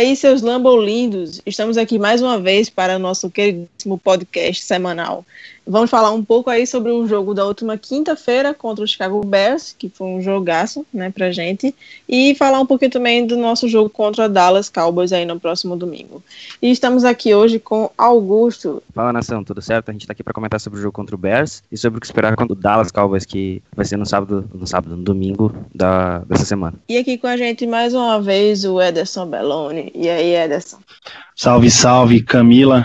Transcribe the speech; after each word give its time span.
aí, 0.00 0.16
seus 0.16 0.40
Lambo 0.40 0.80
lindos, 0.80 1.42
estamos 1.44 1.76
aqui 1.76 1.98
mais 1.98 2.22
uma 2.22 2.40
vez 2.40 2.70
para 2.70 2.96
o 2.96 2.98
nosso 2.98 3.30
queridíssimo 3.30 3.98
podcast 3.98 4.64
semanal. 4.64 5.26
Vamos 5.66 5.90
falar 5.90 6.10
um 6.10 6.24
pouco 6.24 6.50
aí 6.50 6.66
sobre 6.66 6.90
o 6.90 7.06
jogo 7.06 7.34
da 7.34 7.44
última 7.46 7.76
quinta-feira 7.76 8.52
contra 8.52 8.84
o 8.84 8.88
Chicago 8.88 9.24
Bears, 9.24 9.74
que 9.78 9.88
foi 9.88 10.06
um 10.06 10.20
jogaço, 10.20 10.84
né, 10.92 11.10
pra 11.10 11.30
gente, 11.30 11.74
e 12.08 12.34
falar 12.34 12.60
um 12.60 12.66
pouquinho 12.66 12.90
também 12.90 13.26
do 13.26 13.36
nosso 13.36 13.68
jogo 13.68 13.88
contra 13.88 14.24
a 14.24 14.28
Dallas 14.28 14.68
Cowboys 14.68 15.12
aí 15.12 15.24
no 15.24 15.38
próximo 15.38 15.76
domingo. 15.76 16.22
E 16.60 16.70
estamos 16.70 17.04
aqui 17.04 17.34
hoje 17.34 17.58
com 17.58 17.90
Augusto. 17.96 18.82
Fala 18.94 19.12
nação, 19.12 19.44
tudo 19.44 19.62
certo? 19.62 19.90
A 19.90 19.92
gente 19.92 20.06
tá 20.06 20.12
aqui 20.12 20.22
para 20.22 20.34
comentar 20.34 20.58
sobre 20.60 20.78
o 20.78 20.82
jogo 20.82 20.92
contra 20.92 21.14
o 21.14 21.18
Bears 21.18 21.62
e 21.70 21.76
sobre 21.76 21.98
o 21.98 22.00
que 22.00 22.06
esperar 22.06 22.34
contra 22.36 22.52
o 22.54 22.56
Dallas 22.56 22.90
Cowboys, 22.90 23.24
que 23.24 23.62
vai 23.74 23.84
ser 23.84 23.96
no 23.96 24.06
sábado, 24.06 24.48
no 24.52 24.66
sábado, 24.66 24.96
no 24.96 25.02
domingo 25.02 25.54
da, 25.74 26.18
dessa 26.20 26.44
semana. 26.44 26.74
E 26.88 26.96
aqui 26.96 27.16
com 27.16 27.26
a 27.26 27.36
gente 27.36 27.66
mais 27.66 27.94
uma 27.94 28.20
vez 28.20 28.64
o 28.64 28.80
Ederson 28.80 29.26
Belloni. 29.26 29.92
E 29.94 30.08
aí, 30.08 30.34
Ederson? 30.34 30.78
Salve, 31.36 31.70
salve, 31.70 32.22
Camila. 32.22 32.84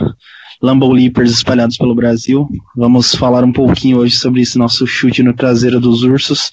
Lambo 0.62 0.91
Leapers 0.91 1.31
espalhados 1.31 1.78
pelo 1.78 1.95
Brasil. 1.95 2.50
Vamos 2.75 3.14
falar 3.16 3.44
um 3.44 3.52
pouquinho 3.52 4.00
hoje 4.00 4.16
sobre 4.16 4.42
esse 4.42 4.58
nosso 4.58 4.86
chute 4.88 5.23
no 5.23 5.34
traseiro 5.34 5.80
dos 5.80 6.03
ursos 6.03 6.52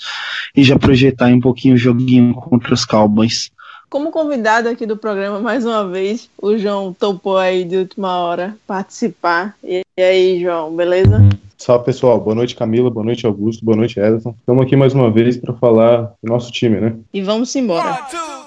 e 0.56 0.62
já 0.62 0.78
projetar 0.78 1.28
um 1.28 1.40
pouquinho 1.40 1.74
o 1.74 1.78
joguinho 1.78 2.34
contra 2.34 2.74
os 2.74 2.84
Cowboys. 2.84 3.50
Como 3.88 4.10
convidado 4.10 4.68
aqui 4.68 4.86
do 4.86 4.96
programa, 4.96 5.38
mais 5.38 5.66
uma 5.66 5.86
vez, 5.86 6.30
o 6.40 6.56
João 6.56 6.94
topou 6.98 7.36
aí 7.36 7.62
de 7.62 7.76
última 7.76 8.18
hora 8.20 8.56
participar. 8.66 9.54
E 9.62 9.82
aí, 9.98 10.40
João, 10.40 10.74
beleza? 10.74 11.20
Salve 11.58 11.84
pessoal, 11.84 12.18
boa 12.18 12.34
noite 12.34 12.56
Camila, 12.56 12.90
boa 12.90 13.04
noite 13.04 13.24
Augusto, 13.24 13.64
boa 13.64 13.76
noite 13.76 14.00
Ederson. 14.00 14.34
Estamos 14.40 14.62
aqui 14.62 14.74
mais 14.74 14.94
uma 14.94 15.10
vez 15.10 15.36
para 15.36 15.54
falar 15.54 16.12
do 16.22 16.28
nosso 16.32 16.50
time, 16.50 16.80
né? 16.80 16.96
E 17.12 17.22
vamos 17.22 17.54
embora. 17.54 17.88
One, 17.88 17.98
two, 18.10 18.41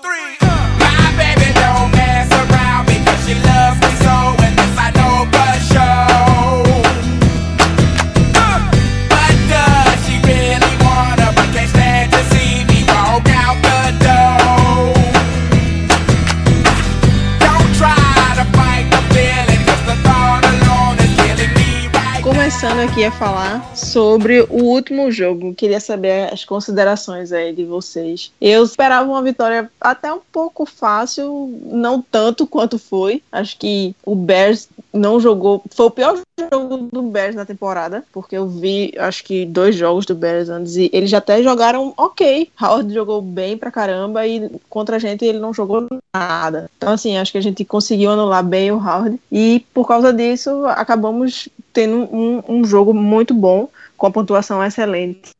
Começando 22.65 22.89
aqui 22.89 23.03
a 23.03 23.11
falar 23.11 23.75
sobre 23.75 24.41
o 24.49 24.63
último 24.63 25.11
jogo, 25.11 25.53
queria 25.53 25.79
saber 25.79 26.33
as 26.33 26.43
considerações 26.43 27.31
aí 27.31 27.53
de 27.53 27.63
vocês. 27.63 28.33
Eu 28.41 28.63
esperava 28.63 29.07
uma 29.07 29.21
vitória 29.21 29.69
até 29.79 30.11
um 30.11 30.19
pouco 30.31 30.65
fácil, 30.65 31.55
não 31.63 32.01
tanto 32.01 32.47
quanto 32.47 32.79
foi. 32.79 33.21
Acho 33.31 33.55
que 33.59 33.95
o 34.03 34.15
Bears 34.15 34.67
não 34.95 35.19
jogou, 35.19 35.63
foi 35.69 35.85
o 35.85 35.91
pior 35.91 36.19
jogo 36.51 36.89
do 36.91 37.01
Bears 37.03 37.35
na 37.35 37.45
temporada, 37.45 38.03
porque 38.11 38.35
eu 38.37 38.47
vi, 38.47 38.93
acho 38.97 39.23
que 39.23 39.45
dois 39.45 39.75
jogos 39.75 40.05
do 40.05 40.15
Bears 40.15 40.49
antes 40.49 40.75
e 40.75 40.89
eles 40.93 41.13
até 41.13 41.43
jogaram 41.43 41.93
ok. 41.97 42.49
Howard 42.59 42.93
jogou 42.93 43.21
bem 43.21 43.57
pra 43.57 43.71
caramba 43.71 44.25
e 44.25 44.49
contra 44.69 44.95
a 44.95 44.99
gente 44.99 45.25
ele 45.25 45.39
não 45.39 45.53
jogou 45.53 45.87
nada. 46.13 46.69
Então 46.77 46.93
assim, 46.93 47.17
acho 47.17 47.31
que 47.31 47.37
a 47.37 47.41
gente 47.41 47.63
conseguiu 47.65 48.11
anular 48.11 48.43
bem 48.43 48.71
o 48.71 48.77
Howard 48.77 49.19
e 49.31 49.65
por 49.73 49.87
causa 49.87 50.13
disso 50.13 50.65
acabamos 50.67 51.49
tendo 51.73 51.97
um, 51.97 52.41
um 52.47 52.63
jogo 52.63 52.93
muito 52.93 53.33
bom, 53.33 53.67
com 53.97 54.07
a 54.07 54.11
pontuação 54.11 54.63
excelente, 54.63 55.31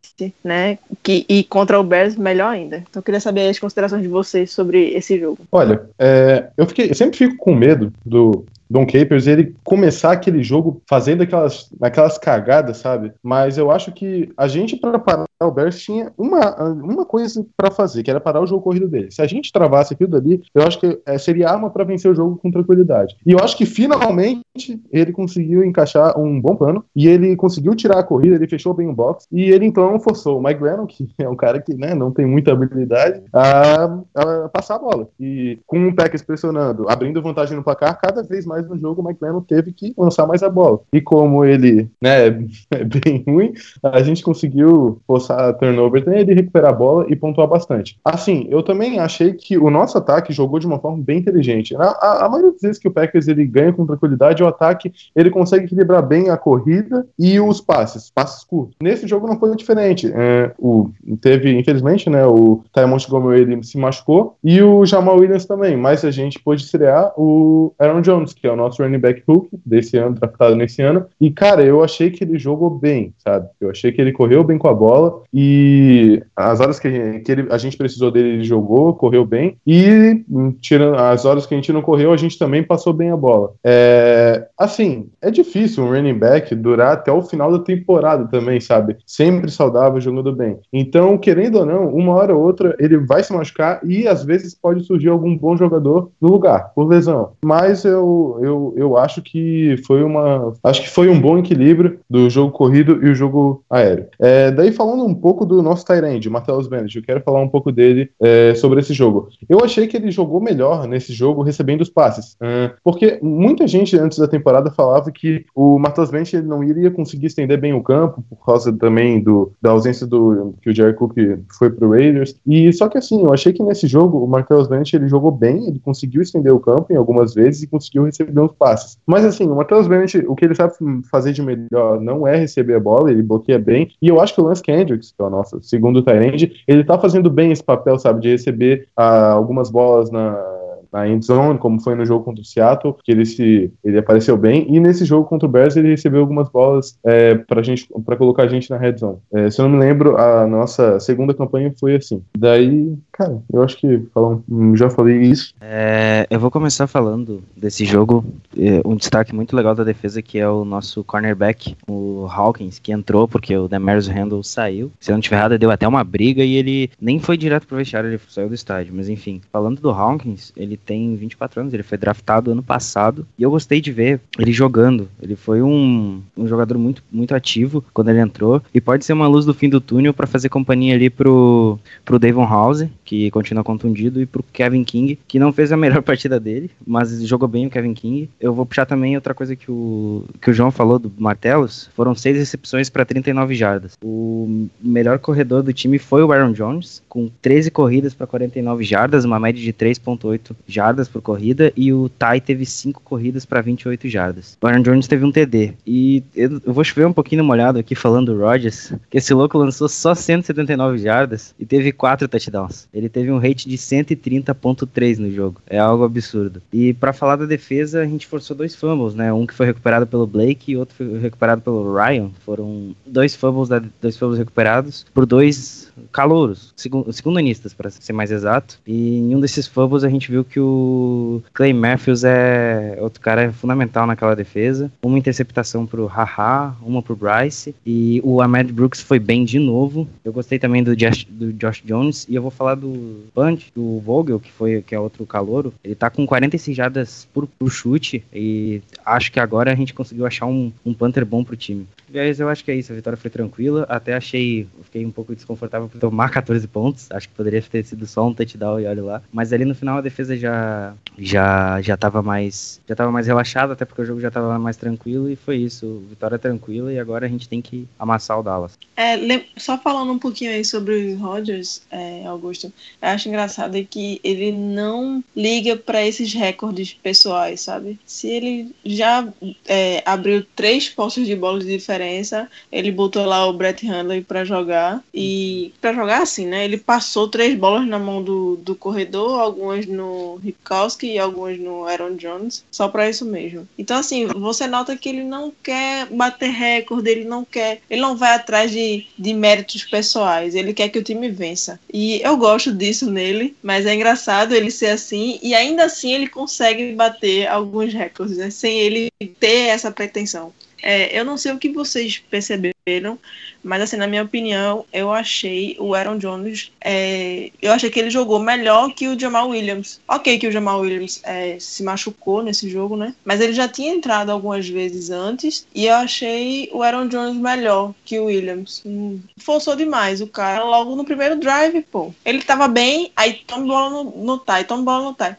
né? 0.44 0.78
Que, 1.04 1.26
e 1.28 1.44
contra 1.44 1.80
o 1.80 1.84
Bears, 1.84 2.16
melhor 2.16 2.50
ainda. 2.50 2.78
Então 2.78 3.00
eu 3.00 3.04
queria 3.04 3.20
saber 3.20 3.50
as 3.50 3.60
considerações 3.60 4.02
de 4.02 4.08
vocês 4.08 4.52
sobre 4.52 4.90
esse 4.90 5.20
jogo. 5.20 5.40
Olha, 5.52 5.90
é, 6.00 6.50
eu, 6.58 6.66
fiquei, 6.66 6.90
eu 6.90 6.96
sempre 6.96 7.18
fico 7.18 7.38
com 7.38 7.54
medo 7.54 7.92
do 8.06 8.46
Don 8.70 8.86
Capers 8.86 9.28
ele 9.28 9.56
começar 9.64 10.12
aquele 10.12 10.44
jogo 10.44 10.82
fazendo 10.90 11.24
aquelas, 11.24 11.70
aquelas 11.82 12.18
cagadas, 12.18 12.78
sabe? 12.78 13.14
Mas 13.22 13.58
eu 13.58 13.72
acho 13.72 13.92
que 13.92 14.32
a 14.36 14.48
gente, 14.48 14.76
para 14.76 15.00
parar 15.00 15.26
o 15.42 15.52
Bears, 15.52 15.80
tinha 15.80 16.12
uma, 16.18 16.72
uma 16.72 17.06
coisa 17.06 17.46
para 17.56 17.72
fazer, 17.72 18.04
que 18.04 18.10
era 18.10 18.20
parar 18.20 18.42
o 18.42 18.48
jogo 18.48 18.64
corrido 18.64 18.88
dele. 18.88 19.12
Se 19.12 19.22
a 19.22 19.28
gente 19.28 19.52
travasse 19.52 19.94
aquilo 19.94 20.10
dali, 20.10 20.42
eu 20.54 20.64
acho 20.64 20.80
que 20.80 21.00
é, 21.06 21.18
seria 21.18 21.50
arma 21.50 21.70
para 21.70 21.84
vencer 21.84 22.10
o 22.10 22.16
jogo 22.16 22.38
com 22.38 22.52
tranquilidade. 22.52 23.16
E 23.26 23.32
eu 23.32 23.40
acho 23.40 23.58
que 23.58 23.66
finalmente 23.66 24.44
ele 24.92 25.12
conseguiu 25.12 25.64
encaixar 25.64 26.18
um 26.20 26.40
bom 26.40 26.56
plano 26.56 26.86
e 26.96 27.08
ele 27.08 27.36
conseguiu 27.36 27.76
tirar 27.76 28.00
a 28.00 28.04
corrida, 28.04 28.36
ele 28.36 28.48
fechou 28.48 28.74
bem 28.74 28.88
o 28.88 28.94
box 28.94 29.28
e 29.32 29.44
ele 29.52 29.66
então 29.66 30.00
forçou 30.00 30.40
o 30.40 30.44
Mike 30.44 30.60
Glennon, 30.60 30.86
que 30.86 31.08
é 31.20 31.28
um 31.28 31.36
cara 31.36 31.62
que 31.62 31.74
né, 31.74 31.94
não 31.94 32.12
tem 32.12 32.26
muita 32.26 32.52
habilidade, 32.52 33.22
a, 33.34 34.00
a 34.16 34.50
passar 34.50 34.76
a 34.76 34.80
bola. 34.80 35.08
E 35.20 35.60
com 35.66 35.88
o 35.88 35.96
Packers 35.96 36.24
pressionando, 36.24 36.90
abrindo 36.90 37.22
vantagem 37.22 37.56
no 37.56 37.64
placar, 37.64 38.00
cada 38.00 38.24
vez 38.24 38.46
mais 38.46 38.55
no 38.64 38.78
jogo 38.78 39.02
o 39.02 39.14
Glennon 39.14 39.42
teve 39.42 39.72
que 39.72 39.94
lançar 39.98 40.26
mais 40.28 40.44
a 40.44 40.50
bola. 40.50 40.80
E 40.92 41.02
como 41.02 41.44
ele 41.44 41.90
né, 42.02 42.28
é 42.72 42.84
bem 42.84 43.24
ruim, 43.28 43.54
a 43.84 44.02
gente 44.02 44.24
conseguiu 44.24 45.00
forçar 45.08 45.50
a 45.50 45.54
turnover 45.54 46.04
dele, 46.04 46.34
recuperar 46.34 46.72
a 46.72 46.76
bola 46.76 47.06
e 47.10 47.16
pontuar 47.16 47.48
bastante. 47.48 47.98
Assim, 48.04 48.48
eu 48.50 48.64
também 48.64 49.00
achei 49.00 49.34
que 49.34 49.58
o 49.58 49.70
nosso 49.70 49.98
ataque 49.98 50.34
jogou 50.34 50.60
de 50.60 50.68
uma 50.68 50.80
forma 50.80 51.04
bem 51.04 51.20
inteligente. 51.20 51.76
A, 51.76 51.84
a, 51.84 52.26
a 52.26 52.30
maioria 52.30 52.52
das 52.52 52.62
vezes 52.62 52.80
que 52.80 52.88
o 52.88 52.92
Packers 52.92 53.28
ele 53.28 53.46
ganha 53.46 53.74
com 53.74 53.86
tranquilidade, 53.86 54.44
o 54.44 54.48
ataque 54.48 54.94
ele 55.16 55.30
consegue 55.30 55.66
equilibrar 55.66 56.06
bem 56.06 56.30
a 56.30 56.38
corrida 56.38 57.08
e 57.18 57.40
os 57.40 57.62
passes, 57.62 58.10
passes 58.10 58.44
curtos. 58.44 58.76
Nesse 58.82 59.08
jogo 59.08 59.28
não 59.28 59.40
foi 59.40 59.56
diferente. 59.56 60.12
É, 60.14 60.52
o, 60.58 60.90
teve, 61.22 61.58
infelizmente, 61.58 62.10
né, 62.10 62.26
o 62.26 62.64
Ty 62.74 62.86
Montgomery 62.86 63.42
ele 63.42 63.64
se 63.64 63.78
machucou 63.78 64.38
e 64.44 64.62
o 64.62 64.86
Jamal 64.86 65.18
Williams 65.18 65.46
também, 65.46 65.76
mas 65.76 66.04
a 66.04 66.12
gente 66.12 66.40
pôde 66.40 66.64
estrear 66.64 67.14
o 67.18 67.74
Aaron 67.80 68.02
Jones, 68.02 68.34
que 68.34 68.45
é 68.48 68.52
o 68.52 68.56
nosso 68.56 68.82
running 68.84 69.00
back 69.00 69.24
hook 69.28 69.50
desse 69.66 69.98
ano, 69.98 70.16
draftado 70.16 70.56
nesse 70.56 70.82
ano. 70.82 71.06
E, 71.20 71.32
cara, 71.32 71.64
eu 71.64 71.84
achei 71.84 72.12
que 72.12 72.24
ele 72.24 72.38
jogou 72.38 72.70
bem, 72.70 73.14
sabe? 73.18 73.48
Eu 73.60 73.70
achei 73.70 73.92
que 73.92 74.02
ele 74.02 74.12
correu 74.12 74.44
bem 74.44 74.58
com 74.58 74.68
a 74.68 74.74
bola 74.74 75.22
e 75.34 76.22
as 76.36 76.60
horas 76.60 76.80
que, 76.80 77.20
que 77.20 77.32
ele, 77.32 77.48
a 77.50 77.58
gente 77.58 77.78
precisou 77.78 78.12
dele, 78.12 78.30
ele 78.30 78.44
jogou, 78.44 78.94
correu 78.94 79.26
bem. 79.26 79.58
E, 79.66 80.24
tirando 80.62 80.96
as 80.96 81.26
horas 81.26 81.46
que 81.46 81.54
a 81.54 81.58
gente 81.58 81.74
não 81.74 81.82
correu, 81.82 82.12
a 82.12 82.18
gente 82.18 82.38
também 82.38 82.64
passou 82.64 82.94
bem 82.94 83.12
a 83.12 83.18
bola. 83.18 83.54
É, 83.64 84.48
assim, 84.58 85.10
é 85.22 85.30
difícil 85.30 85.84
um 85.84 85.90
running 85.90 86.18
back 86.18 86.54
durar 86.56 86.94
até 86.94 87.12
o 87.12 87.22
final 87.22 87.52
da 87.52 87.60
temporada 87.60 88.26
também, 88.28 88.60
sabe? 88.60 88.98
Sempre 89.06 89.52
saudável, 89.52 90.00
jogando 90.00 90.34
bem. 90.34 90.58
Então, 90.72 91.18
querendo 91.18 91.60
ou 91.60 91.66
não, 91.66 91.94
uma 91.94 92.14
hora 92.14 92.36
ou 92.36 92.42
outra 92.42 92.76
ele 92.80 92.98
vai 92.98 93.24
se 93.24 93.34
machucar 93.34 93.82
e 93.84 94.08
às 94.08 94.24
vezes 94.24 94.56
pode 94.56 94.84
surgir 94.84 95.10
algum 95.10 95.38
bom 95.38 95.58
jogador 95.58 96.12
no 96.22 96.30
lugar, 96.30 96.72
por 96.74 96.88
lesão. 96.88 97.34
Mas 97.44 97.84
eu, 97.84 98.40
eu, 98.42 98.74
eu 98.78 98.98
acho 98.98 99.22
que 99.22 99.76
foi 99.86 100.04
uma. 100.04 100.54
Acho 100.64 100.82
que 100.82 100.90
foi 100.90 101.10
um 101.10 101.20
bom 101.20 101.38
equilíbrio 101.38 102.00
do 102.10 102.30
jogo 102.30 102.52
corrido 102.52 103.06
e 103.06 103.10
o 103.10 103.16
jogo 103.16 103.64
aéreo. 103.70 104.08
É, 104.20 104.52
daí 104.52 104.72
falando 104.72 105.04
um 105.06 105.14
pouco 105.14 105.46
do 105.46 105.62
nosso 105.62 105.86
Tyrande, 105.86 106.30
Matheus 106.30 106.68
Bennett, 106.68 106.96
eu 106.96 107.04
quero 107.04 107.22
falar 107.22 107.42
um 107.42 107.50
pouco 107.50 107.72
dele 107.72 108.10
é, 108.22 108.54
sobre 108.56 108.80
esse 108.80 108.94
jogo. 108.94 109.30
Eu 109.48 109.60
achei 109.64 109.88
que 109.88 109.98
ele 109.98 110.12
jogou 110.12 110.40
melhor 110.40 110.88
nesse 110.88 111.14
jogo 111.14 111.42
recebendo 111.42 111.82
os 111.82 111.90
passes. 111.90 112.38
porque 112.84 113.20
muita 113.22 113.68
gente 113.68 113.98
antes 113.98 114.18
da 114.18 114.28
temporada 114.28 114.45
falava 114.72 115.12
que 115.12 115.46
o 115.56 115.78
Matheus 115.80 116.12
ele 116.34 116.48
não 116.48 116.64
iria 116.64 116.92
conseguir 116.92 117.28
estender 117.28 117.60
bem 117.60 117.74
o 117.74 117.84
campo, 117.84 118.24
por 118.30 118.46
causa 118.46 118.72
também 118.72 119.22
do, 119.22 119.52
da 119.62 119.72
ausência 119.72 120.06
do 120.06 120.56
que 120.62 120.70
o 120.70 120.76
Jerry 120.76 120.94
Cook 120.94 121.16
foi 121.58 121.70
pro 121.70 121.92
Raiders. 121.92 122.36
E 122.46 122.72
só 122.74 122.88
que 122.88 122.98
assim, 122.98 123.22
eu 123.22 123.34
achei 123.34 123.54
que 123.54 123.64
nesse 123.64 123.88
jogo 123.88 124.24
o 124.24 124.28
Matheus 124.28 124.68
Bennett 124.68 124.96
ele 124.96 125.08
jogou 125.08 125.32
bem, 125.32 125.68
ele 125.68 125.80
conseguiu 125.80 126.22
estender 126.22 126.54
o 126.54 126.60
campo 126.60 126.92
em 126.92 126.96
algumas 126.96 127.34
vezes 127.34 127.64
e 127.64 127.68
conseguiu 127.68 128.04
receber 128.04 128.40
uns 128.40 128.54
passes. 128.54 128.98
Mas 129.06 129.26
assim, 129.26 129.46
o 129.46 129.56
Matheus 129.56 129.88
Bennett, 129.88 130.18
o 130.28 130.36
que 130.36 130.46
ele 130.46 130.56
sabe 130.56 130.74
fazer 131.10 131.32
de 131.32 131.42
melhor 131.42 132.00
não 132.00 132.28
é 132.28 132.36
receber 132.36 132.76
a 132.76 132.80
bola, 132.80 133.12
ele 133.12 133.24
bloqueia 133.24 133.60
bem. 133.60 133.90
E 134.02 134.08
eu 134.08 134.20
acho 134.20 134.34
que 134.34 134.42
o 134.42 134.46
Lance 134.46 134.62
Kendricks, 134.62 135.12
que 135.12 135.22
é 135.22 135.26
o 135.26 135.30
nosso 135.30 135.62
segundo 135.62 136.02
Tyrande, 136.02 136.64
ele 136.68 136.84
tá 136.84 136.98
fazendo 136.98 137.30
bem 137.30 137.52
esse 137.52 137.64
papel, 137.64 137.98
sabe, 138.00 138.22
de 138.22 138.30
receber 138.30 138.88
ah, 138.96 139.32
algumas 139.32 139.70
bolas 139.70 140.12
na 140.12 140.56
na 140.96 141.10
end 141.10 141.26
zone, 141.26 141.60
como 141.60 141.82
foi 141.82 141.94
no 141.94 142.06
jogo 142.06 142.24
contra 142.24 142.42
o 142.42 142.46
Seattle, 142.46 142.96
que 143.04 143.12
ele 143.12 143.26
se 143.26 143.70
ele 143.84 143.98
apareceu 143.98 144.38
bem, 144.38 144.66
e 144.74 144.80
nesse 144.80 145.04
jogo 145.04 145.28
contra 145.28 145.46
o 145.46 145.52
Bears 145.52 145.76
ele 145.76 145.90
recebeu 145.90 146.22
algumas 146.22 146.48
bolas 146.48 146.98
é, 147.04 147.36
para 147.36 147.62
gente 147.62 147.86
para 148.06 148.16
colocar 148.16 148.44
a 148.44 148.48
gente 148.48 148.70
na 148.70 148.78
red 148.78 148.96
zone. 148.98 149.18
É, 149.34 149.50
se 149.50 149.60
eu 149.60 149.68
não 149.68 149.78
me 149.78 149.80
lembro, 149.80 150.16
a 150.16 150.48
nossa 150.48 150.98
segunda 151.02 151.34
campanha 151.34 151.74
foi 151.78 151.96
assim. 151.96 152.24
Daí, 152.38 152.96
Cara, 153.18 153.42
eu 153.52 153.64
acho 153.64 153.78
que 153.78 154.02
falam, 154.14 154.44
já 154.76 154.90
falei 154.90 155.22
isso. 155.22 155.54
É, 155.62 156.28
eu 156.30 156.38
vou 156.38 156.52
começar 156.52 156.86
falando 156.86 157.42
desse 157.56 157.86
jogo. 157.86 158.26
é, 158.58 158.82
Um 158.86 158.98
destaque 158.98 159.34
muito 159.34 159.56
legal 159.56 159.74
da 159.74 159.86
defesa 159.86 160.22
que 160.22 160.38
é 160.38 160.50
o 160.50 160.66
nosso 160.66 161.02
cornerback, 161.02 161.78
o 161.88 162.28
Hawkins, 162.30 162.78
que 162.78 162.92
entrou 162.92 163.26
porque 163.26 163.56
o 163.56 163.70
Demers 163.70 164.08
Randall 164.08 164.44
saiu. 164.44 164.92
Se 165.00 165.12
eu 165.12 165.14
não 165.14 165.22
estiver 165.22 165.38
errado, 165.38 165.58
deu 165.58 165.72
até 165.72 165.88
uma 165.88 166.04
briga 166.04 166.44
e 166.44 166.56
ele 166.56 166.92
nem 167.00 167.18
foi 167.18 167.38
direto 167.38 167.66
pro 167.66 167.78
vestiário, 167.78 168.10
ele 168.10 168.20
saiu 168.28 168.50
do 168.50 168.54
estádio. 168.54 168.94
Mas 168.94 169.08
enfim, 169.08 169.40
falando 169.50 169.80
do 169.80 169.92
Hawkins, 169.92 170.52
ele 170.58 170.76
tem 170.76 171.16
24 171.16 171.62
anos, 171.62 171.74
ele 171.74 171.84
foi 171.84 171.98
draftado 171.98 172.52
ano 172.52 172.64
passado 172.64 173.26
e 173.40 173.44
eu 173.44 173.50
gostei 173.50 173.80
de 173.80 173.94
ver 173.94 174.20
ele 174.38 174.52
jogando. 174.52 175.08
Ele 175.22 175.38
foi 175.38 175.62
um, 175.62 176.22
um 176.36 176.48
jogador 176.48 176.78
muito, 176.78 177.02
muito 177.10 177.34
ativo 177.34 177.82
quando 177.94 178.10
ele 178.10 178.20
entrou 178.20 178.62
e 178.74 178.82
pode 178.82 179.06
ser 179.06 179.14
uma 179.14 179.28
luz 179.28 179.46
do 179.46 179.54
fim 179.54 179.70
do 179.70 179.80
túnel 179.80 180.14
para 180.14 180.28
fazer 180.28 180.50
companhia 180.50 180.96
ali 180.96 181.10
pro, 181.10 181.80
pro 182.04 182.20
Davon 182.20 182.46
House, 182.46 182.86
que 183.06 183.30
continua 183.32 183.64
contundido, 183.64 184.20
e 184.20 184.26
pro 184.26 184.44
Kevin 184.52 184.84
King, 184.84 185.18
que 185.28 185.40
não 185.40 185.54
fez 185.54 185.72
a 185.72 185.78
melhor 185.78 186.02
partida 186.04 186.40
dele, 186.40 186.72
mas 186.86 187.22
jogou 187.26 187.48
bem 187.48 187.68
o 187.68 187.70
Kevin 187.70 187.94
King. 187.94 188.30
Eu 188.40 188.54
vou 188.54 188.66
puxar 188.66 188.86
também 188.86 189.16
outra 189.16 189.34
coisa 189.34 189.56
que 189.56 189.72
o, 189.72 190.26
que 190.42 190.50
o 190.50 190.54
João 190.54 190.72
falou 190.72 190.98
do 190.98 191.12
Martelos, 191.18 191.90
foram 191.96 192.16
seis 192.16 192.38
recepções 192.38 192.90
para 192.90 193.06
39 193.06 193.56
jardas. 193.56 193.94
O 194.04 194.68
melhor 194.82 195.20
corredor 195.20 195.62
do 195.62 195.72
time 195.72 196.00
foi 196.00 196.24
o 196.24 196.32
Aaron 196.32 196.52
Jones, 196.52 197.02
com 197.08 197.30
13 197.42 197.70
corridas 197.72 198.14
para 198.14 198.28
49 198.28 198.84
jardas, 198.84 199.24
uma 199.24 199.40
média 199.40 199.62
de 199.62 199.72
3.8 199.72 200.56
jardas 200.68 201.08
por 201.08 201.22
corrida, 201.22 201.72
e 201.76 201.94
o 201.94 202.10
Ty 202.10 202.42
teve 202.42 202.66
5 202.66 203.02
corridas 203.04 203.46
para 203.46 203.62
28 203.62 204.10
jardas. 204.10 204.58
O 204.62 204.68
Aaron 204.68 204.82
Jones 204.82 205.08
teve 205.08 205.24
um 205.24 205.32
TD. 205.32 205.74
E 205.86 206.24
eu, 206.36 206.62
vou 206.66 206.84
chover 206.84 207.06
um 207.06 207.14
pouquinho 207.14 207.44
molhado 207.44 207.80
aqui 207.80 207.94
falando 207.96 208.34
do 208.34 208.40
Rodgers, 208.40 208.94
que 209.10 209.18
esse 209.18 209.34
louco 209.34 209.58
lançou 209.58 209.88
só 209.88 210.16
179 210.16 210.98
jardas 210.98 211.54
e 211.60 211.66
teve 211.66 211.92
4 211.92 212.28
touchdowns. 212.28 212.88
Ele 212.96 213.10
teve 213.10 213.30
um 213.30 213.38
rate 213.38 213.68
de 213.68 213.78
130.3 213.78 215.18
no 215.18 215.30
jogo. 215.30 215.62
É 215.68 215.78
algo 215.78 216.06
absurdo. 216.06 216.62
E 216.72 216.94
para 216.94 217.12
falar 217.12 217.36
da 217.36 217.46
defesa, 217.46 218.02
a 218.02 218.06
gente 218.06 218.26
forçou 218.26 218.56
dois 218.56 218.74
fumbles, 218.74 219.14
né? 219.14 219.34
Um 219.34 219.46
que 219.46 219.54
foi 219.54 219.66
recuperado 219.66 220.08
pelo 220.08 220.26
Blake 220.26 220.72
e 220.72 220.78
outro 220.78 220.96
foi 220.96 221.20
recuperado 221.20 221.62
pelo 221.62 221.94
Ryan. 221.94 222.32
Foram 222.46 222.96
dois 223.06 223.36
fumbles, 223.36 223.68
da, 223.68 223.82
dois 224.02 224.18
fumbles 224.18 224.40
recuperados 224.40 225.06
por 225.14 225.26
dois 225.26 225.85
calouros, 226.12 226.74
segun, 226.76 227.12
segundanistas, 227.12 227.74
para 227.74 227.90
ser 227.90 228.14
mais 228.14 228.32
exato. 228.32 228.80
E 228.86 229.18
em 229.20 229.36
um 229.36 229.40
desses 229.40 229.68
fumbles 229.68 230.04
a 230.04 230.10
gente 230.10 230.32
viu 230.32 230.44
que 230.44 230.60
o 230.60 231.42
Clay 231.54 231.74
Matthews 231.74 232.24
é 232.24 232.98
outro 233.00 233.22
cara 233.22 233.52
fundamental 233.52 234.08
naquela 234.08 234.36
defesa. 234.36 234.92
Uma 235.04 235.18
interceptação 235.18 235.86
pro 235.86 236.06
Haha, 236.06 236.76
uma 236.82 237.02
pro 237.02 237.16
Bryce. 237.16 237.76
E 237.86 238.22
o 238.24 238.42
Ahmed 238.42 238.72
Brooks 238.72 239.02
foi 239.02 239.20
bem 239.20 239.46
de 239.46 239.60
novo. 239.60 240.08
Eu 240.24 240.34
gostei 240.34 240.60
também 240.60 240.84
do 240.84 240.96
Josh, 240.96 241.26
do 241.30 241.54
Josh 241.54 241.82
Jones. 241.84 242.26
E 242.30 242.36
eu 242.36 242.42
vou 242.42 242.52
falar 242.52 242.76
do 242.76 243.26
Bunch, 243.34 243.72
do 243.76 244.00
Vogel, 244.00 244.40
que 244.40 244.52
foi 244.52 244.82
que 244.82 244.96
é 244.96 245.00
outro 245.00 245.26
calouro. 245.26 245.74
Ele 245.84 245.96
tá 245.96 246.10
com 246.10 246.26
46 246.26 246.76
jardas 246.76 247.28
por, 247.34 247.48
por 247.48 247.70
chute. 247.70 248.24
E 248.34 248.82
acho 249.06 249.32
que 249.32 249.40
agora 249.40 249.72
a 249.72 249.76
gente 249.76 249.94
conseguiu 249.94 250.26
achar 250.26 250.46
um, 250.46 250.72
um 250.86 250.94
punter 250.94 251.26
bom 251.26 251.44
pro 251.44 251.56
time. 251.56 251.88
Aliás, 252.10 252.40
eu 252.40 252.48
acho 252.50 252.64
que 252.64 252.72
é 252.72 252.76
isso. 252.76 252.92
A 252.92 252.96
vitória 252.96 253.18
foi 253.18 253.30
tranquila. 253.30 253.86
Até 253.90 254.14
achei, 254.14 254.68
fiquei 254.84 255.06
um 255.06 255.12
pouco 255.12 255.36
desconfortável 255.36 255.85
por 255.88 256.00
tomar 256.00 256.30
14 256.30 256.68
pontos. 256.68 257.08
Acho 257.12 257.30
que 257.30 257.36
poderia 257.36 257.62
ter 257.62 257.84
sido 257.86 258.06
só 258.06 258.28
um 258.28 258.34
touchdown 258.34 258.80
e 258.80 258.86
olha 258.86 259.04
lá. 259.04 259.22
Mas 259.32 259.54
ali 259.54 259.66
no 259.66 259.76
final 259.76 259.98
a 259.98 260.02
defesa 260.02 260.36
já 260.38 260.94
já 261.18 261.82
já 261.82 261.96
tava 261.96 262.22
mais 262.22 262.82
já 262.88 262.96
tava 262.96 263.12
mais 263.12 263.28
relaxada, 263.28 263.74
até 263.74 263.86
porque 263.86 264.02
o 264.02 264.06
jogo 264.06 264.20
já 264.20 264.32
tava 264.32 264.58
mais 264.60 264.78
tranquilo 264.78 265.30
e 265.30 265.36
foi 265.36 265.58
isso. 265.58 266.04
Vitória 266.10 266.38
tranquila 266.38 266.92
e 266.92 267.00
agora 267.00 267.26
a 267.26 267.30
gente 267.30 267.48
tem 267.48 267.62
que 267.62 267.88
amassar 267.98 268.40
o 268.40 268.44
Dallas. 268.44 268.78
É, 268.98 269.18
só 269.58 269.78
falando 269.78 270.12
um 270.12 270.20
pouquinho 270.20 270.52
aí 270.52 270.64
sobre 270.64 271.14
o 271.14 271.18
Rodgers, 271.18 271.82
é, 271.92 272.26
Augusto, 272.26 272.72
eu 273.02 273.08
acho 273.10 273.28
engraçado 273.28 273.76
é 273.78 273.84
que 273.84 274.20
ele 274.24 274.52
não 274.52 275.24
liga 275.36 275.76
para 275.76 276.06
esses 276.06 276.34
recordes 276.34 276.94
pessoais, 276.94 277.62
sabe? 277.62 278.00
Se 278.06 278.28
ele 278.28 278.74
já 278.86 279.28
é, 279.68 280.02
abriu 280.06 280.46
três 280.56 280.90
postos 280.90 281.26
de 281.26 281.36
bola 281.36 281.60
de 281.60 281.66
diferença, 281.66 282.50
ele 282.72 282.92
botou 282.92 283.26
lá 283.26 283.46
o 283.48 283.54
Brett 283.54 283.86
Hundley 283.86 284.22
para 284.22 284.46
jogar 284.46 285.04
e 285.14 285.74
para 285.80 285.94
jogar 285.94 286.22
assim, 286.22 286.46
né? 286.46 286.66
Ele 286.66 286.78
passou 286.78 287.28
três 287.28 287.58
bolas 287.58 287.88
na 287.88 288.00
mão 288.00 288.22
do, 288.22 288.56
do 288.58 288.76
corredor, 288.76 289.40
algumas 289.40 289.86
no 289.86 290.36
Ripkowski 290.38 291.14
e 291.14 291.20
algumas 291.20 291.60
no 291.60 291.86
Aaron 291.86 292.16
Jones, 292.16 292.64
só 292.72 292.88
para 292.88 293.10
isso 293.10 293.26
mesmo. 293.26 293.68
Então 293.78 293.98
assim, 293.98 294.28
você 294.28 294.68
nota 294.68 294.96
que 294.98 295.10
ele 295.10 295.24
não 295.24 295.52
quer 295.64 296.08
bater 296.08 296.50
recorde, 296.50 297.10
ele 297.10 297.26
não 297.26 297.44
quer, 297.46 297.82
ele 297.90 298.02
não 298.02 298.16
vai 298.16 298.34
atrás 298.34 298.72
de, 298.72 299.06
de 299.18 299.34
méritos 299.34 299.84
pessoais, 299.84 300.56
ele 300.56 300.74
quer 300.74 300.90
que 300.90 301.00
o 301.00 301.04
time 301.04 301.30
vença. 301.30 301.80
E 301.94 302.22
eu 302.22 302.38
gosto 302.38 302.74
disso 302.74 303.10
nele, 303.10 303.56
mas 303.62 303.86
é 303.86 303.94
engraçado 303.94 304.54
ele 304.54 304.72
ser 304.72 304.88
assim 304.88 305.40
e 305.42 305.54
ainda 305.54 305.86
assim 305.86 306.14
ele 306.14 306.28
consegue 306.28 306.94
bater 306.94 307.48
alguns 307.48 307.94
recordes, 307.94 308.38
né? 308.38 308.50
Sem 308.50 308.80
ele 308.80 309.10
ter 309.40 309.70
essa 309.70 309.92
pretensão. 309.92 310.54
É, 310.82 311.18
eu 311.18 311.26
não 311.26 311.38
sei 311.38 311.52
o 311.52 311.58
que 311.58 311.70
vocês 311.70 312.18
perceberam, 312.18 313.18
mas 313.64 313.82
assim, 313.82 313.98
na 313.98 314.06
minha 314.06 314.24
opinião, 314.24 314.86
eu 314.94 315.12
achei 315.12 315.76
o 315.80 315.96
Aaron 315.96 316.18
Jones, 316.18 316.72
é, 316.80 317.52
eu 317.60 317.72
achei 317.72 317.90
que 317.90 318.00
ele 318.00 318.12
jogou 318.12 318.40
melhor 318.40 318.94
que 318.94 319.08
o 319.08 319.20
Jamal 319.20 319.50
Williams. 319.50 320.00
Ok 320.08 320.38
que 320.38 320.48
o 320.48 320.52
Jamal 320.52 320.82
Williams 320.82 321.20
é, 321.24 321.58
se 321.60 321.82
machucou 321.82 322.44
nesse 322.44 322.70
jogo, 322.70 322.96
né? 322.96 323.16
Mas 323.24 323.42
ele 323.42 323.54
já 323.54 323.68
tinha 323.68 323.92
entrado 323.92 324.30
algumas 324.30 324.68
vezes 324.70 325.10
antes 325.10 325.66
e 325.74 325.88
eu 325.88 325.96
achei 325.96 326.70
o 326.72 326.84
Aaron 326.84 327.08
Jones 327.08 327.38
melhor 327.38 327.94
que 328.06 328.20
o 328.20 328.26
Williams. 328.26 328.84
Hum, 328.86 329.20
forçou 329.38 329.76
demais 329.76 330.22
o 330.22 330.28
cara 330.28 330.64
logo 330.64 330.96
no 330.96 331.06
primeiro 331.06 331.40
drive, 331.40 331.82
pô. 331.84 332.14
Ele 332.24 332.44
tava 332.44 332.68
bem, 332.68 333.12
aí 333.16 333.34
toma 333.48 333.66
bola 333.66 333.90
no, 333.90 334.04
no 334.24 334.38
tie, 334.38 334.64
toma 334.64 334.84
bola 334.84 335.06
no 335.06 335.14
tie. 335.16 335.36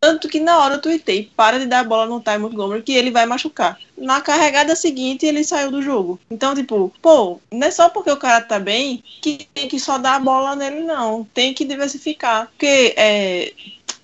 Tanto 0.00 0.28
que 0.28 0.40
na 0.40 0.58
hora 0.58 0.74
eu 0.74 0.82
tuitei, 0.82 1.30
para 1.36 1.58
de 1.58 1.66
dar 1.66 1.80
a 1.80 1.84
bola 1.84 2.06
no 2.06 2.20
Ty 2.20 2.38
Montgomery 2.38 2.82
que 2.82 2.92
ele 2.92 3.10
vai 3.10 3.26
machucar. 3.26 3.78
Na 3.96 4.20
carregada 4.20 4.76
seguinte 4.76 5.24
ele 5.24 5.42
saiu 5.44 5.70
do 5.70 5.82
jogo. 5.82 6.20
Então, 6.30 6.54
tipo, 6.54 6.92
pô, 7.00 7.40
não 7.50 7.66
é 7.66 7.70
só 7.70 7.88
porque 7.88 8.10
o 8.10 8.16
cara 8.16 8.40
tá 8.40 8.58
bem 8.58 9.02
que 9.22 9.48
tem 9.54 9.68
que 9.68 9.80
só 9.80 9.98
dar 9.98 10.16
a 10.16 10.20
bola 10.20 10.54
nele, 10.54 10.80
não. 10.80 11.24
Tem 11.32 11.54
que 11.54 11.64
diversificar. 11.64 12.48
Porque 12.48 12.94
é, 12.96 13.52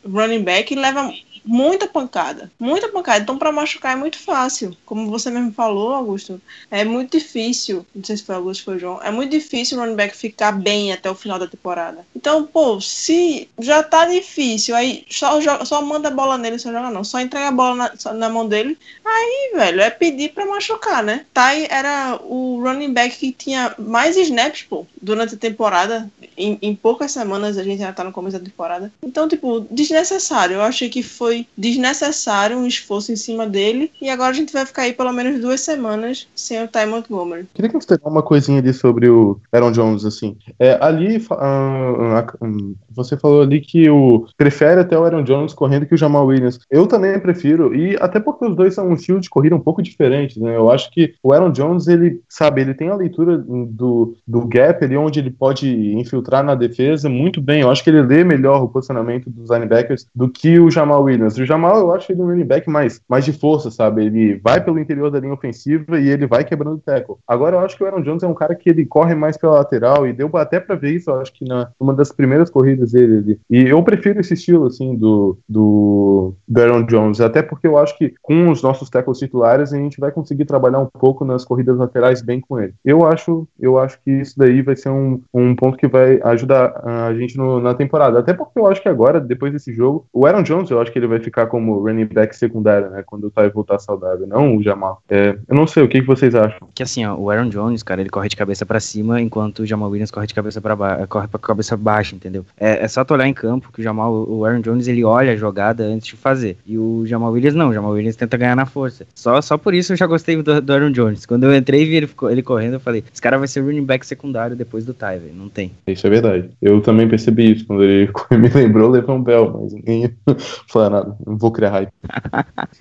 running 0.05 0.43
back 0.43 0.75
leva 0.75 1.12
muita 1.44 1.87
pancada, 1.87 2.50
muita 2.58 2.88
pancada. 2.88 3.20
Então, 3.20 3.38
para 3.38 3.52
machucar 3.52 3.92
é 3.92 3.96
muito 3.96 4.19
fácil. 4.19 4.76
Como 4.84 5.10
você 5.10 5.31
mesmo 5.31 5.52
falou, 5.52 5.94
Augusto, 5.94 6.40
é 6.70 6.84
muito 6.84 7.19
difícil. 7.19 7.87
Não 7.94 8.04
sei 8.04 8.16
se 8.16 8.25
foi 8.25 8.34
Augusto 8.34 8.70
ou 8.70 8.78
João. 8.78 9.00
É 9.02 9.10
muito 9.10 9.31
difícil 9.31 9.78
o 9.78 9.81
running 9.81 9.96
back 9.96 10.16
ficar 10.16 10.52
bem 10.52 10.92
até 10.92 11.10
o 11.10 11.14
final 11.14 11.38
da 11.38 11.46
temporada. 11.46 12.06
Então, 12.14 12.46
pô, 12.46 12.81
se 12.81 13.48
já 13.58 13.82
tá 13.82 14.06
difícil, 14.06 14.75
aí 14.75 15.04
só, 15.10 15.40
joga, 15.40 15.64
só 15.64 15.82
manda 15.82 16.08
a 16.08 16.12
bola 16.12 16.38
nele, 16.38 16.58
só 16.58 16.72
joga 16.72 16.90
não. 16.90 17.04
Só 17.04 17.20
entrega 17.20 17.48
a 17.48 17.52
bola 17.52 17.90
na, 18.04 18.12
na 18.12 18.28
mão 18.28 18.46
dele. 18.46 18.78
Aí, 19.04 19.52
velho, 19.54 19.80
é 19.80 19.90
pedir 19.90 20.32
para 20.32 20.47
machucar, 20.47 21.02
né? 21.02 21.26
Ty 21.35 21.66
era 21.68 22.18
o 22.23 22.61
running 22.62 22.92
back 22.92 23.16
que 23.16 23.32
tinha 23.32 23.75
mais 23.78 24.16
snaps, 24.16 24.62
pô, 24.62 24.87
durante 25.00 25.35
a 25.35 25.38
temporada. 25.38 26.11
Em, 26.40 26.59
em 26.62 26.75
poucas 26.75 27.12
semanas 27.12 27.59
a 27.59 27.62
gente 27.62 27.80
já 27.80 27.92
tá 27.92 28.02
no 28.02 28.12
começo 28.12 28.38
da 28.38 28.44
temporada. 28.44 28.90
Então, 29.02 29.28
tipo, 29.28 29.66
desnecessário. 29.70 30.54
Eu 30.56 30.62
achei 30.62 30.88
que 30.88 31.02
foi 31.02 31.47
desnecessário 31.56 32.56
um 32.56 32.66
esforço 32.66 33.12
em 33.12 33.16
cima 33.16 33.47
dele. 33.47 33.90
E 34.00 34.09
agora 34.09 34.30
a 34.30 34.35
gente 34.35 34.52
vai 34.52 34.64
ficar 34.64 34.82
aí 34.82 34.92
pelo 34.92 35.12
menos 35.12 35.40
duas 35.40 35.61
semanas 35.61 36.26
sem 36.35 36.62
o 36.62 36.68
Ty 36.68 36.87
Montgomery. 36.87 37.47
Queria 37.54 37.70
considerar 37.70 38.09
uma 38.09 38.23
coisinha 38.23 38.59
ali 38.59 38.73
sobre 38.73 39.09
o 39.09 39.38
Aaron 39.52 39.73
Jones, 39.73 40.04
assim. 40.04 40.37
É, 40.59 40.78
ali, 40.80 41.20
fa- 41.20 41.37
ah, 41.38 42.20
ah, 42.20 42.44
hum, 42.44 42.75
você 42.90 43.16
falou 43.16 43.42
ali 43.42 43.61
que 43.61 43.88
o 43.90 44.26
prefere 44.37 44.80
até 44.80 44.99
o 44.99 45.04
Aaron 45.04 45.25
Jones 45.25 45.52
correndo 45.52 45.87
que 45.87 45.94
o 45.94 45.99
Jamal 45.99 46.26
Williams. 46.26 46.59
Eu 46.70 46.87
também 46.87 47.18
prefiro, 47.20 47.75
e 47.75 47.97
até 48.00 48.18
porque 48.18 48.47
os 48.47 48.56
dois 48.56 48.75
são 48.75 48.88
um 48.88 48.94
estilo 48.94 49.20
de 49.20 49.28
corrida 49.28 49.54
um 49.56 49.61
pouco 49.61 49.82
diferente, 49.82 50.40
né? 50.40 50.56
Eu 50.56 50.70
acho 50.70 50.90
que 50.90 51.14
o 51.23 51.32
Aaron 51.32 51.50
Jones, 51.52 51.87
ele, 51.87 52.23
sabe, 52.28 52.62
ele 52.62 52.75
tem 52.75 52.88
a 52.88 52.94
leitura 52.94 53.37
do, 53.38 54.16
do 54.26 54.47
gap 54.47 54.85
ali, 54.85 54.97
onde 54.97 55.18
ele 55.20 55.30
pode 55.30 55.68
infiltrar 55.94 56.29
na 56.42 56.54
defesa 56.54 57.08
muito 57.08 57.40
bem. 57.40 57.62
Eu 57.62 57.70
acho 57.70 57.82
que 57.82 57.90
ele 57.90 58.02
lê 58.02 58.25
melhor 58.25 58.62
o 58.62 58.68
posicionamento 58.68 59.28
dos 59.28 59.50
linebackers 59.50 60.06
do 60.14 60.28
que 60.28 60.58
o 60.58 60.70
Jamal 60.70 61.02
Williams. 61.02 61.37
O 61.37 61.44
Jamal, 61.44 61.78
eu 61.78 61.92
acho 61.92 62.12
ele 62.12 62.22
um 62.22 62.44
back 62.44 62.68
mais, 62.68 63.00
mais 63.08 63.25
de 63.25 63.32
força, 63.32 63.70
sabe? 63.70 64.04
Ele 64.04 64.40
vai 64.42 64.62
pelo 64.62 64.78
interior 64.78 65.10
da 65.10 65.20
linha 65.20 65.34
ofensiva 65.34 65.99
e 65.99 66.08
ele 66.08 66.26
vai 66.26 66.44
quebrando 66.44 66.76
o 66.76 66.80
tackle. 66.80 67.16
Agora, 67.26 67.56
eu 67.56 67.60
acho 67.60 67.76
que 67.76 67.82
o 67.82 67.87
Aaron 67.87 68.02
Jones 68.02 68.22
é 68.22 68.26
um 68.26 68.34
cara 68.34 68.54
que 68.54 68.70
ele 68.70 68.87
corre 68.87 69.14
mais 69.14 69.37
pela 69.37 69.54
lateral 69.54 70.06
e 70.06 70.12
deu 70.12 70.30
até 70.34 70.60
pra 70.60 70.76
ver 70.76 70.94
isso, 70.94 71.10
eu 71.10 71.20
acho 71.20 71.32
que 71.32 71.44
na 71.44 71.70
uma 71.78 71.94
das 71.94 72.12
primeiras 72.12 72.50
corridas 72.50 72.92
dele. 72.92 73.18
ali. 73.18 73.40
E 73.50 73.68
eu 73.68 73.82
prefiro 73.82 74.20
esse 74.20 74.34
estilo, 74.34 74.66
assim, 74.66 74.96
do, 74.96 75.38
do, 75.49 76.34
do 76.46 76.60
Aaron 76.60 76.84
Jones, 76.84 77.20
até 77.20 77.42
porque 77.42 77.66
eu 77.66 77.78
acho 77.78 77.96
que 77.96 78.14
com 78.22 78.50
os 78.50 78.62
nossos 78.62 78.90
tackles 78.90 79.18
titulares 79.18 79.72
a 79.72 79.76
gente 79.76 80.00
vai 80.00 80.10
conseguir 80.10 80.44
trabalhar 80.44 80.78
um 80.78 80.87
pouco 80.87 81.25
nas 81.25 81.44
corridas 81.44 81.76
laterais 81.76 82.22
bem 82.22 82.40
com 82.40 82.58
ele. 82.58 82.75
Eu 82.84 83.06
acho, 83.06 83.46
eu 83.58 83.78
acho 83.78 83.99
que 84.02 84.10
isso 84.10 84.38
daí 84.38 84.62
vai 84.62 84.76
ser 84.76 84.90
um, 84.90 85.20
um 85.32 85.54
ponto 85.54 85.78
que 85.78 85.88
vai 85.88 86.20
ajudar 86.25 86.81
a 86.85 87.15
gente 87.15 87.37
no- 87.37 87.61
na 87.61 87.75
temporada. 87.75 88.19
Até 88.19 88.33
porque 88.33 88.59
eu 88.59 88.67
acho 88.67 88.83
que 88.83 88.89
agora, 88.89 89.21
depois 89.21 89.53
desse 89.53 89.73
jogo, 89.73 90.07
o 90.12 90.27
Aaron 90.27 90.43
Jones, 90.43 90.71
eu 90.71 90.81
acho 90.81 90.91
que 90.93 90.99
ele 90.99 91.07
vai 91.07 91.19
ficar 91.21 91.47
como 91.47 91.79
running 91.81 92.07
back 92.07 92.35
secundário, 92.37 92.91
né? 92.91 93.03
Quando 93.07 93.25
o 93.25 93.31
Ty 93.31 93.49
voltar 93.53 93.79
saudável, 93.79 94.27
não 94.27 94.57
o 94.57 94.62
Jamal. 94.62 95.03
É, 95.09 95.37
eu 95.49 95.55
não 95.55 95.67
sei, 95.67 95.83
o 95.83 95.89
que, 95.89 96.00
que 96.00 96.07
vocês 96.07 96.35
acham? 96.35 96.69
Que 96.75 96.83
assim, 96.83 97.05
ó, 97.05 97.15
o 97.17 97.31
Aaron 97.31 97.49
Jones, 97.49 97.83
cara, 97.83 98.00
ele 98.00 98.11
corre 98.11 98.29
de 98.29 98.37
cabeça 98.37 98.65
pra 98.67 98.81
cima, 98.81 99.21
enquanto 99.21 99.61
o 99.61 99.67
Jamal 99.67 99.91
Williams 99.91 100.11
corre 100.11 100.27
de 100.27 100.35
cabeça 100.35 100.61
para 100.61 100.77
baixo, 100.77 101.07
corre 101.09 101.29
pra 101.29 101.39
cabeça 101.41 101.77
baixa, 101.77 102.15
entendeu? 102.15 102.45
É, 102.59 102.85
é 102.85 102.89
só 102.89 103.05
tu 103.05 103.15
olhar 103.15 103.27
em 103.27 103.35
campo 103.35 103.71
que 103.73 103.81
o 103.81 103.83
Jamal, 103.83 104.12
o 104.29 104.45
Aaron 104.45 104.61
Jones, 104.61 104.89
ele 104.89 105.05
olha 105.05 105.33
a 105.33 105.37
jogada 105.37 105.85
antes 105.85 106.09
de 106.09 106.17
fazer. 106.17 106.57
E 106.67 106.77
o 106.79 107.05
Jamal 107.07 107.33
Williams 107.33 107.55
não, 107.55 107.69
o 107.71 107.75
Jamal 107.75 107.93
Williams 107.93 108.17
tenta 108.17 108.37
ganhar 108.37 108.57
na 108.57 108.67
força. 108.67 109.07
Só, 109.15 109.41
só 109.41 109.57
por 109.59 109.75
isso 109.75 109.93
eu 109.93 109.97
já 109.97 110.07
gostei 110.07 110.41
do, 110.43 110.61
do 110.61 110.73
Aaron 110.73 110.91
Jones. 110.91 111.27
Quando 111.27 111.45
eu 111.45 111.55
entrei 111.55 111.83
e 111.83 111.87
vi 111.87 111.97
ele, 111.97 112.11
ele 112.31 112.43
correndo, 112.43 112.75
eu 112.75 112.81
falei, 112.81 113.05
esse 113.12 113.21
cara 113.23 113.39
vai 113.39 113.49
ser 113.49 113.61
running 113.61 113.85
back 113.85 114.07
secundário 114.07 114.57
depois 114.57 114.85
do 114.85 114.93
Ty, 114.95 115.19
velho. 115.21 115.35
Não 115.35 115.49
tem. 115.49 115.73
Isso 115.87 116.07
é 116.07 116.10
verdade. 116.11 116.50
Eu 116.61 116.81
também 116.81 117.09
percebi 117.09 117.52
isso 117.52 117.67
quando 117.67 117.85
ele 117.85 118.11
me 118.33 118.49
lembrou 118.49 118.88
o 118.88 118.93
Levan 118.93 119.23
Bell, 119.23 119.59
mas 119.61 119.73
ninguém 119.73 120.11
fala 120.69 120.90
nada. 120.90 121.17
Não 121.26 121.38
vou 121.38 121.50
criar 121.50 121.71
hype. 121.71 121.93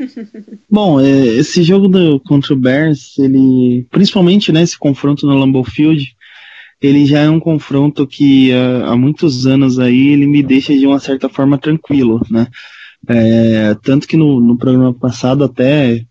Bom, 0.69 0.99
é, 0.99 1.09
esse 1.09 1.63
jogo 1.63 1.87
do, 1.87 2.19
contra 2.21 2.53
o 2.53 2.57
Bears, 2.57 3.17
ele, 3.17 3.87
principalmente 3.89 4.51
nesse 4.51 4.77
confronto 4.77 5.25
no 5.25 5.37
Lambeau 5.37 5.63
Field, 5.63 6.15
ele 6.81 7.05
já 7.05 7.19
é 7.19 7.29
um 7.29 7.39
confronto 7.39 8.07
que 8.07 8.51
há, 8.53 8.91
há 8.91 8.97
muitos 8.97 9.45
anos 9.45 9.79
aí 9.79 10.09
ele 10.09 10.27
me 10.27 10.41
deixa 10.41 10.77
de 10.77 10.85
uma 10.85 10.99
certa 10.99 11.29
forma 11.29 11.57
tranquilo, 11.57 12.21
né? 12.29 12.47
É, 13.07 13.75
tanto 13.81 14.07
que 14.07 14.17
no, 14.17 14.41
no 14.41 14.57
programa 14.57 14.93
passado 14.93 15.43
até 15.43 16.05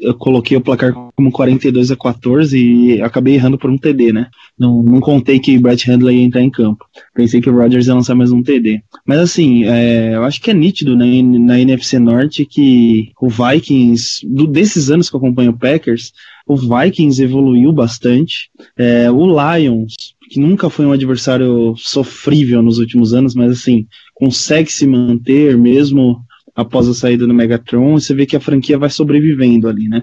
eu 0.00 0.14
coloquei 0.14 0.56
o 0.56 0.60
placar 0.60 0.92
como 1.14 1.30
42 1.30 1.90
a 1.90 1.96
14 1.96 2.58
e 2.58 3.02
acabei 3.02 3.34
errando 3.34 3.58
por 3.58 3.70
um 3.70 3.76
TD, 3.76 4.12
né? 4.12 4.28
Não, 4.58 4.82
não 4.82 5.00
contei 5.00 5.38
que 5.38 5.58
Brett 5.58 5.88
Handler 5.88 6.14
ia 6.14 6.24
entrar 6.24 6.42
em 6.42 6.50
campo. 6.50 6.84
Pensei 7.14 7.40
que 7.40 7.50
o 7.50 7.54
Rodgers 7.54 7.86
ia 7.86 7.94
lançar 7.94 8.14
mais 8.14 8.32
um 8.32 8.42
TD. 8.42 8.82
Mas 9.06 9.18
assim, 9.20 9.64
é, 9.64 10.14
eu 10.14 10.24
acho 10.24 10.40
que 10.40 10.50
é 10.50 10.54
nítido 10.54 10.96
né, 10.96 11.22
na 11.22 11.60
NFC 11.60 11.98
Norte 11.98 12.46
que 12.46 13.12
o 13.20 13.28
Vikings, 13.28 14.26
do, 14.26 14.46
desses 14.46 14.90
anos 14.90 15.10
que 15.10 15.16
eu 15.16 15.18
acompanho 15.18 15.50
o 15.50 15.58
Packers, 15.58 16.12
o 16.46 16.56
Vikings 16.56 17.22
evoluiu 17.22 17.70
bastante. 17.70 18.50
É, 18.76 19.10
o 19.10 19.26
Lions, 19.26 20.14
que 20.30 20.40
nunca 20.40 20.70
foi 20.70 20.86
um 20.86 20.92
adversário 20.92 21.74
sofrível 21.76 22.62
nos 22.62 22.78
últimos 22.78 23.12
anos, 23.12 23.34
mas 23.34 23.52
assim, 23.52 23.86
consegue 24.14 24.72
se 24.72 24.86
manter 24.86 25.56
mesmo 25.56 26.24
após 26.60 26.88
a 26.88 26.94
saída 26.94 27.26
do 27.26 27.34
Megatron, 27.34 27.98
você 27.98 28.14
vê 28.14 28.26
que 28.26 28.36
a 28.36 28.40
franquia 28.40 28.78
vai 28.78 28.90
sobrevivendo 28.90 29.68
ali, 29.68 29.88
né? 29.88 30.02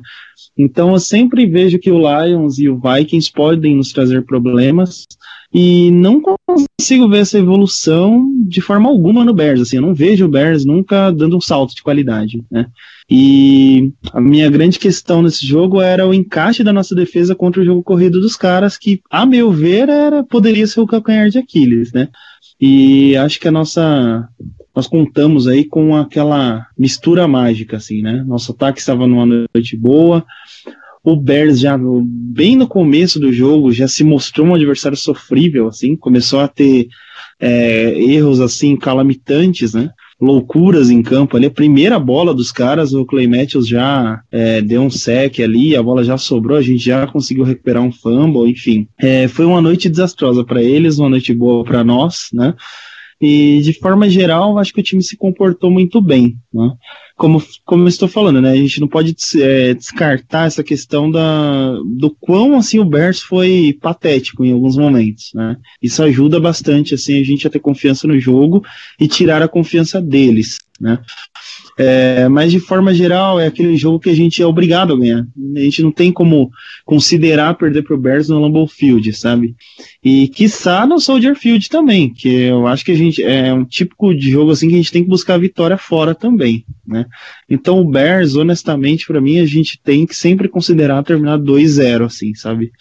Então 0.58 0.92
eu 0.92 1.00
sempre 1.00 1.46
vejo 1.46 1.80
que 1.80 1.92
o 1.92 2.00
Lions 2.00 2.58
e 2.58 2.68
o 2.68 2.80
Vikings 2.80 3.32
podem 3.32 3.76
nos 3.76 3.92
trazer 3.92 4.26
problemas 4.26 5.06
e 5.54 5.92
não 5.92 6.22
consigo 6.80 7.10
ver 7.10 7.20
essa 7.20 7.38
evolução 7.38 8.30
de 8.48 8.62
forma 8.62 8.90
alguma 8.90 9.24
no 9.24 9.34
Bears, 9.34 9.62
assim, 9.62 9.78
eu 9.78 9.82
não 9.82 9.94
vejo 9.94 10.26
o 10.26 10.30
Bears 10.30 10.66
nunca 10.66 11.12
dando 11.12 11.38
um 11.38 11.42
salto 11.42 11.76
de 11.76 11.84
qualidade, 11.84 12.44
né? 12.50 12.68
E 13.10 13.92
a 14.12 14.20
minha 14.20 14.50
grande 14.50 14.78
questão 14.78 15.22
nesse 15.22 15.46
jogo 15.46 15.82
era 15.82 16.06
o 16.06 16.14
encaixe 16.14 16.64
da 16.64 16.74
nossa 16.74 16.94
defesa 16.94 17.34
contra 17.34 17.62
o 17.62 17.66
jogo 17.66 17.82
corrido 17.82 18.20
dos 18.20 18.36
caras, 18.36 18.78
que, 18.78 19.02
a 19.10 19.26
meu 19.26 19.52
ver, 19.52 19.90
era 19.90 20.24
poderia 20.24 20.68
ser 20.68 20.82
o 20.82 20.88
calcanhar 20.88 21.30
de 21.30 21.40
Aquiles, 21.40 21.94
né? 21.94 22.10
E 22.60 23.16
acho 23.16 23.40
que 23.40 23.48
a 23.48 23.52
nossa 23.52 24.28
nós 24.76 24.88
contamos 24.88 25.48
aí 25.48 25.66
com 25.66 25.96
aquela 25.96 26.68
mistura 26.78 27.28
mágica, 27.28 27.78
assim, 27.78 28.02
né? 28.02 28.24
Nosso 28.28 28.52
ataque 28.52 28.80
estava 28.80 29.08
numa 29.08 29.26
noite 29.26 29.76
boa. 29.76 30.24
O 31.08 31.16
Bears 31.16 31.62
já 31.62 31.80
bem 32.04 32.58
no 32.58 32.68
começo 32.68 33.18
do 33.18 33.32
jogo 33.32 33.72
já 33.72 33.88
se 33.88 34.04
mostrou 34.04 34.46
um 34.46 34.54
adversário 34.54 34.98
sofrível, 34.98 35.70
assim, 35.70 35.96
começou 35.96 36.42
a 36.42 36.50
ter 36.50 36.90
é, 37.40 37.98
erros 37.98 38.42
assim 38.42 38.76
calamitantes, 38.76 39.74
né? 39.74 39.90
Loucuras 40.20 40.90
em 40.90 41.02
campo 41.02 41.38
ali. 41.38 41.46
A 41.46 41.52
primeira 41.52 41.98
bola 41.98 42.34
dos 42.34 42.52
caras, 42.52 42.94
o 42.94 43.06
Clay 43.06 43.26
Matthews 43.26 43.70
já 43.70 44.20
é, 44.30 44.60
deu 44.60 44.82
um 44.82 44.90
sec 44.90 45.40
ali, 45.40 45.78
a 45.78 45.82
bola 45.82 46.04
já 46.04 46.18
sobrou, 46.18 46.58
a 46.58 46.62
gente 46.62 46.84
já 46.84 47.08
conseguiu 47.08 47.46
recuperar 47.46 47.82
um 47.82 47.92
fumble, 47.92 48.52
enfim. 48.52 48.86
É, 49.00 49.30
foi 49.30 49.46
uma 49.46 49.62
noite 49.62 49.88
desastrosa 49.88 50.44
para 50.44 50.62
eles, 50.62 51.00
uma 51.00 51.08
noite 51.08 51.34
boa 51.34 51.64
para 51.64 51.86
nós, 51.86 52.28
né? 52.34 52.54
E 53.22 53.62
de 53.64 53.72
forma 53.72 54.10
geral, 54.10 54.58
acho 54.58 54.74
que 54.74 54.82
o 54.82 54.84
time 54.84 55.02
se 55.02 55.16
comportou 55.16 55.72
muito 55.72 56.02
bem. 56.02 56.36
Né? 56.54 56.70
Como, 57.18 57.44
como 57.66 57.84
eu 57.84 57.88
estou 57.88 58.08
falando, 58.08 58.40
né? 58.40 58.52
A 58.52 58.56
gente 58.56 58.80
não 58.80 58.88
pode 58.88 59.16
é, 59.42 59.74
descartar 59.74 60.46
essa 60.46 60.64
questão 60.64 61.10
da, 61.10 61.72
do 61.98 62.12
quão 62.12 62.56
assim 62.56 62.80
o 62.80 62.86
Bears 62.86 63.22
foi 63.22 63.78
patético 63.82 64.46
em 64.46 64.54
alguns 64.54 64.78
momentos. 64.78 65.32
Né? 65.34 65.58
Isso 65.82 66.04
ajuda 66.04 66.40
bastante 66.40 66.94
assim, 66.94 67.20
a 67.20 67.24
gente 67.24 67.48
a 67.48 67.50
ter 67.50 67.60
confiança 67.60 68.08
no 68.08 68.20
jogo 68.20 68.64
e 69.00 69.08
tirar 69.08 69.42
a 69.42 69.48
confiança 69.48 70.00
deles. 70.00 70.60
Né? 70.80 71.00
É, 71.78 72.28
mas 72.28 72.52
de 72.52 72.60
forma 72.60 72.94
geral, 72.94 73.40
é 73.40 73.48
aquele 73.48 73.78
jogo 73.78 74.00
que 74.00 74.10
a 74.10 74.16
gente 74.16 74.42
é 74.42 74.46
obrigado 74.46 74.94
a 74.94 74.98
ganhar. 74.98 75.28
A 75.56 75.60
gente 75.60 75.84
não 75.84 75.92
tem 75.92 76.12
como 76.12 76.50
considerar 76.86 77.54
perder 77.56 77.84
pro 77.84 77.98
Bears 77.98 78.30
no 78.30 78.40
Lambeau 78.40 78.68
Field, 78.68 79.14
sabe? 79.14 79.56
E 80.04 80.28
quiçá 80.28 80.86
no 80.86 81.00
Soldier 81.00 81.36
Field 81.36 81.70
também, 81.70 82.12
que 82.12 82.28
eu 82.28 82.66
acho 82.66 82.84
que 82.84 82.92
a 82.92 82.96
gente 82.96 83.24
é 83.24 83.54
um 83.54 83.64
típico 83.64 84.14
de 84.14 84.32
jogo 84.32 84.52
assim 84.52 84.68
que 84.70 84.76
a 84.76 84.78
gente 84.78 84.92
tem 84.92 85.04
que 85.04 85.10
buscar 85.10 85.36
a 85.36 85.40
vitória 85.40 85.78
fora 85.78 86.16
também, 86.16 86.66
né? 86.86 87.06
Então 87.50 87.80
o 87.80 87.90
Bears, 87.90 88.36
honestamente, 88.36 89.06
para 89.06 89.22
mim, 89.22 89.40
a 89.40 89.46
gente 89.46 89.80
tem 89.80 90.06
que 90.06 90.16
sempre 90.16 90.48
considerar 90.48 91.04
terminar 91.04 91.38
2-0, 91.38 92.06
assim, 92.06 92.34
sabe? 92.34 92.72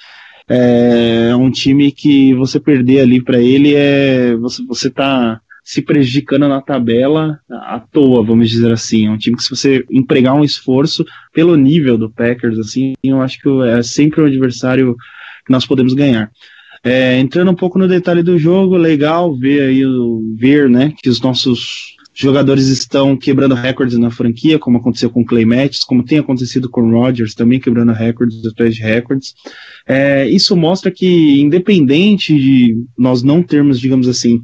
É 0.49 1.35
um 1.35 1.51
time 1.51 1.91
que 1.91 2.33
você 2.35 2.61
perder 2.61 3.01
ali 3.01 3.21
para 3.23 3.41
ele 3.41 3.75
é 3.75 4.37
você, 4.37 4.65
você 4.65 4.89
tá 4.89 5.41
se 5.67 5.83
prejudicando 5.83 6.47
na 6.47 6.63
tabela 6.63 7.41
à 7.51 7.81
toa, 7.81 8.23
vamos 8.23 8.49
dizer 8.49 8.71
assim. 8.71 9.09
É 9.09 9.11
um 9.11 9.19
time 9.19 9.37
que 9.37 9.43
se 9.43 9.51
você 9.51 9.85
empregar 9.91 10.33
um 10.33 10.45
esforço 10.45 11.05
pelo 11.35 11.57
nível 11.57 11.99
do 11.99 12.09
Packers, 12.09 12.57
assim, 12.57 12.95
eu 13.03 13.21
acho 13.21 13.41
que 13.41 13.49
é 13.65 13.83
sempre 13.83 14.23
um 14.23 14.27
adversário 14.27 14.95
que 15.45 15.51
nós 15.51 15.67
podemos 15.67 15.93
ganhar. 15.93 16.31
É, 16.85 17.19
entrando 17.19 17.51
um 17.51 17.55
pouco 17.55 17.81
no 17.81 17.89
detalhe 17.89 18.23
do 18.23 18.39
jogo, 18.39 18.77
legal 18.77 19.37
ver 19.37 19.63
aí 19.63 19.83
ver, 20.37 20.71
né, 20.71 20.95
que 21.03 21.11
os 21.11 21.21
nossos 21.21 21.96
jogadores 22.19 22.69
estão 22.69 23.15
quebrando 23.15 23.55
recordes 23.55 23.99
na 23.99 24.11
franquia, 24.11 24.59
como 24.59 24.79
aconteceu 24.79 25.11
com 25.11 25.21
o 25.21 25.25
Clay 25.25 25.45
Matthews, 25.45 25.85
como 25.85 26.03
tem 26.03 26.19
acontecido 26.19 26.69
com 26.71 26.81
o 26.81 26.91
Rodgers, 26.91 27.35
também 27.35 27.61
quebrando 27.61 27.93
recordes 27.93 28.45
atrás 28.47 28.75
de 28.75 28.83
recordes. 28.83 29.35
É, 29.87 30.27
isso 30.27 30.57
mostra 30.57 30.91
que, 30.91 31.41
independente 31.41 32.35
de 32.35 32.85
nós 32.97 33.23
não 33.23 33.43
termos, 33.43 33.79
digamos 33.79 34.09
assim, 34.09 34.43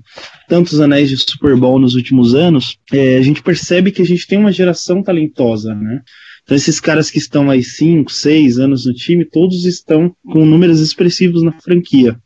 tantos 0.48 0.80
anéis 0.82 1.08
de 1.08 1.16
Super 1.16 1.56
Bowl 1.56 1.78
nos 1.78 1.94
últimos 1.94 2.34
anos, 2.34 2.76
é, 2.92 3.16
a 3.16 3.22
gente 3.22 3.42
percebe 3.42 3.90
que 3.90 4.02
a 4.02 4.06
gente 4.06 4.26
tem 4.26 4.38
uma 4.38 4.52
geração 4.52 5.02
talentosa, 5.02 5.74
né? 5.74 6.02
Então, 6.44 6.56
esses 6.56 6.80
caras 6.80 7.08
que 7.08 7.18
estão 7.18 7.48
aí 7.50 7.62
5, 7.62 8.10
6 8.10 8.58
anos 8.58 8.84
no 8.84 8.92
time, 8.92 9.24
todos 9.24 9.64
estão 9.64 10.14
com 10.24 10.44
números 10.44 10.80
expressivos 10.80 11.42
na 11.42 11.52
franquia. 11.52 12.18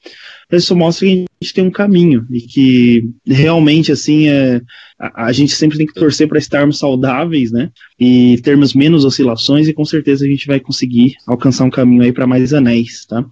Isso 0.52 0.76
mostra 0.76 1.06
que 1.06 1.24
a 1.24 1.44
gente 1.44 1.54
tem 1.54 1.64
um 1.64 1.70
caminho 1.70 2.24
e 2.30 2.40
que 2.40 3.04
realmente, 3.26 3.90
assim, 3.90 4.28
é, 4.28 4.60
a, 4.98 5.26
a 5.26 5.32
gente 5.32 5.52
sempre 5.52 5.76
tem 5.76 5.86
que 5.86 5.92
torcer 5.92 6.28
para 6.28 6.38
estarmos 6.38 6.78
saudáveis, 6.78 7.50
né? 7.50 7.70
E 7.98 8.38
termos 8.42 8.72
menos 8.72 9.04
oscilações 9.04 9.66
e 9.66 9.72
com 9.72 9.84
certeza 9.84 10.24
a 10.24 10.28
gente 10.28 10.46
vai 10.46 10.60
conseguir 10.60 11.14
alcançar 11.26 11.64
um 11.64 11.70
caminho 11.70 12.02
aí 12.02 12.12
para 12.12 12.28
mais 12.28 12.54
anéis, 12.54 13.04
tá? 13.06 13.24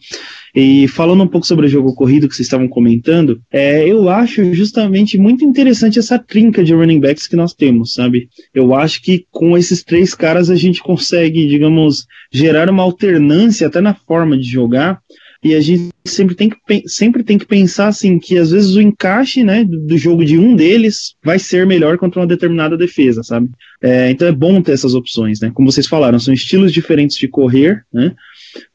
E 0.55 0.89
falando 0.89 1.23
um 1.23 1.29
pouco 1.29 1.47
sobre 1.47 1.67
o 1.67 1.69
jogo 1.69 1.95
corrido 1.95 2.29
que 2.29 2.35
vocês 2.35 2.47
estavam 2.47 2.67
comentando, 2.67 3.41
é, 3.53 3.89
eu 3.89 4.09
acho 4.09 4.53
justamente 4.53 5.17
muito 5.17 5.45
interessante 5.45 6.01
essa 6.01 6.19
trinca 6.19 6.65
de 6.65 6.75
running 6.75 7.01
backs 7.01 7.29
que 7.29 7.37
nós 7.37 7.55
temos, 7.55 7.95
sabe? 7.95 8.29
Eu 8.53 8.75
acho 8.75 9.01
que 9.01 9.25
com 9.31 9.57
esses 9.57 9.85
três 9.85 10.15
caras 10.15 10.51
a 10.51 10.57
gente 10.57 10.83
consegue, 10.83 11.47
digamos, 11.47 12.07
gerar 12.33 12.69
uma 12.69 12.83
alternância 12.83 13.69
até 13.69 13.81
na 13.81 13.95
forma 13.95 14.37
de 14.37 14.45
jogar 14.45 15.01
e 15.45 15.55
a 15.55 15.61
gente 15.61 15.91
sempre 16.07 16.35
tem 16.35 16.49
que, 16.49 16.89
sempre 16.89 17.23
tem 17.23 17.37
que 17.37 17.45
pensar 17.45 17.89
assim 17.89 18.19
que 18.19 18.39
às 18.39 18.51
vezes 18.51 18.75
o 18.75 18.81
encaixe 18.81 19.45
né, 19.45 19.63
do, 19.63 19.79
do 19.79 19.99
jogo 19.99 20.25
de 20.25 20.39
um 20.39 20.57
deles 20.57 21.15
vai 21.23 21.39
ser 21.39 21.67
melhor 21.67 21.99
contra 21.99 22.21
uma 22.21 22.27
determinada 22.27 22.79
defesa, 22.79 23.23
sabe? 23.23 23.51
É, 23.83 24.11
então 24.11 24.27
é 24.27 24.33
bom 24.33 24.63
ter 24.63 24.73
essas 24.73 24.95
opções, 24.95 25.41
né? 25.41 25.51
Como 25.53 25.71
vocês 25.71 25.87
falaram, 25.87 26.19
são 26.19 26.33
estilos 26.33 26.73
diferentes 26.73 27.19
de 27.19 27.29
correr, 27.29 27.85
né? 27.93 28.15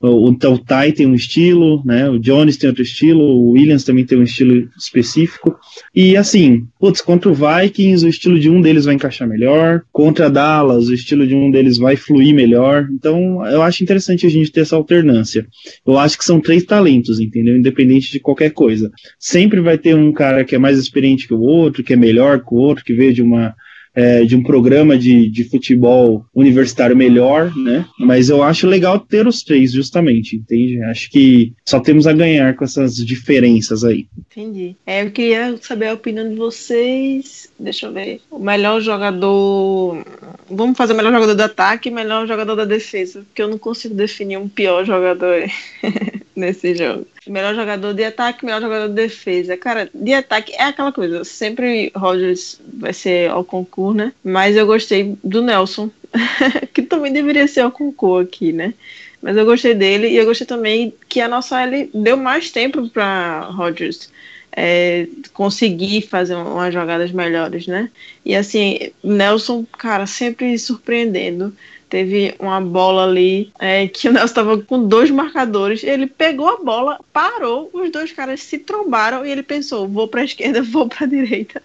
O, 0.01 0.29
então, 0.29 0.53
o 0.53 0.91
tem 0.93 1.05
um 1.05 1.15
estilo, 1.15 1.81
né? 1.86 2.09
O 2.09 2.19
Jones 2.19 2.57
tem 2.57 2.69
outro 2.69 2.83
estilo, 2.83 3.21
o 3.21 3.51
Williams 3.51 3.83
também 3.83 4.05
tem 4.05 4.17
um 4.17 4.24
estilo 4.24 4.69
específico. 4.77 5.57
E 5.93 6.15
assim, 6.15 6.65
putz, 6.79 7.01
contra 7.01 7.29
o 7.29 7.33
Vikings, 7.33 8.05
o 8.05 8.09
estilo 8.09 8.39
de 8.39 8.50
um 8.50 8.62
deles 8.62 8.86
vai 8.86 8.95
encaixar 8.95 9.27
melhor. 9.27 9.81
Contra 9.91 10.29
Dallas, 10.29 10.88
o 10.88 10.93
estilo 10.93 11.27
de 11.27 11.36
um 11.36 11.51
deles 11.51 11.77
vai 11.77 11.95
fluir 11.95 12.33
melhor. 12.33 12.88
Então, 12.91 13.45
eu 13.48 13.62
acho 13.62 13.83
interessante 13.83 14.25
a 14.25 14.29
gente 14.29 14.51
ter 14.51 14.62
essa 14.62 14.75
alternância. 14.75 15.48
Eu 15.86 15.98
acho 15.98 16.17
que 16.17 16.25
são 16.25 16.39
três 16.39 16.63
talentos, 16.63 17.19
entendeu? 17.19 17.57
Independente 17.57 18.12
de 18.12 18.19
qualquer 18.19 18.51
coisa. 18.51 18.91
Sempre 19.17 19.59
vai 19.62 19.77
ter 19.77 19.95
um 19.95 20.12
cara 20.12 20.43
que 20.43 20.55
é 20.55 20.57
mais 20.57 20.77
experiente 20.77 21.27
que 21.27 21.33
o 21.33 21.41
outro, 21.41 21.83
que 21.83 21.93
é 21.93 21.98
melhor 21.98 22.39
que 22.39 22.53
o 22.53 22.57
outro, 22.57 22.83
que 22.83 22.93
veio 22.93 23.13
de 23.13 23.21
uma 23.21 23.55
é, 24.00 24.24
de 24.24 24.34
um 24.34 24.41
programa 24.41 24.98
de, 24.98 25.29
de 25.29 25.44
futebol 25.44 26.25
universitário 26.34 26.96
melhor, 26.96 27.53
né? 27.58 27.86
Mas 28.00 28.29
eu 28.29 28.41
acho 28.41 28.65
legal 28.65 28.98
ter 28.98 29.27
os 29.27 29.44
três, 29.44 29.74
justamente, 29.74 30.38
entende? 30.38 30.82
Acho 30.84 31.10
que 31.12 31.53
só 31.68 31.82
temos 31.82 32.08
a 32.08 32.13
ganhar 32.13 32.56
com 32.56 32.63
essas 32.63 32.96
diferenças 32.96 33.84
aí. 33.84 34.08
Entendi. 34.18 34.77
É, 34.86 35.03
eu 35.03 35.12
queria 35.12 35.58
saber 35.62 35.89
a 35.89 35.94
opinião 35.94 36.29
de 36.29 36.36
vocês. 36.36 37.50
Deixa 37.60 37.88
eu 37.88 37.94
ver. 37.94 38.22
O 38.32 38.39
melhor 38.39 38.79
jogador. 38.79 40.06
Vamos 40.50 40.77
fazer 40.77 40.93
o 40.93 40.95
melhor 40.95 41.13
jogador 41.13 41.36
do 41.36 41.43
ataque 41.43 41.89
e 41.89 41.91
melhor 41.91 42.27
jogador 42.27 42.55
da 42.55 42.65
defesa. 42.65 43.21
Porque 43.21 43.41
eu 43.41 43.48
não 43.48 43.57
consigo 43.57 43.93
definir 43.93 44.38
um 44.38 44.50
pior 44.50 44.86
jogador 44.86 45.43
nesse 46.36 46.75
jogo. 46.75 47.05
Melhor 47.27 47.55
jogador 47.55 47.93
de 47.93 48.03
ataque, 48.03 48.45
melhor 48.45 48.62
jogador 48.62 48.88
de 48.88 48.95
defesa. 48.95 49.57
Cara, 49.57 49.89
de 49.93 50.13
ataque 50.13 50.53
é 50.53 50.63
aquela 50.63 50.91
coisa. 50.91 51.24
Sempre 51.24 51.91
Rogers 51.95 52.59
vai 52.74 52.93
ser 52.93 53.29
ao 53.29 53.43
concurso, 53.43 53.98
né? 53.98 54.13
Mas 54.24 54.55
eu 54.55 54.65
gostei 54.65 55.17
do 55.24 55.41
Nelson. 55.41 55.89
que 56.74 56.81
também 56.81 57.13
deveria 57.13 57.48
ser 57.48 57.62
ao 57.62 57.71
concurso 57.71 58.27
aqui, 58.27 58.51
né? 58.51 58.74
Mas 59.21 59.36
eu 59.36 59.45
gostei 59.45 59.74
dele 59.74 60.07
e 60.07 60.15
eu 60.15 60.25
gostei 60.25 60.48
também 60.48 60.93
que 61.07 61.19
a 61.19 61.27
nossa 61.27 61.62
L 61.62 61.89
deu 61.93 62.15
mais 62.15 62.51
tempo 62.51 62.89
para 62.89 63.41
Rodgers 63.51 64.09
é, 64.62 65.08
conseguir 65.34 66.01
fazer 66.01 66.36
umas 66.36 66.74
jogadas 66.74 67.13
melhores, 67.13 67.66
né? 67.66 67.89
E 68.25 68.36
assim, 68.36 68.92
Nelson, 69.01 69.66
cara, 69.78 70.06
sempre 70.06 70.60
surpreendendo. 70.60 71.56
Teve 71.89 72.36
uma 72.38 72.60
bola 72.60 73.06
ali 73.06 73.51
é, 73.58 73.88
que 73.88 74.10
o 74.10 74.12
Nelson 74.12 74.25
estava 74.25 74.62
com 74.62 74.86
dois 74.86 75.10
marcadores. 75.10 75.82
Ele 75.82 76.06
pegou 76.06 76.50
a 76.50 76.58
bola, 76.58 77.00
parou, 77.13 77.70
os 77.74 77.89
dois 77.89 78.12
caras 78.12 78.44
se 78.44 78.60
trombaram 78.60 79.25
e 79.25 79.32
ele 79.32 79.42
pensou: 79.42 79.88
vou 79.88 80.10
para 80.10 80.22
a 80.22 80.25
esquerda, 80.25 80.62
vou 80.62 80.89
para 80.89 81.06
a 81.06 81.10
direita. 81.10 81.63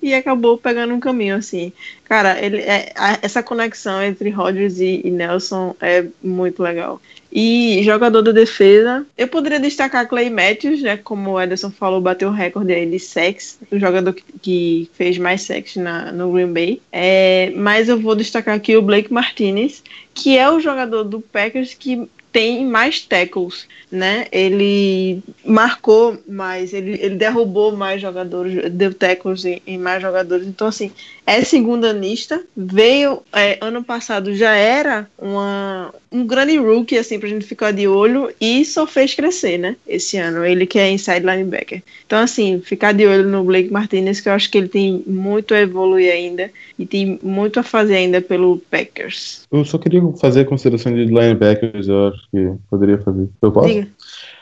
E 0.00 0.14
acabou 0.14 0.56
pegando 0.56 0.94
um 0.94 1.00
caminho 1.00 1.34
assim. 1.34 1.72
Cara, 2.08 2.40
ele, 2.40 2.58
é, 2.58 2.92
a, 2.94 3.18
essa 3.20 3.42
conexão 3.42 4.02
entre 4.02 4.30
Rodgers 4.30 4.78
e, 4.78 5.00
e 5.04 5.10
Nelson 5.10 5.74
é 5.80 6.06
muito 6.22 6.62
legal. 6.62 7.00
E 7.32 7.82
jogador 7.82 8.22
da 8.22 8.30
defesa, 8.30 9.04
eu 9.18 9.26
poderia 9.26 9.58
destacar 9.58 10.08
Clay 10.08 10.30
Matthews, 10.30 10.80
né? 10.80 10.96
Como 10.96 11.32
o 11.32 11.40
Ederson 11.40 11.70
falou, 11.70 12.00
bateu 12.00 12.28
o 12.28 12.32
recorde 12.32 12.72
aí 12.72 12.86
de 12.86 12.98
sex, 13.00 13.58
o 13.70 13.78
jogador 13.78 14.14
que, 14.14 14.24
que 14.40 14.90
fez 14.94 15.18
mais 15.18 15.42
sex 15.42 15.76
na, 15.76 16.12
no 16.12 16.32
Green 16.32 16.52
Bay. 16.52 16.80
É, 16.92 17.52
mas 17.56 17.88
eu 17.88 17.98
vou 17.98 18.14
destacar 18.14 18.54
aqui 18.54 18.76
o 18.76 18.82
Blake 18.82 19.12
Martinez, 19.12 19.82
que 20.14 20.38
é 20.38 20.48
o 20.48 20.60
jogador 20.60 21.02
do 21.02 21.20
Packers 21.20 21.74
que 21.74 22.08
tem 22.36 22.66
mais 22.66 23.00
tackles, 23.00 23.66
né? 23.90 24.26
Ele 24.30 25.22
marcou 25.42 26.18
mais, 26.28 26.74
ele, 26.74 26.92
ele 27.00 27.14
derrubou 27.14 27.74
mais 27.74 27.98
jogadores, 28.02 28.70
deu 28.72 28.92
tackles 28.92 29.46
em, 29.46 29.62
em 29.66 29.78
mais 29.78 30.02
jogadores. 30.02 30.46
Então, 30.46 30.66
assim, 30.66 30.92
é 31.26 31.42
segunda 31.42 31.92
lista. 31.92 32.44
Veio 32.54 33.22
é, 33.32 33.56
ano 33.62 33.82
passado, 33.82 34.34
já 34.34 34.54
era 34.54 35.08
uma, 35.16 35.94
um 36.16 36.26
grande 36.26 36.56
rookie, 36.56 36.96
assim, 36.96 37.18
pra 37.18 37.28
gente 37.28 37.44
ficar 37.44 37.72
de 37.72 37.86
olho 37.86 38.32
e 38.40 38.64
só 38.64 38.86
fez 38.86 39.14
crescer, 39.14 39.58
né? 39.58 39.76
Esse 39.86 40.16
ano. 40.16 40.44
Ele 40.44 40.66
que 40.66 40.78
é 40.78 40.90
inside 40.90 41.20
linebacker. 41.20 41.82
Então, 42.06 42.18
assim, 42.18 42.60
ficar 42.60 42.92
de 42.92 43.04
olho 43.04 43.28
no 43.28 43.44
Blake 43.44 43.70
Martinez, 43.70 44.20
que 44.20 44.28
eu 44.28 44.32
acho 44.32 44.50
que 44.50 44.56
ele 44.56 44.68
tem 44.68 45.02
muito 45.06 45.52
a 45.52 45.60
evoluir 45.60 46.10
ainda 46.10 46.50
e 46.78 46.86
tem 46.86 47.18
muito 47.22 47.60
a 47.60 47.62
fazer 47.62 47.96
ainda 47.96 48.22
pelo 48.22 48.58
Packers. 48.70 49.46
Eu 49.52 49.64
só 49.64 49.76
queria 49.76 50.00
fazer 50.18 50.40
a 50.40 50.44
consideração 50.44 50.94
de 50.94 51.04
linebackers, 51.04 51.86
eu 51.86 52.08
acho 52.08 52.22
que 52.30 52.52
poderia 52.70 52.98
fazer. 52.98 53.28
Eu 53.42 53.52
posso? 53.52 53.68
Diga. 53.68 53.88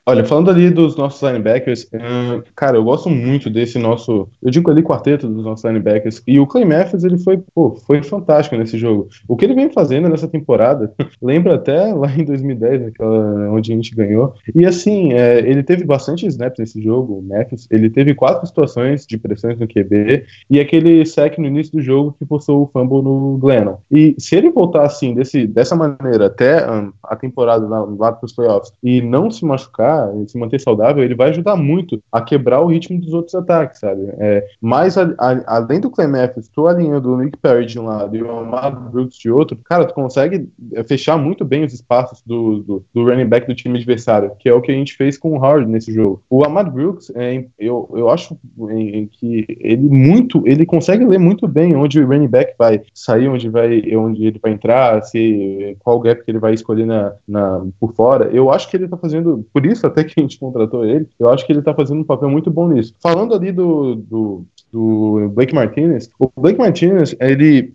Olha, 0.07 0.23
falando 0.23 0.51
ali 0.51 0.69
dos 0.69 0.97
nossos 0.97 1.23
linebackers, 1.23 1.85
uh, 1.85 2.45
cara, 2.55 2.77
eu 2.77 2.85
gosto 2.85 3.09
muito 3.09 3.49
desse 3.49 3.79
nosso, 3.79 4.29
eu 4.43 4.51
digo 4.51 4.71
ali 4.71 4.83
quarteto 4.83 5.27
dos 5.27 5.43
nossos 5.43 5.65
linebackers, 5.65 6.23
e 6.27 6.39
o 6.39 6.47
Clay 6.47 6.67
Matthews, 6.67 7.05
ele 7.05 7.17
foi, 7.17 7.39
pô, 7.55 7.75
foi 7.87 8.03
fantástico 8.03 8.55
nesse 8.55 8.77
jogo. 8.77 9.09
O 9.27 9.35
que 9.35 9.47
ele 9.47 9.55
vem 9.55 9.73
fazendo 9.73 10.07
nessa 10.11 10.29
temporada, 10.29 10.93
lembra 11.23 11.55
até 11.55 11.95
lá 11.95 12.11
em 12.15 12.23
2010, 12.23 12.89
aquela, 12.89 13.51
onde 13.51 13.73
a 13.73 13.77
gente 13.77 13.95
ganhou, 13.95 14.35
e 14.55 14.67
assim, 14.67 15.15
é, 15.15 15.39
ele 15.39 15.63
teve 15.63 15.85
bastante 15.85 16.27
snaps 16.27 16.59
nesse 16.59 16.83
jogo, 16.83 17.19
o 17.19 17.23
Matthews, 17.23 17.67
ele 17.71 17.89
teve 17.89 18.15
quatro 18.15 18.47
situações 18.47 19.07
de 19.07 19.17
pressões 19.17 19.59
no 19.59 19.67
QB, 19.67 20.27
e 20.51 20.61
aquele 20.61 21.07
sec 21.07 21.39
no 21.39 21.47
início 21.47 21.73
do 21.73 21.81
jogo 21.81 22.15
que 22.19 22.27
forçou 22.27 22.63
o 22.63 22.71
fumble 22.71 23.01
no 23.01 23.39
Glennon. 23.39 23.79
E 23.91 24.15
se 24.19 24.37
ele 24.37 24.51
voltar 24.51 24.85
assim, 24.85 25.15
desse, 25.15 25.47
dessa 25.47 25.75
maneira, 25.75 26.27
até 26.27 26.71
um, 26.71 26.93
a 27.03 27.17
temporada 27.17 27.67
lá, 27.67 27.81
lá 27.85 28.13
para 28.13 28.27
os 28.27 28.35
playoffs, 28.35 28.71
e 28.83 29.01
não 29.01 29.31
se 29.31 29.47
machucar, 29.47 29.94
se 30.27 30.39
manter 30.39 30.61
saudável, 30.61 31.03
ele 31.03 31.15
vai 31.15 31.31
ajudar 31.31 31.57
muito 31.57 32.03
a 32.11 32.21
quebrar 32.21 32.61
o 32.61 32.67
ritmo 32.67 33.01
dos 33.01 33.13
outros 33.13 33.35
ataques, 33.35 33.81
sabe? 33.81 34.03
É, 34.19 34.47
mas 34.61 34.97
a, 34.97 35.15
a, 35.19 35.57
além 35.57 35.81
do 35.81 35.91
Clay 35.91 36.07
Matthews, 36.07 36.49
tu 36.49 36.67
alinhando 36.67 37.13
o 37.13 37.19
Nick 37.19 37.37
Perry 37.39 37.67
de 37.67 37.79
um 37.79 37.87
lado 37.87 38.17
e 38.17 38.23
o 38.23 38.31
Amado 38.31 38.91
Brooks 38.91 39.17
de 39.17 39.31
outro, 39.31 39.57
cara, 39.65 39.85
tu 39.85 39.95
consegue 39.95 40.49
é, 40.73 40.83
fechar 40.83 41.17
muito 41.17 41.45
bem 41.45 41.65
os 41.65 41.73
espaços 41.73 42.23
do, 42.25 42.61
do, 42.61 42.85
do 42.93 43.05
running 43.05 43.27
back 43.27 43.47
do 43.47 43.55
time 43.55 43.79
adversário, 43.79 44.33
que 44.39 44.49
é 44.49 44.55
o 44.55 44.61
que 44.61 44.73
a 44.73 44.75
gente 44.75 44.97
fez 44.97 45.19
com 45.19 45.31
o 45.31 45.37
Howard 45.37 45.71
nesse 45.71 45.93
jogo. 45.93 46.23
O 46.29 46.45
Amado 46.45 46.71
Brooks, 46.71 47.13
é, 47.15 47.45
eu, 47.59 47.89
eu 47.95 48.09
acho 48.09 48.37
em, 48.71 49.07
que 49.07 49.47
ele 49.61 49.89
muito, 49.89 50.43
ele 50.47 50.67
consegue 50.67 51.05
ler 51.05 51.19
muito 51.19 51.47
bem 51.47 51.75
onde 51.77 52.01
o 52.01 52.07
running 52.07 52.29
back 52.29 52.55
vai 52.59 52.83
sair, 52.93 53.29
onde 53.29 53.49
vai, 53.49 53.83
onde 53.97 54.27
ele 54.27 54.39
vai 54.41 54.53
entrar, 54.53 55.03
se 55.03 55.77
qual 55.81 56.01
gap 56.01 56.25
que 56.25 56.31
ele 56.31 56.39
vai 56.39 56.55
escolher 56.55 56.87
na, 56.87 57.13
na 57.27 57.65
por 57.79 57.95
fora. 57.95 58.31
Eu 58.33 58.51
acho 58.51 58.69
que 58.69 58.77
ele 58.77 58.89
tá 58.89 58.97
fazendo, 58.97 59.47
por 59.53 59.65
isso 59.67 59.84
até 59.87 60.05
que 60.05 60.19
a 60.19 60.23
gente 60.23 60.39
contratou 60.39 60.85
ele, 60.85 61.09
eu 61.19 61.31
acho 61.31 61.47
que 61.47 61.53
ele 61.53 61.63
tá 61.63 61.75
fazendo 61.75 62.01
um 62.01 62.05
papel 62.05 62.29
muito 62.29 62.51
bom 62.51 62.69
nisso. 62.69 62.95
Falando 63.01 63.35
ali 63.35 63.53
do, 63.53 63.97
do 63.97 64.47
do 64.75 65.31
Blake 65.33 65.55
Martinez. 65.55 66.11
O 66.19 66.29
Blake 66.37 66.59
Martinez, 66.59 67.15
ele, 67.21 67.73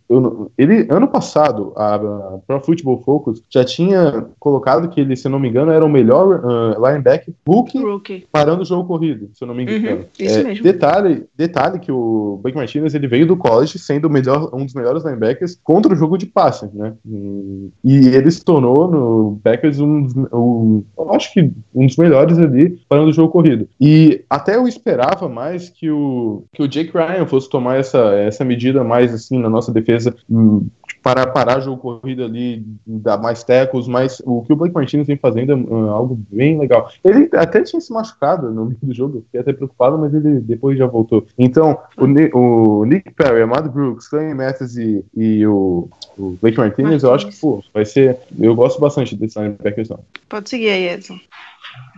ele 0.57 0.85
ano 0.89 1.07
passado, 1.07 1.71
a, 1.77 1.95
a 1.95 2.39
Pro 2.45 2.59
Football 2.59 3.01
Focus 3.03 3.41
já 3.49 3.63
tinha 3.63 4.25
colocado 4.37 4.89
que 4.89 4.99
ele, 4.99 5.15
se 5.15 5.29
não 5.29 5.39
me 5.39 5.47
engano, 5.47 5.71
era 5.71 5.85
o 5.85 5.89
melhor 5.89 6.43
uh, 6.43 6.85
linebacker 6.85 7.33
rookie, 7.47 7.77
Rookie. 7.81 8.27
parando 8.29 8.63
o 8.63 8.65
jogo 8.65 8.85
corrido, 8.85 9.29
se 9.33 9.43
eu 9.43 9.47
não 9.47 9.55
me 9.55 9.63
engano. 9.63 9.97
Uhum, 10.01 10.05
isso 10.19 10.39
É, 10.39 10.43
mesmo. 10.43 10.63
Detalhe, 10.63 11.23
detalhe 11.37 11.79
que 11.79 11.91
o 11.91 12.39
Blake 12.43 12.57
Martinez 12.57 12.93
ele 12.93 13.07
veio 13.07 13.25
do 13.25 13.37
college 13.37 13.79
sendo 13.79 14.09
melhor, 14.09 14.49
um 14.53 14.65
dos 14.65 14.73
melhores 14.73 15.03
linebackers 15.05 15.57
contra 15.63 15.93
o 15.93 15.95
jogo 15.95 16.17
de 16.17 16.25
passe, 16.25 16.67
né? 16.73 16.93
E, 17.05 17.69
e 17.83 18.07
ele 18.09 18.29
se 18.29 18.43
tornou 18.43 18.89
no 18.91 19.39
Packers 19.41 19.79
um, 19.79 20.05
um, 20.33 20.83
eu 20.97 21.13
acho 21.13 21.31
que 21.33 21.49
um 21.73 21.87
dos 21.87 21.95
melhores 21.95 22.37
ali 22.37 22.77
parando 22.89 23.09
o 23.09 23.13
jogo 23.13 23.31
corrido. 23.31 23.67
E 23.79 24.25
até 24.29 24.55
eu 24.57 24.67
esperava 24.67 25.29
mais 25.29 25.69
que 25.69 25.89
o 25.89 26.43
que 26.53 26.61
o 26.61 26.67
Jake 26.67 26.88
Ryan 26.97 27.25
fosse 27.25 27.49
tomar 27.49 27.77
essa, 27.77 27.97
essa 28.15 28.43
medida 28.45 28.83
mais 28.83 29.13
assim 29.13 29.39
na 29.39 29.49
nossa 29.49 29.71
defesa 29.71 30.15
hum, 30.29 30.67
para 31.01 31.25
parar 31.27 31.59
o 31.59 31.61
jogo 31.61 31.81
corrido 31.81 32.23
ali, 32.23 32.65
dar 32.85 33.17
mais 33.17 33.43
tecos, 33.43 33.87
mas 33.87 34.21
o 34.25 34.43
que 34.43 34.51
o 34.53 34.55
Blake 34.55 34.73
Martinez 34.75 35.07
vem 35.07 35.17
fazendo 35.17 35.51
é 35.53 35.55
hum, 35.55 35.89
algo 35.89 36.19
bem 36.29 36.59
legal. 36.59 36.89
Ele 37.03 37.29
até 37.33 37.61
tinha 37.63 37.79
se 37.79 37.91
machucado 37.93 38.51
no 38.51 38.65
meio 38.65 38.77
do 38.81 38.93
jogo, 38.93 39.21
fiquei 39.25 39.39
até 39.39 39.53
preocupado, 39.53 39.97
mas 39.97 40.13
ele 40.13 40.39
depois 40.41 40.77
já 40.77 40.85
voltou. 40.87 41.25
Então, 41.37 41.77
o, 41.97 42.05
Ni- 42.05 42.29
o 42.33 42.83
Nick 42.85 43.11
Perry, 43.11 43.41
Amado 43.41 43.69
Brooks, 43.69 44.07
Clay 44.07 44.33
Matthews 44.33 44.75
e, 44.77 45.03
e 45.15 45.45
o, 45.47 45.89
o 46.17 46.37
Blake 46.41 46.57
Martinez, 46.57 47.03
eu 47.03 47.13
acho 47.13 47.27
que, 47.29 47.39
pô, 47.39 47.63
vai 47.73 47.85
ser. 47.85 48.17
Eu 48.37 48.53
gosto 48.55 48.79
bastante 48.79 49.15
desse 49.15 49.39
linebackers, 49.39 49.89
não. 49.89 49.99
Pode 50.27 50.49
seguir 50.49 50.69
aí, 50.69 50.89
Edson. 50.89 51.17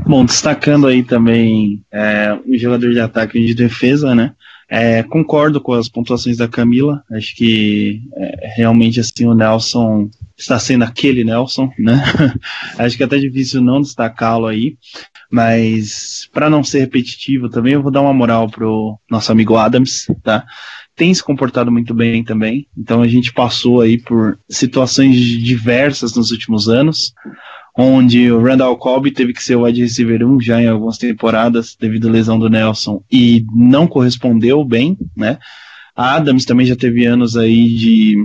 Bom, 0.06 0.26
destacando 0.26 0.88
aí 0.88 1.04
também 1.04 1.84
é, 1.92 2.38
o 2.46 2.58
jogador 2.58 2.92
de 2.92 3.00
ataque 3.00 3.40
e 3.40 3.46
de 3.46 3.54
defesa, 3.56 4.14
né? 4.14 4.34
É, 4.74 5.04
concordo 5.04 5.60
com 5.60 5.74
as 5.74 5.90
pontuações 5.90 6.38
da 6.38 6.48
Camila. 6.48 7.04
Acho 7.12 7.36
que 7.36 8.02
é, 8.16 8.54
realmente 8.56 9.02
assim 9.02 9.26
o 9.26 9.34
Nelson 9.34 10.10
está 10.38 10.58
sendo 10.58 10.86
aquele 10.86 11.26
Nelson, 11.26 11.70
né? 11.78 12.02
Acho 12.80 12.96
que 12.96 13.04
é 13.04 13.06
até 13.06 13.20
difícil 13.20 13.62
não 13.62 13.82
destacá-lo 13.82 14.48
aí. 14.48 14.78
Mas 15.30 16.30
para 16.32 16.50
não 16.50 16.64
ser 16.64 16.80
repetitivo 16.80 17.50
também, 17.50 17.74
eu 17.74 17.82
vou 17.82 17.92
dar 17.92 18.00
uma 18.00 18.14
moral 18.14 18.50
pro 18.50 18.98
nosso 19.10 19.30
amigo 19.30 19.58
Adams, 19.58 20.08
tá? 20.24 20.46
Tem 20.96 21.14
se 21.14 21.22
comportado 21.22 21.70
muito 21.70 21.94
bem 21.94 22.24
também. 22.24 22.66
Então 22.78 23.02
a 23.02 23.08
gente 23.10 23.34
passou 23.34 23.82
aí 23.82 23.98
por 23.98 24.40
situações 24.50 25.18
diversas 25.18 26.16
nos 26.16 26.32
últimos 26.32 26.70
anos 26.70 27.14
onde 27.78 28.32
o 28.32 28.42
Randall 28.42 28.78
Cobb 28.78 29.12
teve 29.12 29.34
que 29.34 29.44
ser 29.44 29.56
o 29.56 29.64
wide 29.64 29.82
receiver 29.82 30.26
1 30.26 30.42
já 30.42 30.62
em 30.62 30.68
algumas 30.68 30.98
temporadas 30.98 31.76
devido 31.80 32.08
à 32.08 32.12
lesão 32.12 32.38
do 32.38 32.50
Nelson 32.50 33.04
e 33.12 33.46
não 33.54 33.88
correspondeu 33.88 34.64
bem, 34.64 34.98
né? 35.16 35.38
Adams 35.96 36.46
também 36.46 36.66
já 36.66 36.76
teve 36.76 37.06
anos 37.06 37.36
aí 37.36 37.68
de 37.70 38.16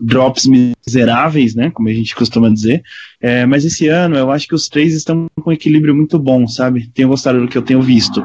drops 0.00 0.46
miseráveis, 0.46 1.54
né? 1.54 1.70
Como 1.70 1.88
a 1.88 1.92
gente 1.92 2.14
costuma 2.14 2.48
dizer. 2.50 2.82
É, 3.20 3.46
mas 3.46 3.64
esse 3.64 3.88
ano 3.88 4.16
eu 4.16 4.30
acho 4.30 4.46
que 4.46 4.54
os 4.54 4.68
três 4.68 4.94
estão 4.94 5.26
com 5.40 5.50
um 5.50 5.52
equilíbrio 5.52 5.94
muito 5.94 6.18
bom, 6.18 6.46
sabe? 6.46 6.90
Tenho 6.94 7.08
gostado 7.08 7.40
do 7.40 7.48
que 7.48 7.56
eu 7.56 7.62
tenho 7.62 7.80
visto. 7.80 8.22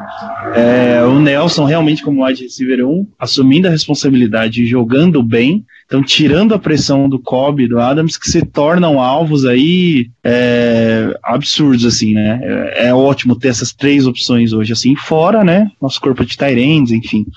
É, 0.54 1.04
o 1.04 1.20
Nelson 1.20 1.64
realmente 1.64 2.04
como 2.04 2.26
wide 2.26 2.44
receiver 2.44 2.86
1, 2.86 3.08
assumindo 3.18 3.68
a 3.68 3.72
responsabilidade 3.72 4.64
e 4.64 4.68
jogando 4.68 5.24
bem, 5.24 5.66
Então, 5.94 6.04
tirando 6.04 6.56
a 6.56 6.60
pressão 6.60 7.08
do 7.08 7.20
Cobb 7.20 7.62
e 7.62 7.68
do 7.68 7.80
Adams, 7.80 8.18
que 8.18 8.28
se 8.28 8.44
tornam 8.44 9.00
alvos 9.00 9.46
aí 9.46 10.10
é, 10.24 11.16
absurdos, 11.22 11.86
assim, 11.86 12.16
né? 12.16 12.40
É, 12.42 12.88
é 12.88 12.94
ótimo 12.96 13.36
ter 13.36 13.50
essas 13.50 13.72
três 13.72 14.08
opções 14.08 14.54
hoje, 14.54 14.74
assim, 14.74 14.96
fora, 14.96 15.44
né? 15.44 15.70
Nosso 15.80 16.02
corpo 16.02 16.26
de 16.26 16.36
Tyrands, 16.36 16.92
enfim. 16.92 17.28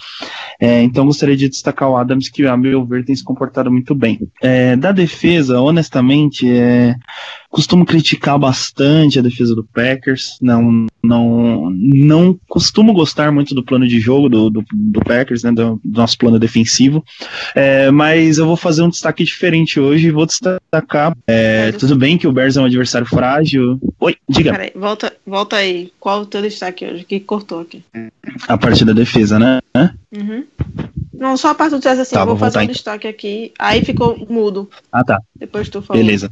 É, 0.59 0.83
então, 0.83 1.05
gostaria 1.05 1.37
de 1.37 1.51
destacar 1.51 1.91
o 1.91 1.99
Adams, 1.99 2.31
que, 2.31 2.47
a 2.47 2.57
meu 2.57 2.83
ver, 2.87 3.05
tem 3.05 3.15
se 3.15 3.23
comportado 3.23 3.71
muito 3.71 3.95
bem. 3.95 4.21
É, 4.43 4.75
da 4.75 4.91
defesa, 4.91 5.61
honestamente, 5.61 6.51
é, 6.51 6.97
costumo 7.57 7.87
criticar 7.87 8.39
bastante 8.39 9.19
a 9.19 9.23
defesa 9.23 9.55
do 9.55 9.65
Packers. 9.65 10.37
Não, 10.43 10.85
não, 11.03 11.71
não 11.71 12.39
costumo 12.47 12.93
gostar 12.93 13.33
muito 13.33 13.55
do 13.55 13.65
plano 13.65 13.89
de 13.89 13.99
jogo 13.99 14.29
do, 14.29 14.51
do, 14.51 14.65
do 14.71 15.01
Packers, 15.01 15.43
né, 15.43 15.51
do, 15.51 15.81
do 15.83 15.99
nosso 15.99 16.19
plano 16.19 16.39
defensivo. 16.39 17.03
É, 17.55 17.91
mas 17.91 18.37
eu 18.37 18.45
vou 18.45 18.59
fazer 18.59 18.83
um 18.83 18.91
destaque 18.91 19.25
diferente 19.25 19.81
hoje 19.81 20.09
e 20.09 20.11
vou 20.11 20.27
destacar. 20.27 21.17
É, 21.27 21.73
tudo 21.73 21.97
bem 21.97 22.19
que 22.19 22.29
o 22.29 22.33
Bears 22.33 22.59
é 22.59 22.61
um 22.61 22.67
adversário 22.67 23.07
frágil. 23.07 23.81
Oi, 24.01 24.15
diga. 24.29 24.53
Peraí, 24.53 24.73
volta, 24.77 25.17
volta 25.27 25.57
aí. 25.57 25.91
Qual 25.99 26.21
o 26.21 26.27
teu 26.27 26.43
destaque 26.43 26.85
hoje? 26.85 27.05
Que 27.05 27.19
cortou 27.21 27.61
aqui. 27.61 27.83
A 28.47 28.59
parte 28.59 28.85
da 28.85 28.93
defesa, 28.93 29.39
né? 29.39 29.61
Uhum. 30.15 30.45
Não, 31.15 31.39
só 31.39 31.49
a 31.49 31.55
parte 31.55 31.71
do 31.71 31.81
teste 31.81 32.03
assim, 32.03 32.15
Tá, 32.15 32.21
eu 32.21 32.27
vou 32.27 32.37
vou 32.37 32.45
fazer 32.45 32.59
um 32.59 32.63
então. 32.63 32.73
destaque 32.75 33.09
aqui. 33.09 33.53
Aí 33.59 33.83
ficou 33.83 34.27
mudo. 34.29 34.69
Ah, 34.93 35.03
tá. 35.03 35.19
Depois 35.35 35.71
tu 35.71 35.81
falou. 35.81 36.03
Beleza. 36.03 36.31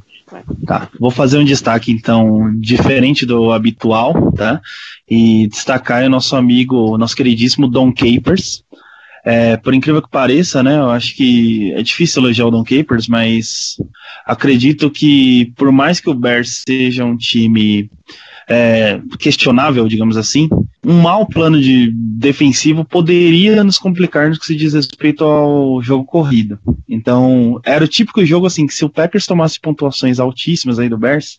Tá, 0.66 0.88
vou 0.98 1.10
fazer 1.10 1.38
um 1.38 1.44
destaque 1.44 1.92
então 1.92 2.52
diferente 2.58 3.26
do 3.26 3.52
habitual, 3.52 4.32
tá? 4.32 4.60
E 5.08 5.46
destacar 5.48 6.02
é 6.02 6.06
o 6.06 6.10
nosso 6.10 6.34
amigo, 6.36 6.96
nosso 6.98 7.16
queridíssimo 7.16 7.68
Don 7.68 7.92
Capers. 7.92 8.64
É, 9.26 9.56
por 9.56 9.72
incrível 9.72 10.02
que 10.02 10.10
pareça, 10.10 10.62
né? 10.62 10.76
Eu 10.76 10.90
acho 10.90 11.14
que 11.16 11.72
é 11.72 11.82
difícil 11.82 12.22
elogiar 12.22 12.46
o 12.46 12.50
Don 12.50 12.62
Capers, 12.62 13.08
mas 13.08 13.76
acredito 14.26 14.90
que 14.90 15.52
por 15.56 15.72
mais 15.72 15.98
que 15.98 16.10
o 16.10 16.14
Bears 16.14 16.62
seja 16.68 17.04
um 17.04 17.16
time 17.16 17.90
é, 18.48 19.00
questionável, 19.18 19.88
digamos 19.88 20.16
assim, 20.16 20.48
um 20.84 21.00
mau 21.00 21.26
plano 21.26 21.60
de 21.60 21.90
defensivo 21.94 22.84
poderia 22.84 23.64
nos 23.64 23.78
complicar 23.78 24.28
no 24.28 24.38
que 24.38 24.46
se 24.46 24.54
diz 24.54 24.74
respeito 24.74 25.24
ao 25.24 25.82
jogo 25.82 26.04
corrido. 26.04 26.58
Então, 26.88 27.60
era 27.64 27.84
o 27.84 27.88
típico 27.88 28.24
jogo 28.24 28.46
assim 28.46 28.66
que 28.66 28.74
se 28.74 28.84
o 28.84 28.90
Packers 28.90 29.26
tomasse 29.26 29.60
pontuações 29.60 30.20
altíssimas 30.20 30.78
aí 30.78 30.88
do 30.88 30.98
Bears, 30.98 31.38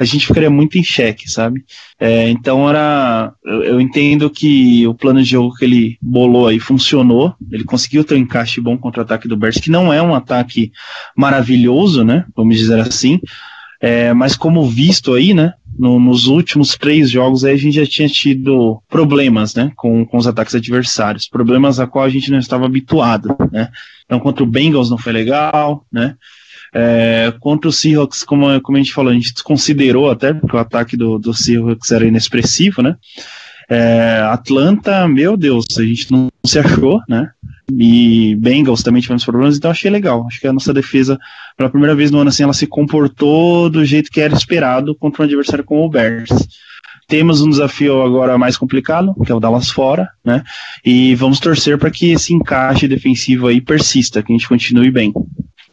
a 0.00 0.04
gente 0.04 0.26
ficaria 0.26 0.48
muito 0.48 0.78
em 0.78 0.82
xeque, 0.82 1.30
sabe? 1.30 1.62
É, 1.98 2.30
então 2.30 2.66
era, 2.66 3.34
eu, 3.44 3.62
eu 3.64 3.80
entendo 3.80 4.30
que 4.30 4.86
o 4.86 4.94
plano 4.94 5.22
de 5.22 5.28
jogo 5.28 5.54
que 5.54 5.64
ele 5.66 5.98
bolou 6.00 6.48
aí 6.48 6.58
funcionou. 6.58 7.34
Ele 7.50 7.64
conseguiu 7.64 8.02
ter 8.02 8.14
um 8.14 8.18
encaixe 8.18 8.62
bom 8.62 8.78
contra 8.78 9.02
o 9.02 9.04
ataque 9.04 9.28
do 9.28 9.36
Bears, 9.36 9.58
que 9.58 9.70
não 9.70 9.92
é 9.92 10.00
um 10.00 10.14
ataque 10.14 10.72
maravilhoso, 11.14 12.02
né? 12.02 12.24
Vamos 12.34 12.56
dizer 12.56 12.80
assim. 12.80 13.20
É, 13.78 14.14
mas 14.14 14.36
como 14.36 14.66
visto 14.66 15.12
aí, 15.12 15.34
né? 15.34 15.52
No- 15.78 15.98
nos 16.00 16.26
últimos 16.26 16.76
três 16.76 17.10
jogos 17.10 17.44
aí 17.44 17.54
a 17.54 17.58
gente 17.58 17.74
já 17.74 17.86
tinha 17.86 18.08
tido 18.08 18.82
problemas, 18.88 19.54
né? 19.54 19.72
Com, 19.76 20.04
com 20.04 20.16
os 20.16 20.26
ataques 20.26 20.54
adversários. 20.54 21.28
Problemas 21.28 21.80
a 21.80 21.86
qual 21.86 22.04
a 22.04 22.08
gente 22.08 22.30
não 22.30 22.38
estava 22.38 22.66
habituado, 22.66 23.36
né? 23.52 23.68
Então 24.04 24.18
contra 24.20 24.42
o 24.42 24.46
Bengals 24.46 24.90
não 24.90 24.98
foi 24.98 25.12
legal, 25.12 25.84
né? 25.92 26.16
É, 26.72 27.32
contra 27.40 27.68
o 27.68 27.72
Seahawks, 27.72 28.22
como, 28.22 28.60
como 28.60 28.76
a 28.76 28.80
gente 28.80 28.92
falou, 28.92 29.10
a 29.10 29.14
gente 29.14 29.32
desconsiderou 29.34 30.08
até, 30.08 30.32
porque 30.32 30.54
o 30.56 30.60
ataque 30.60 30.96
do, 30.96 31.18
do 31.18 31.34
Seahawks 31.34 31.90
era 31.90 32.06
inexpressivo, 32.06 32.80
né? 32.82 32.96
É, 33.68 34.20
Atlanta, 34.30 35.06
meu 35.08 35.36
Deus, 35.36 35.64
a 35.78 35.82
gente 35.82 36.10
não 36.10 36.28
se 36.44 36.58
achou, 36.58 37.00
né? 37.08 37.30
E 37.72 38.34
Bengals 38.36 38.82
também 38.82 39.02
tivemos 39.02 39.24
problemas, 39.24 39.56
então 39.56 39.70
achei 39.70 39.90
legal. 39.90 40.26
Acho 40.26 40.40
que 40.40 40.46
a 40.46 40.52
nossa 40.52 40.72
defesa, 40.72 41.18
pela 41.56 41.70
primeira 41.70 41.94
vez 41.94 42.10
no 42.10 42.18
ano, 42.18 42.28
assim, 42.28 42.42
ela 42.42 42.52
se 42.52 42.66
comportou 42.66 43.70
do 43.70 43.84
jeito 43.84 44.10
que 44.10 44.20
era 44.20 44.34
esperado 44.34 44.94
contra 44.94 45.22
um 45.22 45.26
adversário 45.26 45.64
como 45.64 45.84
o 45.84 45.88
Bears. 45.88 46.30
Temos 47.06 47.40
um 47.40 47.50
desafio 47.50 48.02
agora 48.02 48.38
mais 48.38 48.56
complicado, 48.56 49.14
que 49.24 49.32
é 49.32 49.34
o 49.34 49.40
Dallas 49.40 49.68
fora, 49.68 50.08
né? 50.24 50.44
E 50.84 51.14
vamos 51.16 51.40
torcer 51.40 51.76
para 51.76 51.90
que 51.90 52.12
esse 52.12 52.32
encaixe 52.32 52.86
defensivo 52.86 53.48
aí 53.48 53.60
persista, 53.60 54.22
que 54.22 54.32
a 54.32 54.36
gente 54.36 54.48
continue 54.48 54.90
bem. 54.92 55.12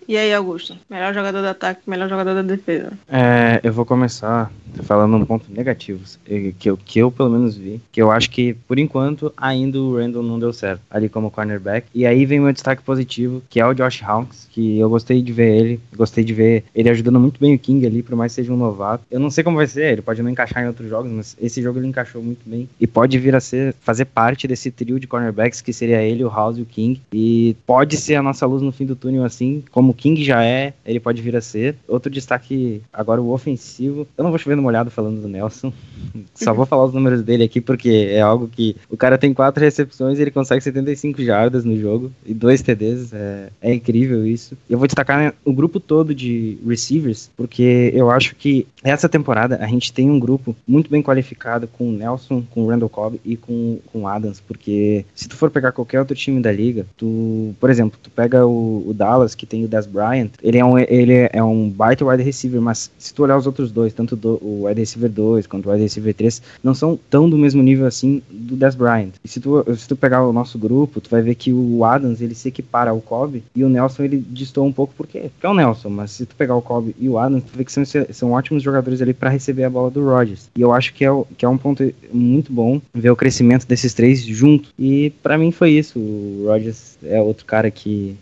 E 0.07 0.15
aí, 0.15 0.33
Augusto? 0.33 0.77
Melhor 0.89 1.13
jogador 1.13 1.41
do 1.41 1.47
ataque, 1.49 1.81
melhor 1.85 2.07
jogador 2.07 2.33
da 2.33 2.41
defesa. 2.41 2.93
É, 3.09 3.59
eu 3.61 3.73
vou 3.73 3.85
começar 3.85 4.49
falando 4.83 5.17
um 5.17 5.25
ponto 5.25 5.51
negativo, 5.51 6.01
eh, 6.29 6.53
que 6.57 6.69
eu, 6.69 6.77
que 6.77 6.99
eu 6.99 7.11
pelo 7.11 7.29
menos 7.29 7.57
vi, 7.57 7.81
que 7.91 8.01
eu 8.01 8.11
acho 8.11 8.29
que, 8.29 8.53
por 8.53 8.79
enquanto, 8.79 9.33
ainda 9.35 9.79
o 9.79 9.97
Randall 9.97 10.23
não 10.23 10.39
deu 10.39 10.53
certo, 10.53 10.81
ali 10.89 11.09
como 11.09 11.31
cornerback. 11.31 11.87
E 11.93 12.05
aí 12.05 12.25
vem 12.25 12.39
meu 12.39 12.53
destaque 12.53 12.81
positivo, 12.83 13.41
que 13.49 13.59
é 13.59 13.65
o 13.65 13.73
Josh 13.73 14.01
Hawks, 14.03 14.47
que 14.51 14.79
eu 14.79 14.89
gostei 14.89 15.21
de 15.21 15.31
ver 15.31 15.55
ele, 15.55 15.79
gostei 15.95 16.23
de 16.23 16.33
ver 16.33 16.63
ele 16.73 16.89
ajudando 16.89 17.19
muito 17.19 17.39
bem 17.39 17.55
o 17.55 17.59
King 17.59 17.85
ali, 17.85 18.03
por 18.03 18.15
mais 18.15 18.31
que 18.31 18.37
seja 18.37 18.53
um 18.53 18.57
novato. 18.57 19.03
Eu 19.09 19.19
não 19.19 19.29
sei 19.29 19.43
como 19.43 19.57
vai 19.57 19.67
ser, 19.67 19.93
ele 19.93 20.01
pode 20.01 20.21
não 20.21 20.29
encaixar 20.29 20.63
em 20.63 20.67
outros 20.67 20.89
jogos, 20.89 21.11
mas 21.11 21.37
esse 21.39 21.61
jogo 21.61 21.79
ele 21.79 21.87
encaixou 21.87 22.21
muito 22.21 22.41
bem. 22.45 22.69
E 22.79 22.87
pode 22.87 23.17
vir 23.19 23.35
a 23.35 23.39
ser, 23.39 23.75
fazer 23.81 24.05
parte 24.05 24.47
desse 24.47 24.71
trio 24.71 24.99
de 24.99 25.07
cornerbacks, 25.07 25.61
que 25.61 25.73
seria 25.73 26.01
ele, 26.01 26.23
o 26.23 26.29
House 26.29 26.57
e 26.57 26.61
o 26.61 26.65
King. 26.65 27.01
E 27.11 27.55
pode 27.65 27.97
ser 27.97 28.15
a 28.15 28.23
nossa 28.23 28.45
luz 28.45 28.61
no 28.61 28.71
fim 28.71 28.85
do 28.85 28.95
túnel, 28.95 29.23
assim, 29.23 29.63
como 29.71 29.93
King 29.97 30.23
já 30.23 30.43
é, 30.43 30.73
ele 30.85 30.99
pode 30.99 31.21
vir 31.21 31.35
a 31.35 31.41
ser. 31.41 31.75
Outro 31.87 32.09
destaque, 32.09 32.81
agora 32.93 33.21
o 33.21 33.31
ofensivo. 33.31 34.07
Eu 34.17 34.23
não 34.23 34.31
vou 34.31 34.39
chover 34.39 34.55
no 34.55 34.61
molhado 34.61 34.89
falando 34.89 35.21
do 35.21 35.27
Nelson. 35.27 35.73
Só 36.33 36.53
vou 36.53 36.65
falar 36.65 36.85
os 36.85 36.93
números 36.93 37.21
dele 37.21 37.43
aqui, 37.43 37.59
porque 37.59 38.07
é 38.11 38.21
algo 38.21 38.47
que 38.47 38.75
o 38.89 38.95
cara 38.95 39.17
tem 39.17 39.33
quatro 39.33 39.63
recepções 39.63 40.19
e 40.19 40.21
ele 40.21 40.31
consegue 40.31 40.63
75 40.63 41.21
jardas 41.23 41.65
no 41.65 41.77
jogo 41.79 42.11
e 42.25 42.33
dois 42.33 42.61
TDs. 42.61 43.11
É, 43.11 43.49
é 43.61 43.73
incrível 43.73 44.25
isso. 44.25 44.55
Eu 44.69 44.77
vou 44.77 44.87
destacar 44.87 45.17
né, 45.19 45.33
o 45.43 45.51
grupo 45.51 45.79
todo 45.79 46.13
de 46.13 46.57
receivers, 46.65 47.29
porque 47.35 47.91
eu 47.93 48.11
acho 48.11 48.35
que 48.35 48.67
essa 48.83 49.09
temporada 49.09 49.57
a 49.57 49.67
gente 49.67 49.91
tem 49.91 50.09
um 50.09 50.19
grupo 50.19 50.55
muito 50.67 50.89
bem 50.89 51.01
qualificado 51.01 51.67
com 51.67 51.89
o 51.89 51.91
Nelson, 51.91 52.43
com 52.51 52.63
o 52.63 52.69
Randall 52.69 52.89
Cobb 52.89 53.19
e 53.25 53.35
com, 53.35 53.79
com 53.91 54.01
o 54.01 54.07
Adams, 54.07 54.39
porque 54.39 55.05
se 55.15 55.27
tu 55.27 55.35
for 55.35 55.49
pegar 55.49 55.71
qualquer 55.71 55.99
outro 55.99 56.15
time 56.15 56.41
da 56.41 56.51
liga, 56.51 56.85
tu, 56.95 57.55
por 57.59 57.69
exemplo, 57.69 57.99
tu 58.01 58.09
pega 58.09 58.45
o, 58.45 58.83
o 58.87 58.93
Dallas, 58.93 59.35
que 59.35 59.45
tem 59.45 59.65
o 59.65 59.67
Des 59.67 59.86
Bryant, 59.87 60.29
ele 60.41 60.57
é 60.57 60.65
um, 60.65 60.77
ele 60.77 61.29
é 61.31 61.43
um 61.43 61.69
baita 61.69 62.05
wide 62.05 62.23
receiver, 62.23 62.61
mas 62.61 62.91
se 62.97 63.13
tu 63.13 63.23
olhar 63.23 63.37
os 63.37 63.45
outros 63.45 63.71
dois, 63.71 63.93
tanto 63.93 64.15
do, 64.15 64.35
o 64.41 64.65
wide 64.65 64.79
receiver 64.79 65.09
2 65.09 65.47
quanto 65.47 65.67
o 65.67 65.71
wide 65.71 65.83
receiver 65.83 66.13
3, 66.13 66.41
não 66.63 66.73
são 66.73 66.99
tão 67.09 67.29
do 67.29 67.37
mesmo 67.37 67.61
nível 67.61 67.85
assim 67.85 68.21
do 68.29 68.55
Des 68.55 68.75
Bryant. 68.75 69.11
E 69.23 69.27
se 69.27 69.39
tu, 69.39 69.63
se 69.75 69.87
tu 69.87 69.95
pegar 69.95 70.25
o 70.25 70.33
nosso 70.33 70.57
grupo, 70.57 71.01
tu 71.01 71.09
vai 71.09 71.21
ver 71.21 71.35
que 71.35 71.51
o 71.51 71.83
Adams, 71.83 72.21
ele 72.21 72.35
se 72.35 72.49
equipara 72.49 72.91
ao 72.91 73.01
Cobb, 73.01 73.43
e 73.55 73.63
o 73.63 73.69
Nelson, 73.69 74.03
ele 74.03 74.17
distou 74.29 74.65
um 74.65 74.71
pouco 74.71 74.93
porque, 74.95 75.19
porque 75.19 75.45
é 75.45 75.49
o 75.49 75.53
Nelson, 75.53 75.89
mas 75.89 76.11
se 76.11 76.25
tu 76.25 76.35
pegar 76.35 76.55
o 76.55 76.61
Cobb 76.61 76.95
e 76.99 77.09
o 77.09 77.17
Adams, 77.17 77.43
tu 77.43 77.57
vê 77.57 77.63
que 77.63 77.71
são, 77.71 77.83
são 78.11 78.31
ótimos 78.31 78.63
jogadores 78.63 79.01
ali 79.01 79.13
para 79.13 79.29
receber 79.29 79.63
a 79.63 79.69
bola 79.69 79.89
do 79.89 80.03
Rodgers. 80.03 80.49
E 80.55 80.61
eu 80.61 80.73
acho 80.73 80.93
que 80.93 81.05
é, 81.05 81.09
que 81.37 81.45
é 81.45 81.49
um 81.49 81.57
ponto 81.57 81.93
muito 82.11 82.51
bom 82.51 82.81
ver 82.93 83.09
o 83.09 83.15
crescimento 83.15 83.67
desses 83.67 83.93
três 83.93 84.23
junto. 84.23 84.69
E 84.77 85.11
para 85.21 85.37
mim 85.37 85.51
foi 85.51 85.71
isso. 85.71 85.99
O 85.99 86.45
Rodgers 86.47 86.97
é 87.03 87.21
outro 87.21 87.45
cara 87.45 87.69
que 87.69 88.15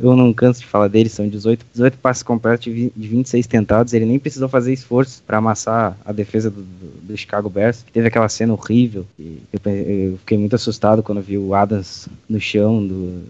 eu 0.00 0.16
não 0.16 0.32
canso 0.32 0.60
de 0.60 0.66
falar 0.66 0.88
dele, 0.88 1.08
são 1.08 1.28
18, 1.28 1.64
18 1.72 1.98
passes 1.98 2.22
completos 2.22 2.64
de 2.64 2.70
vi- 2.72 2.92
de 2.96 3.08
26 3.08 3.46
tentados, 3.46 3.92
ele 3.92 4.04
nem 4.06 4.18
precisou 4.18 4.48
fazer 4.48 4.72
esforço 4.72 5.22
para 5.26 5.38
amassar 5.38 5.96
a 6.04 6.12
defesa 6.12 6.50
do, 6.50 6.62
do- 6.62 7.16
Chicago 7.16 7.50
Bears, 7.50 7.84
teve 7.92 8.06
aquela 8.06 8.28
cena 8.28 8.52
horrível, 8.52 9.04
eu, 9.18 9.38
eu 9.72 10.16
fiquei 10.18 10.38
muito 10.38 10.54
assustado 10.54 11.02
quando 11.02 11.20
vi 11.20 11.36
o 11.36 11.54
Adams 11.54 12.08
no 12.28 12.40
chão 12.40 12.86
do, 12.86 13.22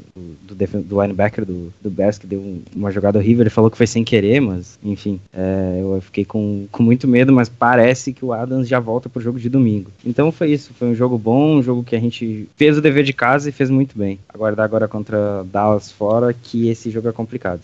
do, 0.47 0.83
do, 0.83 1.01
linebacker 1.03 1.45
do, 1.47 1.73
do 1.83 1.91
Bears, 1.91 2.19
que 2.19 2.27
deu 2.27 2.39
um- 2.41 2.61
uma 2.77 2.91
jogada 2.93 3.19
horrível, 3.19 3.43
ele 3.43 3.51
falou 3.51 3.71
que 3.71 3.77
foi 3.79 3.87
sem 3.87 4.05
querer, 4.05 4.39
mas 4.41 4.79
enfim, 4.85 5.19
é, 5.33 5.79
eu 5.81 6.01
fiquei 6.03 6.25
com, 6.27 6.67
com 6.71 6.83
muito 6.83 7.09
medo, 7.09 7.33
mas 7.33 7.49
parece 7.49 8.13
que 8.13 8.25
o 8.25 8.33
Adams 8.35 8.69
já 8.69 8.79
volta 8.79 9.09
pro 9.09 9.21
jogo 9.23 9.41
de 9.41 9.49
domingo. 9.49 9.91
Então 10.05 10.31
foi 10.31 10.53
isso, 10.53 10.73
foi 10.79 10.89
um 10.89 10.95
jogo 10.95 11.17
bom, 11.19 11.57
um 11.57 11.63
jogo 11.63 11.83
que 11.83 11.97
a 11.97 12.01
gente 12.01 12.49
fez 12.57 12.77
o 12.77 12.83
dever 12.83 13.03
de 13.03 13.13
casa 13.15 13.49
e 13.49 13.53
fez 13.53 13.71
muito 13.71 13.99
bem. 13.99 14.19
Aguardar 14.29 14.65
agora 14.67 14.87
contra 14.87 15.43
Dallas 15.51 15.91
fora, 15.91 16.33
que 16.35 16.60
esse 16.69 16.91
jogo 16.91 17.09
é 17.09 17.13
complicado. 17.13 17.63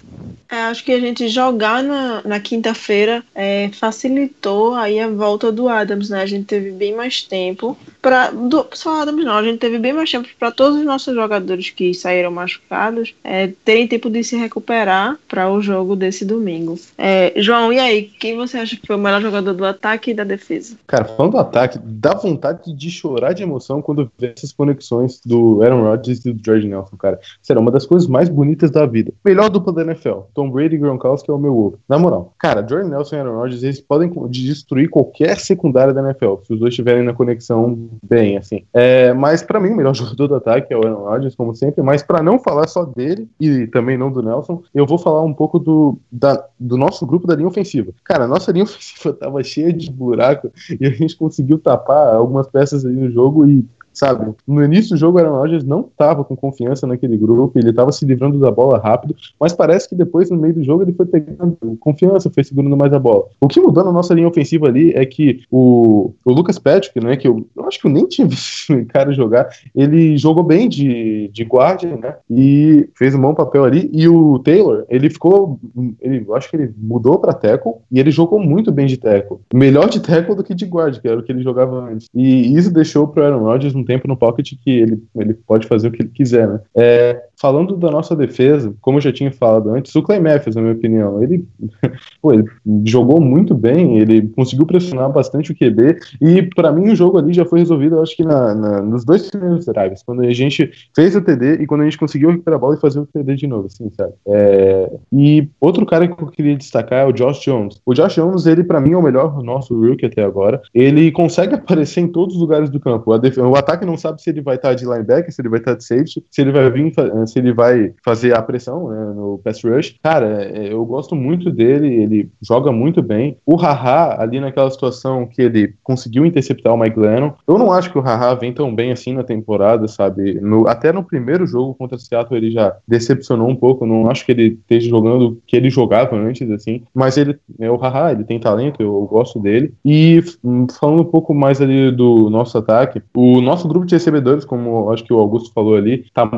É, 0.48 0.56
acho 0.62 0.84
que 0.84 0.92
a 0.92 1.00
gente 1.00 1.28
jogar 1.28 1.82
na, 1.82 2.22
na 2.22 2.40
quinta-feira 2.40 3.24
é, 3.34 3.68
facilitou 3.72 4.74
aí 4.74 5.00
a 5.00 5.08
volta 5.08 5.50
do 5.50 5.68
Adams, 5.68 6.08
né? 6.10 6.22
A 6.22 6.26
gente 6.26 6.46
teve 6.46 6.70
bem 6.70 6.94
mais 6.94 7.22
tempo 7.22 7.76
para 8.06 8.32
só 8.70 9.02
Adams 9.02 9.24
não, 9.24 9.32
a 9.32 9.42
gente 9.42 9.58
teve 9.58 9.80
bem 9.80 9.92
mais 9.92 10.08
tempo 10.08 10.28
para 10.38 10.52
todos 10.52 10.78
os 10.78 10.84
nossos 10.84 11.12
jogadores 11.12 11.70
que 11.70 11.92
saíram 11.92 12.30
machucados 12.30 13.12
é, 13.24 13.48
terem 13.64 13.88
tempo 13.88 14.08
de 14.08 14.22
se 14.22 14.36
recuperar 14.36 15.18
para 15.26 15.50
o 15.50 15.60
jogo 15.60 15.96
desse 15.96 16.24
domingo. 16.24 16.78
É, 16.96 17.32
João, 17.38 17.72
e 17.72 17.80
aí, 17.80 18.04
quem 18.04 18.36
você 18.36 18.58
acha 18.58 18.76
que 18.76 18.86
foi 18.86 18.94
o 18.94 18.98
melhor 19.00 19.20
jogador 19.20 19.52
do 19.52 19.64
ataque 19.64 20.12
e 20.12 20.14
da 20.14 20.22
defesa? 20.22 20.76
Cara, 20.86 21.04
falando 21.04 21.32
do 21.32 21.38
ataque, 21.38 21.80
dá 21.82 22.14
vontade 22.14 22.72
de 22.72 22.90
chorar 22.92 23.32
de 23.32 23.42
emoção 23.42 23.82
quando 23.82 24.08
vê 24.16 24.32
essas 24.36 24.52
conexões 24.52 25.20
do 25.26 25.60
Aaron 25.62 25.82
Rodgers 25.82 26.24
e 26.24 26.32
do 26.32 26.40
George 26.44 26.68
Nelson, 26.68 26.96
cara. 26.96 27.18
Será 27.42 27.58
uma 27.58 27.72
das 27.72 27.86
coisas 27.86 28.08
mais 28.08 28.28
bonitas 28.28 28.70
da 28.70 28.86
vida. 28.86 29.12
Melhor 29.24 29.50
dupla 29.50 29.72
da 29.72 29.82
NFL. 29.82 30.20
Tom 30.32 30.48
Brady 30.48 30.76
e 30.76 30.78
Gronkowski 30.78 31.28
é 31.28 31.34
o 31.34 31.38
meu 31.38 31.58
ovo. 31.58 31.80
Na 31.88 31.98
moral, 31.98 32.32
cara, 32.38 32.64
Jordan 32.64 32.90
Nelson 32.90 33.16
e 33.16 33.18
Aaron 33.18 33.36
Rodgers, 33.36 33.64
eles 33.64 33.80
podem 33.80 34.12
destruir 34.30 34.88
qualquer 34.88 35.38
secundária 35.38 35.92
da 35.92 36.02
NFL, 36.02 36.36
se 36.44 36.52
os 36.52 36.60
dois 36.60 36.70
estiverem 36.70 37.02
na 37.02 37.12
conexão 37.12 37.95
bem, 38.02 38.36
assim. 38.36 38.64
É, 38.72 39.12
mas 39.12 39.42
pra 39.42 39.60
mim, 39.60 39.70
o 39.70 39.76
melhor 39.76 39.94
jogador 39.96 40.26
do 40.28 40.34
ataque 40.36 40.72
é 40.72 40.76
o 40.76 40.84
Aaron 40.84 41.04
Rodgers, 41.04 41.34
como 41.34 41.54
sempre. 41.54 41.82
Mas 41.82 42.02
pra 42.02 42.22
não 42.22 42.38
falar 42.38 42.66
só 42.68 42.84
dele 42.84 43.28
e 43.40 43.66
também 43.66 43.96
não 43.96 44.10
do 44.10 44.22
Nelson, 44.22 44.62
eu 44.74 44.86
vou 44.86 44.98
falar 44.98 45.22
um 45.22 45.34
pouco 45.34 45.58
do, 45.58 45.98
da, 46.10 46.44
do 46.58 46.76
nosso 46.76 47.06
grupo 47.06 47.26
da 47.26 47.34
linha 47.34 47.48
ofensiva. 47.48 47.92
Cara, 48.04 48.24
a 48.24 48.28
nossa 48.28 48.50
linha 48.52 48.64
ofensiva 48.64 49.12
tava 49.12 49.42
cheia 49.42 49.72
de 49.72 49.90
buraco 49.90 50.50
e 50.80 50.86
a 50.86 50.90
gente 50.90 51.16
conseguiu 51.16 51.58
tapar 51.58 52.14
algumas 52.14 52.48
peças 52.48 52.84
ali 52.84 52.96
no 52.96 53.10
jogo 53.10 53.48
e 53.48 53.64
sabe? 53.96 54.34
No 54.46 54.62
início 54.62 54.90
do 54.90 54.96
jogo, 54.98 55.18
o 55.18 55.20
Aaron 55.20 55.38
Rodgers 55.38 55.64
não 55.64 55.80
estava 55.80 56.22
com 56.22 56.36
confiança 56.36 56.86
naquele 56.86 57.16
grupo, 57.16 57.58
ele 57.58 57.70
estava 57.70 57.90
se 57.90 58.04
livrando 58.04 58.38
da 58.38 58.50
bola 58.50 58.78
rápido, 58.78 59.16
mas 59.40 59.54
parece 59.54 59.88
que 59.88 59.94
depois, 59.94 60.30
no 60.30 60.36
meio 60.36 60.54
do 60.54 60.62
jogo, 60.62 60.82
ele 60.82 60.92
foi 60.92 61.06
pegando 61.06 61.56
confiança, 61.80 62.30
foi 62.30 62.44
segurando 62.44 62.76
mais 62.76 62.92
a 62.92 62.98
bola. 62.98 63.24
O 63.40 63.48
que 63.48 63.58
mudou 63.58 63.82
na 63.82 63.92
nossa 63.92 64.12
linha 64.12 64.28
ofensiva 64.28 64.66
ali 64.66 64.92
é 64.92 65.04
que 65.06 65.40
o, 65.50 66.12
o 66.24 66.32
Lucas 66.32 66.58
Patrick, 66.58 67.02
né, 67.02 67.16
que 67.16 67.26
eu, 67.26 67.46
eu 67.56 67.64
acho 67.64 67.80
que 67.80 67.86
eu 67.86 67.90
nem 67.90 68.04
tinha 68.06 68.28
visto 68.28 68.72
esse 68.72 68.84
cara 68.84 69.12
jogar, 69.12 69.48
ele 69.74 70.16
jogou 70.18 70.44
bem 70.44 70.68
de, 70.68 71.28
de 71.32 71.44
guarda, 71.44 71.96
né, 71.96 72.16
e 72.30 72.88
fez 72.94 73.14
um 73.14 73.20
bom 73.20 73.34
papel 73.34 73.64
ali, 73.64 73.88
e 73.92 74.06
o 74.06 74.38
Taylor, 74.40 74.84
ele 74.90 75.08
ficou, 75.08 75.58
ele, 76.02 76.24
eu 76.28 76.34
acho 76.34 76.50
que 76.50 76.56
ele 76.56 76.74
mudou 76.76 77.18
para 77.18 77.32
tackle, 77.32 77.76
e 77.90 77.98
ele 77.98 78.10
jogou 78.10 78.38
muito 78.38 78.70
bem 78.70 78.86
de 78.86 78.98
tackle. 78.98 79.38
Melhor 79.54 79.88
de 79.88 80.00
tackle 80.00 80.34
do 80.34 80.44
que 80.44 80.54
de 80.54 80.66
guarda, 80.66 81.00
que 81.00 81.08
era 81.08 81.18
o 81.18 81.22
que 81.22 81.32
ele 81.32 81.42
jogava 81.42 81.90
antes. 81.90 82.08
E 82.14 82.54
isso 82.54 82.70
deixou 82.70 83.08
pro 83.08 83.24
Aaron 83.24 83.44
Rodgers 83.44 83.74
um 83.74 83.85
tempo 83.86 84.06
no 84.06 84.16
pocket 84.16 84.52
que 84.62 84.70
ele, 84.70 85.02
ele 85.16 85.34
pode 85.34 85.66
fazer 85.66 85.88
o 85.88 85.90
que 85.90 86.02
ele 86.02 86.10
quiser, 86.10 86.46
né? 86.46 86.60
É, 86.76 87.22
falando 87.40 87.76
da 87.76 87.90
nossa 87.90 88.14
defesa, 88.14 88.74
como 88.80 88.98
eu 88.98 89.02
já 89.02 89.12
tinha 89.12 89.32
falado 89.32 89.70
antes, 89.70 89.94
o 89.94 90.02
Clay 90.02 90.20
Matthews, 90.20 90.56
na 90.56 90.62
minha 90.62 90.74
opinião, 90.74 91.22
ele, 91.22 91.46
pô, 92.20 92.32
ele 92.32 92.44
jogou 92.84 93.20
muito 93.20 93.54
bem, 93.54 93.98
ele 93.98 94.28
conseguiu 94.28 94.66
pressionar 94.66 95.10
bastante 95.10 95.52
o 95.52 95.56
QB, 95.56 95.98
e 96.20 96.42
para 96.42 96.72
mim 96.72 96.90
o 96.90 96.96
jogo 96.96 97.18
ali 97.18 97.32
já 97.32 97.44
foi 97.44 97.60
resolvido, 97.60 97.96
eu 97.96 98.02
acho 98.02 98.16
que 98.16 98.24
na, 98.24 98.54
na, 98.54 98.82
nos 98.82 99.04
dois 99.04 99.30
primeiros 99.30 99.66
drives, 99.66 100.02
quando 100.02 100.22
a 100.22 100.32
gente 100.32 100.70
fez 100.94 101.14
o 101.14 101.20
TD 101.20 101.62
e 101.62 101.66
quando 101.66 101.82
a 101.82 101.84
gente 101.84 101.98
conseguiu 101.98 102.30
recuperar 102.30 102.58
a 102.58 102.60
bola 102.60 102.74
e 102.74 102.80
fazer 102.80 103.00
o 103.00 103.06
TD 103.06 103.36
de 103.36 103.46
novo, 103.46 103.66
assim, 103.66 103.90
sabe? 103.96 104.12
É, 104.26 104.90
e 105.12 105.48
outro 105.60 105.86
cara 105.86 106.08
que 106.08 106.22
eu 106.22 106.28
queria 106.28 106.56
destacar 106.56 107.00
é 107.00 107.06
o 107.06 107.12
Josh 107.12 107.40
Jones. 107.40 107.80
O 107.84 107.94
Josh 107.94 108.14
Jones, 108.14 108.46
ele 108.46 108.64
para 108.64 108.80
mim 108.80 108.92
é 108.92 108.96
o 108.96 109.02
melhor 109.02 109.42
nosso 109.42 109.78
rookie 109.78 110.06
até 110.06 110.24
agora. 110.24 110.60
Ele 110.74 111.10
consegue 111.12 111.54
aparecer 111.56 112.00
em 112.00 112.08
todos 112.08 112.34
os 112.34 112.40
lugares 112.40 112.70
do 112.70 112.80
campo. 112.80 113.10
o 113.10 113.56
ataque 113.56 113.75
não 113.84 113.96
sabe 113.96 114.22
se 114.22 114.30
ele 114.30 114.40
vai 114.40 114.56
estar 114.56 114.74
de 114.74 114.84
linebacker, 114.84 115.32
se 115.32 115.40
ele 115.40 115.48
vai 115.48 115.58
estar 115.58 115.74
de 115.74 115.84
safety, 115.84 116.24
se 116.30 116.40
ele 116.40 116.52
vai 116.52 116.70
vir, 116.70 116.92
se 117.26 117.38
ele 117.38 117.52
vai 117.52 117.92
fazer 118.04 118.34
a 118.34 118.42
pressão 118.42 118.88
né, 118.88 119.12
no 119.14 119.40
pass 119.42 119.62
rush. 119.62 119.96
Cara, 120.02 120.44
é, 120.44 120.72
eu 120.72 120.84
gosto 120.84 121.14
muito 121.14 121.50
dele, 121.50 121.88
ele 121.88 122.30
joga 122.42 122.72
muito 122.72 123.02
bem. 123.02 123.36
O 123.44 123.56
Haha, 123.56 124.20
ali 124.20 124.40
naquela 124.40 124.70
situação 124.70 125.26
que 125.26 125.42
ele 125.42 125.74
conseguiu 125.82 126.24
interceptar 126.24 126.72
o 126.72 126.78
Mike 126.78 126.98
Lennon, 126.98 127.32
eu 127.46 127.58
não 127.58 127.72
acho 127.72 127.90
que 127.90 127.98
o 127.98 128.02
Haha 128.02 128.34
vem 128.34 128.52
tão 128.52 128.74
bem 128.74 128.92
assim 128.92 129.12
na 129.12 129.24
temporada, 129.24 129.88
sabe? 129.88 130.40
No, 130.40 130.66
até 130.68 130.92
no 130.92 131.04
primeiro 131.04 131.46
jogo 131.46 131.74
contra 131.74 131.96
o 131.96 132.00
Seattle 132.00 132.36
ele 132.36 132.50
já 132.50 132.76
decepcionou 132.86 133.48
um 133.48 133.56
pouco, 133.56 133.86
não 133.86 134.10
acho 134.10 134.24
que 134.24 134.32
ele 134.32 134.58
esteja 134.60 134.88
jogando 134.88 135.40
que 135.46 135.56
ele 135.56 135.70
jogava 135.70 136.16
antes, 136.16 136.48
assim, 136.50 136.82
mas 136.94 137.16
ele 137.16 137.38
é 137.58 137.70
o 137.70 137.76
Haha, 137.76 138.12
ele 138.12 138.24
tem 138.24 138.38
talento, 138.38 138.80
eu, 138.80 138.94
eu 138.94 139.06
gosto 139.06 139.38
dele. 139.38 139.72
E 139.84 140.22
hum, 140.42 140.66
falando 140.78 141.02
um 141.02 141.10
pouco 141.10 141.34
mais 141.34 141.60
ali 141.60 141.90
do 141.90 142.30
nosso 142.30 142.56
ataque, 142.58 143.02
o 143.14 143.40
nosso 143.40 143.65
grupo 143.66 143.86
de 143.86 143.94
recebedores, 143.94 144.44
como 144.44 144.90
acho 144.90 145.04
que 145.04 145.12
o 145.12 145.18
Augusto 145.18 145.52
falou 145.52 145.76
ali, 145.76 146.04
tá, 146.12 146.28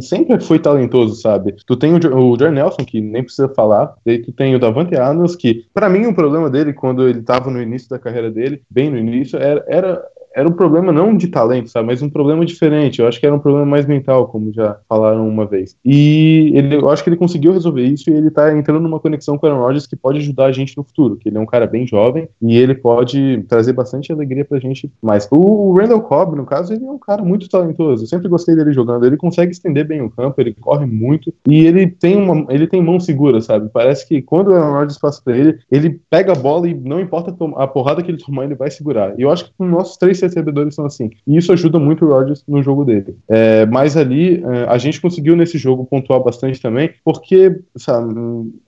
sempre 0.00 0.40
foi 0.40 0.58
talentoso, 0.58 1.20
sabe? 1.20 1.54
Tu 1.66 1.76
tem 1.76 1.94
o, 1.94 1.98
o 1.98 2.36
Nelson, 2.36 2.84
que 2.84 3.00
nem 3.00 3.22
precisa 3.22 3.48
falar, 3.48 3.94
daí 4.04 4.18
tu 4.18 4.32
tem 4.32 4.54
o 4.54 4.58
Davante 4.58 4.96
Adams, 4.96 5.36
que 5.36 5.66
para 5.72 5.88
mim 5.88 6.06
o 6.06 6.14
problema 6.14 6.50
dele, 6.50 6.72
quando 6.72 7.08
ele 7.08 7.22
tava 7.22 7.50
no 7.50 7.60
início 7.60 7.88
da 7.88 7.98
carreira 7.98 8.30
dele, 8.30 8.62
bem 8.70 8.90
no 8.90 8.98
início, 8.98 9.38
era, 9.38 9.64
era 9.68 10.02
era 10.36 10.46
um 10.46 10.52
problema 10.52 10.92
não 10.92 11.16
de 11.16 11.28
talento, 11.28 11.70
sabe, 11.70 11.86
mas 11.86 12.02
um 12.02 12.10
problema 12.10 12.44
diferente. 12.44 13.00
Eu 13.00 13.08
acho 13.08 13.18
que 13.18 13.24
era 13.24 13.34
um 13.34 13.38
problema 13.38 13.64
mais 13.64 13.86
mental, 13.86 14.28
como 14.28 14.52
já 14.52 14.76
falaram 14.86 15.26
uma 15.26 15.46
vez. 15.46 15.74
E 15.82 16.52
ele, 16.54 16.76
eu 16.76 16.90
acho 16.90 17.02
que 17.02 17.08
ele 17.08 17.16
conseguiu 17.16 17.54
resolver 17.54 17.82
isso 17.82 18.10
e 18.10 18.12
ele 18.12 18.30
tá 18.30 18.54
entrando 18.54 18.80
numa 18.80 19.00
conexão 19.00 19.38
com 19.38 19.46
o 19.46 19.50
Aaron 19.50 19.62
Rodgers 19.62 19.86
que 19.86 19.96
pode 19.96 20.18
ajudar 20.18 20.44
a 20.46 20.52
gente 20.52 20.76
no 20.76 20.84
futuro, 20.84 21.16
que 21.16 21.30
ele 21.30 21.38
é 21.38 21.40
um 21.40 21.46
cara 21.46 21.66
bem 21.66 21.86
jovem 21.86 22.28
e 22.42 22.54
ele 22.54 22.74
pode 22.74 23.44
trazer 23.48 23.72
bastante 23.72 24.12
alegria 24.12 24.44
pra 24.44 24.58
gente. 24.58 24.92
Mas 25.00 25.26
o 25.30 25.72
Randall 25.72 26.02
Cobb, 26.02 26.36
no 26.36 26.44
caso, 26.44 26.74
ele 26.74 26.84
é 26.84 26.90
um 26.90 26.98
cara 26.98 27.24
muito 27.24 27.48
talentoso. 27.48 28.04
Eu 28.04 28.08
sempre 28.08 28.28
gostei 28.28 28.54
dele 28.54 28.74
jogando. 28.74 29.06
Ele 29.06 29.16
consegue 29.16 29.52
estender 29.52 29.86
bem 29.86 30.02
o 30.02 30.10
campo, 30.10 30.38
ele 30.38 30.52
corre 30.52 30.84
muito 30.84 31.32
e 31.48 31.66
ele 31.66 31.86
tem 31.86 32.14
uma, 32.14 32.44
ele 32.50 32.66
tem 32.66 32.82
mão 32.82 33.00
segura, 33.00 33.40
sabe? 33.40 33.70
Parece 33.72 34.06
que 34.06 34.20
quando 34.20 34.48
o 34.48 34.54
Aaron 34.54 34.74
Rodgers 34.74 34.98
passa 34.98 35.22
pra 35.24 35.34
ele, 35.34 35.58
ele 35.72 35.98
pega 36.10 36.32
a 36.32 36.36
bola 36.36 36.68
e 36.68 36.74
não 36.74 37.00
importa 37.00 37.34
a 37.56 37.66
porrada 37.66 38.02
que 38.02 38.10
ele 38.10 38.18
tomar, 38.18 38.44
ele 38.44 38.54
vai 38.54 38.70
segurar. 38.70 39.18
E 39.18 39.22
eu 39.22 39.30
acho 39.30 39.46
que 39.46 39.52
com 39.56 39.64
nossos 39.64 39.96
três 39.96 40.25
recebedores 40.26 40.74
são 40.74 40.84
assim. 40.86 41.10
E 41.26 41.36
isso 41.36 41.52
ajuda 41.52 41.78
muito 41.78 42.04
o 42.04 42.08
Rodgers 42.08 42.42
no 42.46 42.62
jogo 42.62 42.84
dele. 42.84 43.16
É, 43.28 43.66
mas 43.66 43.96
ali, 43.96 44.42
é, 44.44 44.66
a 44.68 44.78
gente 44.78 45.00
conseguiu 45.00 45.36
nesse 45.36 45.58
jogo 45.58 45.84
pontuar 45.84 46.22
bastante 46.22 46.60
também, 46.60 46.90
porque, 47.04 47.60
sabe, 47.76 48.14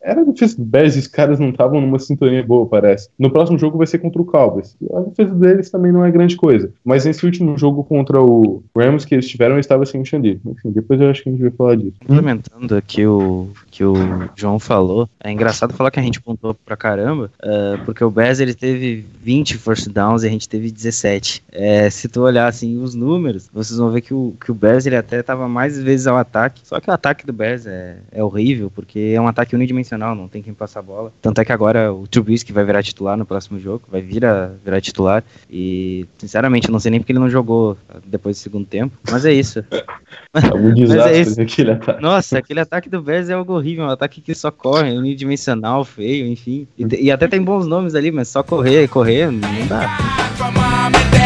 era 0.02 0.24
difícil. 0.24 0.64
Bears 0.64 0.96
e 0.96 1.00
os 1.00 1.06
caras 1.06 1.38
não 1.38 1.50
estavam 1.50 1.80
numa 1.80 1.98
sintonia 1.98 2.42
boa, 2.42 2.66
parece. 2.66 3.08
No 3.18 3.30
próximo 3.30 3.58
jogo 3.58 3.78
vai 3.78 3.86
ser 3.86 3.98
contra 3.98 4.20
o 4.20 4.24
Cowboys. 4.24 4.76
A 4.92 5.00
defesa 5.00 5.34
deles 5.34 5.70
também 5.70 5.92
não 5.92 6.04
é 6.04 6.10
grande 6.10 6.36
coisa. 6.36 6.72
Mas 6.84 7.04
nesse 7.04 7.24
último 7.24 7.56
jogo 7.56 7.84
contra 7.84 8.20
o 8.20 8.62
Rams 8.76 9.04
que 9.04 9.14
eles 9.14 9.28
tiveram, 9.28 9.58
estava 9.58 9.84
sem 9.86 10.04
o. 10.04 10.40
Enfim, 10.46 10.70
depois 10.70 11.00
eu 11.00 11.10
acho 11.10 11.22
que 11.22 11.28
a 11.28 11.32
gente 11.32 11.42
vai 11.42 11.50
falar 11.50 11.76
disso. 11.76 11.96
Complementando 12.06 12.76
aqui 12.76 13.06
o 13.06 13.48
que 13.70 13.84
o 13.84 13.94
João 14.34 14.58
falou, 14.58 15.08
é 15.22 15.30
engraçado 15.30 15.74
falar 15.74 15.90
que 15.90 16.00
a 16.00 16.02
gente 16.02 16.20
pontuou 16.20 16.54
pra 16.54 16.76
caramba, 16.76 17.30
uh, 17.42 17.84
porque 17.84 18.02
o 18.02 18.10
Bears 18.10 18.40
ele 18.40 18.54
teve 18.54 19.04
20 19.22 19.58
first 19.58 19.88
downs 19.88 20.22
e 20.22 20.26
a 20.26 20.30
gente 20.30 20.48
teve 20.48 20.70
17. 20.70 21.37
É, 21.50 21.88
se 21.90 22.08
tu 22.08 22.22
olhar 22.22 22.46
assim 22.46 22.80
os 22.82 22.94
números, 22.94 23.48
vocês 23.52 23.78
vão 23.78 23.90
ver 23.90 24.00
que 24.00 24.12
o, 24.12 24.34
que 24.40 24.50
o 24.50 24.54
Bears 24.54 24.86
ele 24.86 24.96
até 24.96 25.22
tava 25.22 25.48
mais 25.48 25.80
vezes 25.80 26.06
ao 26.06 26.16
ataque, 26.16 26.60
só 26.64 26.78
que 26.80 26.90
o 26.90 26.92
ataque 26.92 27.26
do 27.26 27.32
Bears 27.32 27.66
é, 27.66 27.98
é 28.12 28.22
horrível, 28.22 28.70
porque 28.74 29.12
é 29.14 29.20
um 29.20 29.26
ataque 29.26 29.54
unidimensional, 29.54 30.14
não 30.14 30.28
tem 30.28 30.42
quem 30.42 30.54
passar 30.54 30.80
a 30.80 30.82
bola. 30.82 31.12
Tanto 31.22 31.40
é 31.40 31.44
que 31.44 31.52
agora 31.52 31.92
o 31.92 32.06
Trubisky 32.06 32.52
vai 32.52 32.64
virar 32.64 32.82
titular 32.82 33.16
no 33.16 33.24
próximo 33.24 33.58
jogo, 33.58 33.82
vai 33.90 34.00
vir 34.00 34.24
a 34.24 34.50
virar 34.64 34.80
titular, 34.80 35.24
e 35.50 36.06
sinceramente 36.18 36.68
eu 36.68 36.72
não 36.72 36.80
sei 36.80 36.90
nem 36.90 37.00
porque 37.00 37.12
ele 37.12 37.18
não 37.18 37.30
jogou 37.30 37.76
depois 38.04 38.36
do 38.36 38.40
segundo 38.40 38.66
tempo, 38.66 38.96
mas 39.10 39.24
é 39.24 39.32
isso. 39.32 39.64
É 40.32 40.54
um 40.54 40.74
desastre 40.74 41.42
aquele 41.42 41.70
ataque. 41.72 42.02
Nossa, 42.02 42.38
aquele 42.38 42.60
ataque 42.60 42.88
do 42.88 43.00
Bears 43.00 43.28
é 43.28 43.32
algo 43.32 43.54
horrível, 43.54 43.84
é 43.84 43.88
um 43.88 43.90
ataque 43.90 44.20
que 44.20 44.34
só 44.34 44.50
corre, 44.50 44.96
unidimensional, 44.96 45.84
feio, 45.84 46.26
enfim. 46.26 46.66
E, 46.78 47.06
e 47.06 47.10
até 47.10 47.26
tem 47.26 47.42
bons 47.42 47.66
nomes 47.66 47.94
ali, 47.94 48.10
mas 48.10 48.28
só 48.28 48.42
correr, 48.42 48.88
correr, 48.88 49.30
não 49.30 49.66
dá. 49.66 51.17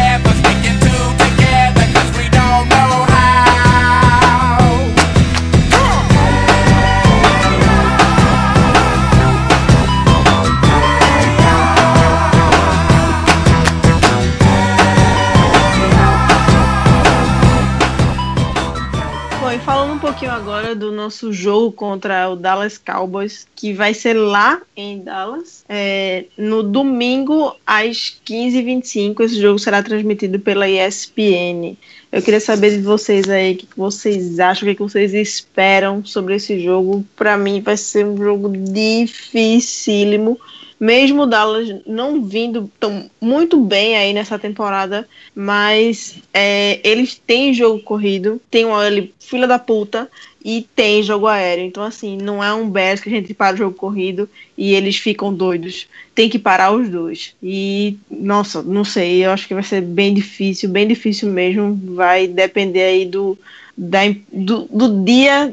Pouquinho 20.23 20.31
agora 20.31 20.73
do 20.73 20.89
nosso 20.91 21.33
jogo 21.33 21.71
contra 21.71 22.29
o 22.29 22.35
Dallas 22.35 22.77
Cowboys, 22.77 23.45
que 23.55 23.73
vai 23.73 23.93
ser 23.93 24.13
lá 24.13 24.61
em 24.75 24.99
Dallas, 24.99 25.65
é, 25.67 26.25
no 26.37 26.63
domingo 26.63 27.53
às 27.67 28.21
15h25. 28.25 29.19
Esse 29.21 29.41
jogo 29.41 29.59
será 29.59 29.83
transmitido 29.83 30.39
pela 30.39 30.69
ESPN. 30.69 31.75
Eu 32.09 32.21
queria 32.21 32.39
saber 32.39 32.71
de 32.71 32.81
vocês 32.81 33.27
aí 33.29 33.53
o 33.53 33.57
que 33.57 33.67
vocês 33.75 34.39
acham, 34.39 34.69
o 34.69 34.73
que 34.73 34.81
vocês 34.81 35.13
esperam 35.13 36.05
sobre 36.05 36.35
esse 36.35 36.57
jogo. 36.59 37.05
Para 37.17 37.37
mim, 37.37 37.59
vai 37.59 37.75
ser 37.75 38.05
um 38.05 38.15
jogo 38.15 38.49
dificílimo. 38.49 40.39
Mesmo 40.83 41.25
Dallas 41.25 41.73
não 41.87 42.21
vindo 42.21 42.69
tão 42.77 43.09
muito 43.21 43.57
bem 43.57 43.95
aí 43.95 44.11
nessa 44.11 44.37
temporada, 44.37 45.07
mas 45.33 46.17
é, 46.33 46.81
eles 46.83 47.15
têm 47.15 47.53
jogo 47.53 47.81
corrido, 47.81 48.41
tem 48.51 48.65
uma 48.65 48.79
OL 48.79 49.07
filha 49.17 49.47
da 49.47 49.57
puta 49.57 50.09
e 50.43 50.67
tem 50.75 51.01
jogo 51.01 51.25
aéreo. 51.25 51.63
Então, 51.63 51.83
assim, 51.83 52.17
não 52.17 52.43
é 52.43 52.53
um 52.53 52.69
Bears 52.69 52.99
que 52.99 53.07
a 53.07 53.13
gente 53.13 53.33
para 53.33 53.53
o 53.53 53.57
jogo 53.57 53.77
corrido 53.77 54.29
e 54.57 54.75
eles 54.75 54.97
ficam 54.97 55.33
doidos. 55.33 55.87
Tem 56.13 56.29
que 56.29 56.37
parar 56.37 56.73
os 56.73 56.89
dois. 56.89 57.33
E, 57.41 57.97
nossa, 58.11 58.61
não 58.61 58.83
sei, 58.83 59.25
eu 59.25 59.31
acho 59.31 59.47
que 59.47 59.53
vai 59.53 59.63
ser 59.63 59.79
bem 59.79 60.13
difícil, 60.13 60.67
bem 60.67 60.85
difícil 60.85 61.29
mesmo. 61.29 61.79
Vai 61.95 62.27
depender 62.27 62.81
aí 62.81 63.05
do, 63.05 63.39
da, 63.75 63.99
do, 64.31 64.67
do 64.71 65.03
dia 65.03 65.51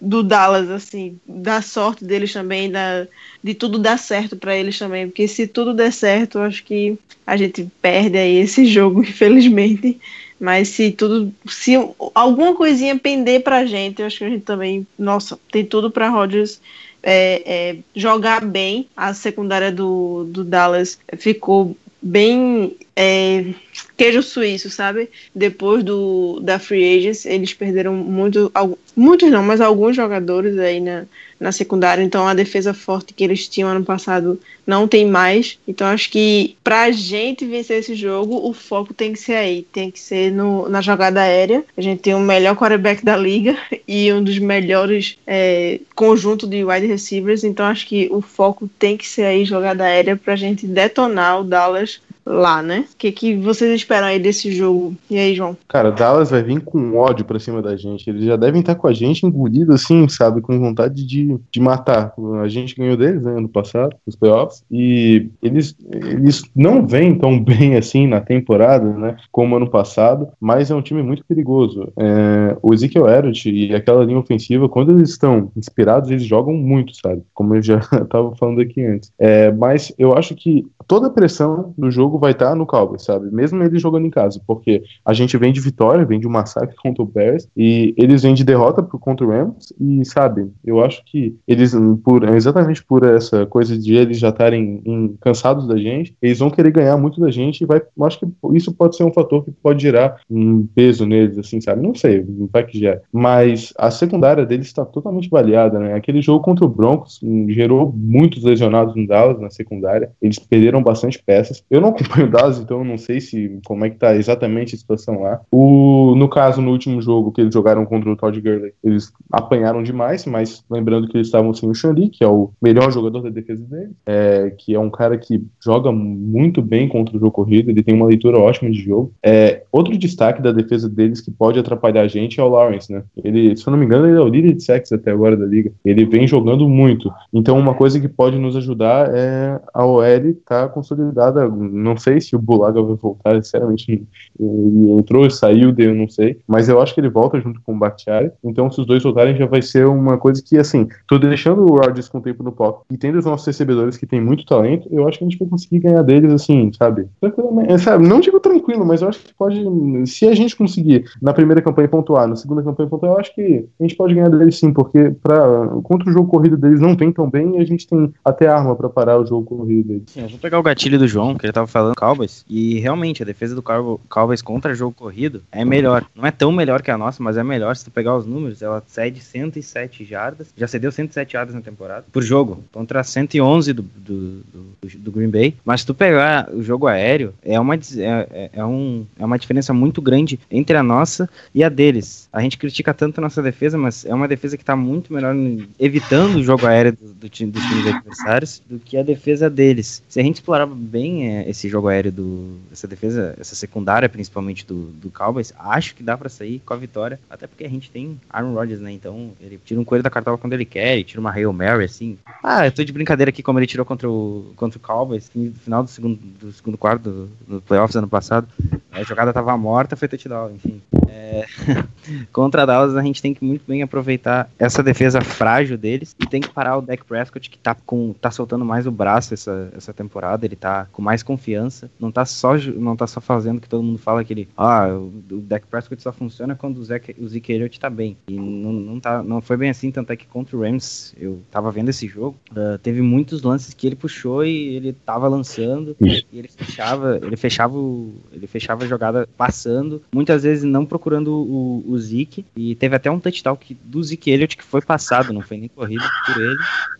do 0.00 0.22
Dallas, 0.22 0.70
assim, 0.70 1.18
da 1.26 1.62
sorte 1.62 2.04
deles 2.04 2.32
também, 2.32 2.70
da, 2.70 3.06
de 3.42 3.54
tudo 3.54 3.78
dar 3.78 3.98
certo 3.98 4.36
para 4.36 4.56
eles 4.56 4.78
também, 4.78 5.06
porque 5.06 5.26
se 5.26 5.46
tudo 5.46 5.72
der 5.72 5.92
certo, 5.92 6.38
acho 6.38 6.62
que 6.62 6.98
a 7.26 7.36
gente 7.36 7.66
perde 7.80 8.18
aí 8.18 8.36
esse 8.36 8.66
jogo, 8.66 9.02
infelizmente. 9.02 9.98
Mas 10.38 10.68
se 10.68 10.90
tudo, 10.90 11.32
se 11.48 11.72
alguma 12.14 12.54
coisinha 12.54 12.98
pender 12.98 13.42
pra 13.42 13.64
gente, 13.64 14.00
eu 14.00 14.06
acho 14.06 14.18
que 14.18 14.24
a 14.24 14.28
gente 14.28 14.42
também, 14.42 14.86
nossa, 14.98 15.38
tem 15.50 15.64
tudo 15.64 15.90
para 15.90 16.10
Rodgers 16.10 16.60
é, 17.02 17.42
é, 17.46 17.76
jogar 17.94 18.44
bem. 18.44 18.86
A 18.96 19.14
secundária 19.14 19.70
do, 19.70 20.24
do 20.28 20.44
Dallas 20.44 20.98
ficou 21.16 21.76
bem 22.02 22.76
é, 22.96 23.54
queijo 23.96 24.22
suíço, 24.22 24.70
sabe? 24.70 25.10
Depois 25.34 25.82
do 25.82 26.40
da 26.40 26.58
Free 26.58 26.98
Agents, 26.98 27.26
eles 27.26 27.52
perderam 27.52 27.94
muito, 27.94 28.52
muitos 28.96 29.30
não, 29.30 29.42
mas 29.42 29.60
alguns 29.60 29.96
jogadores 29.96 30.58
aí 30.58 30.80
na, 30.80 31.04
na 31.38 31.50
secundária, 31.52 32.02
então 32.02 32.26
a 32.26 32.34
defesa 32.34 32.72
forte 32.72 33.12
que 33.12 33.24
eles 33.24 33.48
tinham 33.48 33.68
ano 33.68 33.84
passado 33.84 34.38
não 34.66 34.86
tem 34.86 35.06
mais. 35.06 35.58
Então 35.66 35.86
acho 35.88 36.10
que 36.10 36.56
pra 36.62 36.90
gente 36.90 37.44
vencer 37.44 37.78
esse 37.78 37.94
jogo, 37.94 38.48
o 38.48 38.52
foco 38.52 38.94
tem 38.94 39.12
que 39.12 39.18
ser 39.18 39.34
aí, 39.34 39.66
tem 39.72 39.90
que 39.90 39.98
ser 39.98 40.30
no, 40.30 40.68
na 40.68 40.80
jogada 40.80 41.20
aérea. 41.20 41.64
A 41.76 41.80
gente 41.80 42.00
tem 42.00 42.14
o 42.14 42.20
melhor 42.20 42.56
quarterback 42.56 43.04
da 43.04 43.16
liga 43.16 43.56
e 43.86 44.12
um 44.12 44.22
dos 44.22 44.38
melhores 44.38 45.18
é, 45.26 45.80
conjunto 45.94 46.46
de 46.46 46.64
wide 46.64 46.86
receivers, 46.86 47.42
então 47.44 47.66
acho 47.66 47.86
que 47.86 48.08
o 48.10 48.20
foco 48.20 48.68
tem 48.78 48.96
que 48.96 49.06
ser 49.06 49.24
aí 49.24 49.44
jogada 49.44 49.84
aérea 49.84 50.16
pra 50.16 50.36
gente 50.36 50.66
detonar 50.66 51.40
o 51.40 51.44
Dallas 51.44 52.00
lá, 52.26 52.62
né? 52.62 52.86
O 52.92 52.96
que, 52.96 53.12
que 53.12 53.36
vocês 53.36 53.72
esperam 53.74 54.06
aí 54.06 54.18
desse 54.18 54.50
jogo? 54.52 54.94
E 55.10 55.18
aí, 55.18 55.34
João? 55.34 55.56
Cara, 55.68 55.90
Dallas 55.90 56.30
vai 56.30 56.42
vir 56.42 56.60
com 56.60 56.96
ódio 56.96 57.24
pra 57.24 57.38
cima 57.38 57.60
da 57.60 57.76
gente. 57.76 58.08
Eles 58.08 58.24
já 58.24 58.36
devem 58.36 58.60
estar 58.60 58.74
com 58.74 58.86
a 58.86 58.92
gente 58.92 59.26
engolido 59.26 59.72
assim, 59.72 60.08
sabe? 60.08 60.40
Com 60.40 60.58
vontade 60.58 61.06
de, 61.06 61.36
de 61.50 61.60
matar. 61.60 62.14
A 62.42 62.48
gente 62.48 62.74
ganhou 62.74 62.96
deles, 62.96 63.22
né, 63.22 63.36
ano 63.36 63.48
passado, 63.48 63.94
nos 64.06 64.16
playoffs. 64.16 64.64
E 64.70 65.28
eles, 65.42 65.76
eles 65.92 66.42
não 66.54 66.86
vêm 66.86 67.14
tão 67.14 67.38
bem 67.42 67.76
assim 67.76 68.06
na 68.06 68.20
temporada, 68.20 68.86
né? 68.86 69.16
Como 69.30 69.56
ano 69.56 69.68
passado. 69.68 70.28
Mas 70.40 70.70
é 70.70 70.74
um 70.74 70.82
time 70.82 71.02
muito 71.02 71.24
perigoso. 71.24 71.92
É, 71.96 72.56
o 72.62 72.72
Ezekiel 72.72 73.08
Elliott 73.08 73.50
e 73.50 73.74
aquela 73.74 74.04
linha 74.04 74.18
ofensiva, 74.18 74.68
quando 74.68 74.92
eles 74.92 75.10
estão 75.10 75.50
inspirados, 75.56 76.10
eles 76.10 76.24
jogam 76.24 76.54
muito, 76.54 76.94
sabe? 76.96 77.22
Como 77.34 77.54
eu 77.54 77.62
já 77.62 77.80
tava 78.08 78.34
falando 78.36 78.60
aqui 78.60 78.84
antes. 78.84 79.12
É, 79.18 79.50
mas 79.52 79.92
eu 79.98 80.16
acho 80.16 80.34
que 80.34 80.66
toda 80.86 81.08
a 81.08 81.10
pressão 81.10 81.74
do 81.76 81.90
jogo 81.90 82.13
vai 82.18 82.32
estar 82.32 82.54
no 82.54 82.66
Cowboys, 82.66 83.02
sabe? 83.02 83.30
Mesmo 83.30 83.62
eles 83.62 83.80
jogando 83.80 84.06
em 84.06 84.10
casa, 84.10 84.40
porque 84.46 84.82
a 85.04 85.12
gente 85.12 85.36
vem 85.36 85.52
de 85.52 85.60
vitória, 85.60 86.04
vem 86.04 86.20
de 86.20 86.26
um 86.26 86.30
massacre 86.30 86.74
contra 86.76 87.02
o 87.02 87.06
Bears, 87.06 87.48
e 87.56 87.94
eles 87.96 88.22
vêm 88.22 88.34
de 88.34 88.44
derrota 88.44 88.82
contra 88.82 89.26
o 89.26 89.30
Rams, 89.30 89.72
e 89.80 90.04
sabe, 90.04 90.50
eu 90.64 90.82
acho 90.84 91.02
que 91.04 91.36
eles, 91.46 91.74
por, 92.04 92.24
exatamente 92.34 92.84
por 92.84 93.04
essa 93.04 93.46
coisa 93.46 93.78
de 93.78 93.94
eles 93.94 94.18
já 94.18 94.28
estarem 94.30 94.82
em- 94.84 95.16
cansados 95.20 95.66
da 95.66 95.76
gente, 95.76 96.16
eles 96.20 96.38
vão 96.38 96.50
querer 96.50 96.70
ganhar 96.70 96.96
muito 96.96 97.20
da 97.20 97.30
gente, 97.30 97.62
e 97.62 97.66
vai, 97.66 97.80
eu 97.96 98.04
acho 98.04 98.18
que 98.20 98.26
isso 98.52 98.72
pode 98.74 98.96
ser 98.96 99.04
um 99.04 99.12
fator 99.12 99.44
que 99.44 99.50
pode 99.50 99.82
gerar 99.82 100.16
um 100.30 100.66
peso 100.74 101.06
neles, 101.06 101.38
assim, 101.38 101.60
sabe? 101.60 101.82
Não 101.82 101.94
sei, 101.94 102.24
vai 102.52 102.64
que 102.64 102.78
gera. 102.78 103.02
Mas 103.12 103.72
a 103.78 103.90
secundária 103.90 104.44
deles 104.46 104.66
está 104.66 104.84
totalmente 104.84 105.28
baleada, 105.28 105.78
né? 105.78 105.94
Aquele 105.94 106.20
jogo 106.22 106.44
contra 106.44 106.64
o 106.64 106.68
Broncos 106.68 107.20
hum, 107.22 107.46
gerou 107.48 107.92
muitos 107.94 108.42
lesionados 108.42 108.94
no 108.94 109.06
Dallas 109.06 109.40
na 109.40 109.50
secundária. 109.50 110.10
Eles 110.20 110.38
perderam 110.38 110.82
bastante 110.82 111.22
peças. 111.22 111.62
Eu 111.70 111.80
não 111.80 111.92
acompanho 112.04 112.26
o 112.26 112.30
Dallas, 112.30 112.58
então 112.58 112.84
não 112.84 112.98
sei 112.98 113.20
se 113.20 113.58
como 113.64 113.84
é 113.84 113.90
que 113.90 113.96
tá 113.96 114.14
exatamente 114.14 114.74
a 114.74 114.78
situação 114.78 115.22
lá. 115.22 115.40
O, 115.50 116.14
no 116.16 116.28
caso, 116.28 116.60
no 116.60 116.70
último 116.70 117.00
jogo 117.00 117.32
que 117.32 117.40
eles 117.40 117.52
jogaram 117.52 117.84
contra 117.84 118.10
o 118.10 118.16
Todd 118.16 118.40
Gurley, 118.40 118.72
eles 118.82 119.12
apanharam 119.32 119.82
demais, 119.82 120.24
mas 120.26 120.64
lembrando 120.70 121.08
que 121.08 121.16
eles 121.16 121.28
estavam 121.28 121.52
sem 121.52 121.68
o 121.68 121.74
Xandi, 121.74 122.08
que 122.08 122.22
é 122.24 122.28
o 122.28 122.50
melhor 122.62 122.90
jogador 122.92 123.22
da 123.22 123.30
defesa 123.30 123.64
deles, 123.64 123.94
é, 124.06 124.52
que 124.56 124.74
é 124.74 124.78
um 124.78 124.90
cara 124.90 125.18
que 125.18 125.44
joga 125.62 125.90
muito 125.90 126.62
bem 126.62 126.88
contra 126.88 127.16
o 127.16 127.20
jogo 127.20 127.32
corrido, 127.32 127.70
ele 127.70 127.82
tem 127.82 127.94
uma 127.94 128.06
leitura 128.06 128.38
ótima 128.38 128.70
de 128.70 128.78
jogo. 128.78 129.12
É, 129.22 129.62
outro 129.72 129.96
destaque 129.96 130.42
da 130.42 130.52
defesa 130.52 130.88
deles 130.88 131.20
que 131.20 131.30
pode 131.30 131.58
atrapalhar 131.58 132.02
a 132.02 132.08
gente 132.08 132.40
é 132.40 132.42
o 132.42 132.48
Lawrence, 132.48 132.92
né? 132.92 133.02
Ele, 133.22 133.56
se 133.56 133.66
eu 133.66 133.70
não 133.70 133.78
me 133.78 133.84
engano, 133.84 134.06
ele 134.06 134.18
é 134.18 134.20
o 134.20 134.28
líder 134.28 134.54
de 134.54 134.62
sacks 134.62 134.92
até 134.92 135.10
agora 135.10 135.36
da 135.36 135.46
liga. 135.46 135.72
Ele 135.84 136.04
vem 136.04 136.26
jogando 136.26 136.68
muito. 136.68 137.10
Então, 137.32 137.58
uma 137.58 137.74
coisa 137.74 137.98
que 137.98 138.08
pode 138.08 138.38
nos 138.38 138.56
ajudar 138.56 139.10
é 139.14 139.60
a 139.72 139.86
OL 139.86 140.04
tá 140.46 140.68
consolidada. 140.68 141.48
Não 141.48 141.93
sei 141.96 142.20
se 142.20 142.34
o 142.34 142.38
Bulaga 142.38 142.82
vai 142.82 142.96
voltar, 142.96 143.42
sinceramente. 143.42 144.06
Ele 144.38 144.90
entrou 144.92 145.26
e 145.26 145.30
saiu, 145.30 145.74
eu 145.76 145.94
não 145.94 146.08
sei. 146.08 146.38
Mas 146.46 146.68
eu 146.68 146.80
acho 146.80 146.94
que 146.94 147.00
ele 147.00 147.08
volta 147.08 147.40
junto 147.40 147.60
com 147.62 147.74
o 147.74 147.78
Bakhtiari. 147.78 148.30
Então, 148.42 148.70
se 148.70 148.80
os 148.80 148.86
dois 148.86 149.02
voltarem, 149.02 149.36
já 149.36 149.46
vai 149.46 149.62
ser 149.62 149.86
uma 149.86 150.18
coisa 150.18 150.42
que, 150.42 150.58
assim, 150.58 150.88
tô 151.06 151.18
deixando 151.18 151.62
o 151.62 151.76
Rodgers 151.76 152.08
com 152.08 152.18
o 152.18 152.22
tempo 152.22 152.42
no 152.42 152.52
pop 152.52 152.84
e 152.90 152.96
tendo 152.96 153.18
os 153.18 153.24
nossos 153.24 153.46
recebedores 153.46 153.96
que 153.96 154.06
têm 154.06 154.20
muito 154.20 154.44
talento, 154.44 154.88
eu 154.90 155.06
acho 155.06 155.18
que 155.18 155.24
a 155.24 155.28
gente 155.28 155.38
vai 155.38 155.48
conseguir 155.48 155.80
ganhar 155.80 156.02
deles, 156.02 156.32
assim, 156.32 156.70
sabe? 156.72 157.06
Tranquilamente. 157.20 157.72
É, 157.72 157.78
Sabe, 157.84 158.08
não 158.08 158.18
digo 158.18 158.40
tranquilo, 158.40 158.84
mas 158.84 159.02
eu 159.02 159.08
acho 159.08 159.18
que 159.18 159.34
pode. 159.34 159.62
Se 160.06 160.26
a 160.26 160.34
gente 160.34 160.56
conseguir 160.56 161.04
na 161.20 161.34
primeira 161.34 161.60
campanha 161.60 161.86
pontuar, 161.86 162.26
na 162.26 162.34
segunda 162.34 162.62
campanha 162.62 162.88
pontuar, 162.88 163.12
eu 163.12 163.20
acho 163.20 163.34
que 163.34 163.66
a 163.78 163.82
gente 163.82 163.94
pode 163.94 164.14
ganhar 164.14 164.30
deles 164.30 164.58
sim, 164.58 164.72
porque 164.72 165.10
pra, 165.22 165.68
contra 165.82 166.08
o 166.08 166.12
jogo 166.12 166.30
corrido 166.30 166.56
deles 166.56 166.80
não 166.80 166.96
vem 166.96 167.12
tão 167.12 167.28
bem 167.28 167.56
e 167.56 167.58
a 167.60 167.64
gente 167.64 167.86
tem 167.86 168.10
até 168.24 168.48
arma 168.48 168.74
pra 168.74 168.88
parar 168.88 169.20
o 169.20 169.26
jogo 169.26 169.44
corrido 169.44 169.86
deles. 169.86 170.04
Sim, 170.06 170.22
eu 170.22 170.28
vou 170.30 170.38
pegar 170.38 170.58
o 170.58 170.62
gatilho 170.62 170.98
do 170.98 171.06
João, 171.06 171.34
que 171.34 171.44
ele 171.44 171.52
tava 171.52 171.66
falando 171.66 171.83
Cowboys, 171.94 172.44
e 172.48 172.78
realmente 172.80 173.22
a 173.22 173.26
defesa 173.26 173.54
do 173.54 173.62
Cow- 173.62 174.00
Cowboys 174.08 174.40
contra 174.42 174.74
jogo 174.74 174.94
corrido 174.94 175.42
é 175.50 175.64
melhor. 175.64 176.04
Não 176.14 176.26
é 176.26 176.30
tão 176.30 176.50
melhor 176.52 176.82
que 176.82 176.90
a 176.90 176.98
nossa, 176.98 177.22
mas 177.22 177.36
é 177.36 177.42
melhor. 177.44 177.76
Se 177.76 177.84
tu 177.84 177.90
pegar 177.90 178.16
os 178.16 178.26
números, 178.26 178.62
ela 178.62 178.82
cede 178.86 179.20
107 179.20 180.04
jardas, 180.04 180.48
já 180.56 180.66
cedeu 180.66 180.90
107 180.92 181.32
jardas 181.32 181.54
na 181.54 181.60
temporada, 181.60 182.04
por 182.12 182.22
jogo, 182.22 182.62
contra 182.72 183.02
111 183.02 183.72
do, 183.72 183.82
do, 183.82 184.40
do, 184.40 184.98
do 184.98 185.12
Green 185.12 185.28
Bay. 185.30 185.54
Mas 185.64 185.80
se 185.80 185.86
tu 185.86 185.94
pegar 185.94 186.48
o 186.52 186.62
jogo 186.62 186.86
aéreo, 186.86 187.34
é 187.42 187.58
uma, 187.58 187.74
é, 187.74 187.78
é, 187.98 188.50
é 188.54 188.64
um, 188.64 189.04
é 189.18 189.24
uma 189.24 189.38
diferença 189.38 189.72
muito 189.74 190.00
grande 190.00 190.38
entre 190.50 190.76
a 190.76 190.82
nossa 190.82 191.28
e 191.54 191.62
a 191.64 191.68
deles. 191.68 192.28
A 192.32 192.40
gente 192.40 192.56
critica 192.58 192.94
tanto 192.94 193.18
a 193.18 193.22
nossa 193.22 193.42
defesa, 193.42 193.76
mas 193.76 194.04
é 194.04 194.14
uma 194.14 194.28
defesa 194.28 194.56
que 194.56 194.64
tá 194.64 194.76
muito 194.76 195.12
melhor 195.12 195.34
evitando 195.78 196.36
o 196.36 196.42
jogo 196.42 196.66
aéreo 196.66 196.92
do, 196.92 197.14
do 197.14 197.28
time, 197.28 197.50
dos 197.50 197.62
times 197.64 197.86
adversários 197.86 198.62
do 198.68 198.78
que 198.78 198.96
a 198.96 199.02
defesa 199.02 199.48
deles. 199.50 200.02
Se 200.08 200.20
a 200.20 200.22
gente 200.22 200.36
explorar 200.36 200.66
bem 200.66 201.28
é, 201.28 201.48
esse 201.48 201.63
jogo 201.68 201.88
aéreo 201.88 202.12
do 202.12 202.58
essa 202.72 202.86
defesa, 202.86 203.34
essa 203.38 203.54
secundária 203.54 204.08
principalmente 204.08 204.66
do, 204.66 204.86
do 204.86 205.10
Cowboys, 205.10 205.52
acho 205.58 205.94
que 205.94 206.02
dá 206.02 206.16
pra 206.16 206.28
sair 206.28 206.60
com 206.60 206.74
a 206.74 206.76
vitória, 206.76 207.18
até 207.28 207.46
porque 207.46 207.64
a 207.64 207.68
gente 207.68 207.90
tem 207.90 208.20
Aaron 208.30 208.54
Rodgers, 208.54 208.80
né? 208.80 208.92
Então 208.92 209.32
ele 209.40 209.60
tira 209.64 209.80
um 209.80 209.84
coelho 209.84 210.02
da 210.02 210.10
cartola 210.10 210.38
quando 210.38 210.52
ele 210.52 210.64
quer, 210.64 210.94
ele 210.94 211.04
tira 211.04 211.20
uma 211.20 211.30
Hail 211.30 211.52
Mary 211.52 211.84
assim. 211.84 212.18
Ah, 212.42 212.66
eu 212.66 212.72
tô 212.72 212.84
de 212.84 212.92
brincadeira 212.92 213.30
aqui 213.30 213.42
como 213.42 213.58
ele 213.58 213.66
tirou 213.66 213.86
contra 213.86 214.08
o 214.08 214.52
contra 214.56 214.78
o 214.78 214.80
Cowboys 214.80 215.30
no 215.34 215.52
final 215.52 215.82
do 215.82 215.90
segundo 215.90 216.16
do 216.16 216.52
segundo 216.52 216.78
quarto 216.78 217.02
do, 217.02 217.30
do 217.46 217.60
playoffs 217.60 217.96
ano 217.96 218.08
passado. 218.08 218.48
A 218.92 219.02
jogada 219.02 219.32
tava 219.32 219.56
morta, 219.56 219.96
foi 219.96 220.08
touchdown, 220.08 220.52
enfim. 220.52 220.80
É, 221.08 221.44
contra 222.32 222.62
a 222.62 222.66
Dallas 222.66 222.96
a 222.96 223.02
gente 223.02 223.20
tem 223.20 223.34
que 223.34 223.44
muito 223.44 223.64
bem 223.66 223.82
aproveitar 223.82 224.48
essa 224.58 224.82
defesa 224.82 225.20
frágil 225.20 225.76
deles 225.76 226.14
e 226.20 226.26
tem 226.26 226.40
que 226.40 226.48
parar 226.48 226.78
o 226.78 226.82
Dak 226.82 227.04
Prescott 227.04 227.48
que 227.50 227.58
tá 227.58 227.74
com 227.74 228.12
tá 228.20 228.30
soltando 228.30 228.64
mais 228.64 228.86
o 228.86 228.90
braço 228.90 229.34
essa, 229.34 229.72
essa 229.76 229.92
temporada, 229.92 230.44
ele 230.44 230.56
tá 230.56 230.86
com 230.92 231.02
mais 231.02 231.22
confiança, 231.22 231.53
não 231.98 232.10
tá 232.10 232.24
só 232.24 232.56
não 232.56 232.96
tá 232.96 233.06
só 233.06 233.20
fazendo 233.20 233.60
que 233.60 233.68
todo 233.68 233.82
mundo 233.82 233.98
fala 233.98 234.24
que 234.24 234.32
ele, 234.32 234.48
ah, 234.56 234.88
o, 234.88 235.40
Dak 235.40 235.66
Prescott 235.66 236.02
só 236.02 236.12
funciona 236.12 236.54
quando 236.54 236.78
o 236.78 236.84
Zeke, 236.84 237.14
o 237.18 237.28
Zeke 237.28 237.52
Elliott 237.52 237.78
tá 237.78 237.90
bem. 237.90 238.16
E 238.28 238.34
não, 238.34 238.72
não 238.72 239.00
tá 239.00 239.22
não 239.22 239.40
foi 239.40 239.56
bem 239.56 239.70
assim, 239.70 239.90
tanto 239.90 240.12
é 240.12 240.16
que 240.16 240.26
contra 240.26 240.56
o 240.56 240.60
Rams, 240.62 241.14
eu 241.18 241.40
tava 241.50 241.70
vendo 241.70 241.88
esse 241.88 242.06
jogo, 242.06 242.36
ah, 242.54 242.78
teve 242.82 243.02
muitos 243.02 243.42
lances 243.42 243.74
que 243.74 243.86
ele 243.86 243.96
puxou 243.96 244.44
e 244.44 244.76
ele 244.76 244.92
tava 244.92 245.28
lançando 245.28 245.96
e 246.00 246.24
ele 246.32 246.48
fechava, 246.48 247.18
ele 247.22 247.36
fechava 247.36 247.76
o, 247.76 248.14
ele 248.32 248.46
fechava 248.46 248.84
a 248.84 248.88
jogada 248.88 249.28
passando, 249.36 250.02
muitas 250.12 250.42
vezes 250.42 250.64
não 250.64 250.86
procurando 250.86 251.32
o, 251.32 251.84
o 251.86 251.98
Zeke, 251.98 252.44
e 252.56 252.74
teve 252.74 252.96
até 252.96 253.10
um 253.10 253.20
touchdown 253.20 253.56
que, 253.56 253.74
do 253.74 254.02
Zeke 254.02 254.30
Elliott 254.30 254.56
que 254.56 254.64
foi 254.64 254.80
passado, 254.80 255.32
não 255.32 255.42
foi 255.42 255.56
nem 255.56 255.68
corrido 255.68 256.04
por 256.26 256.40
ele. 256.40 256.58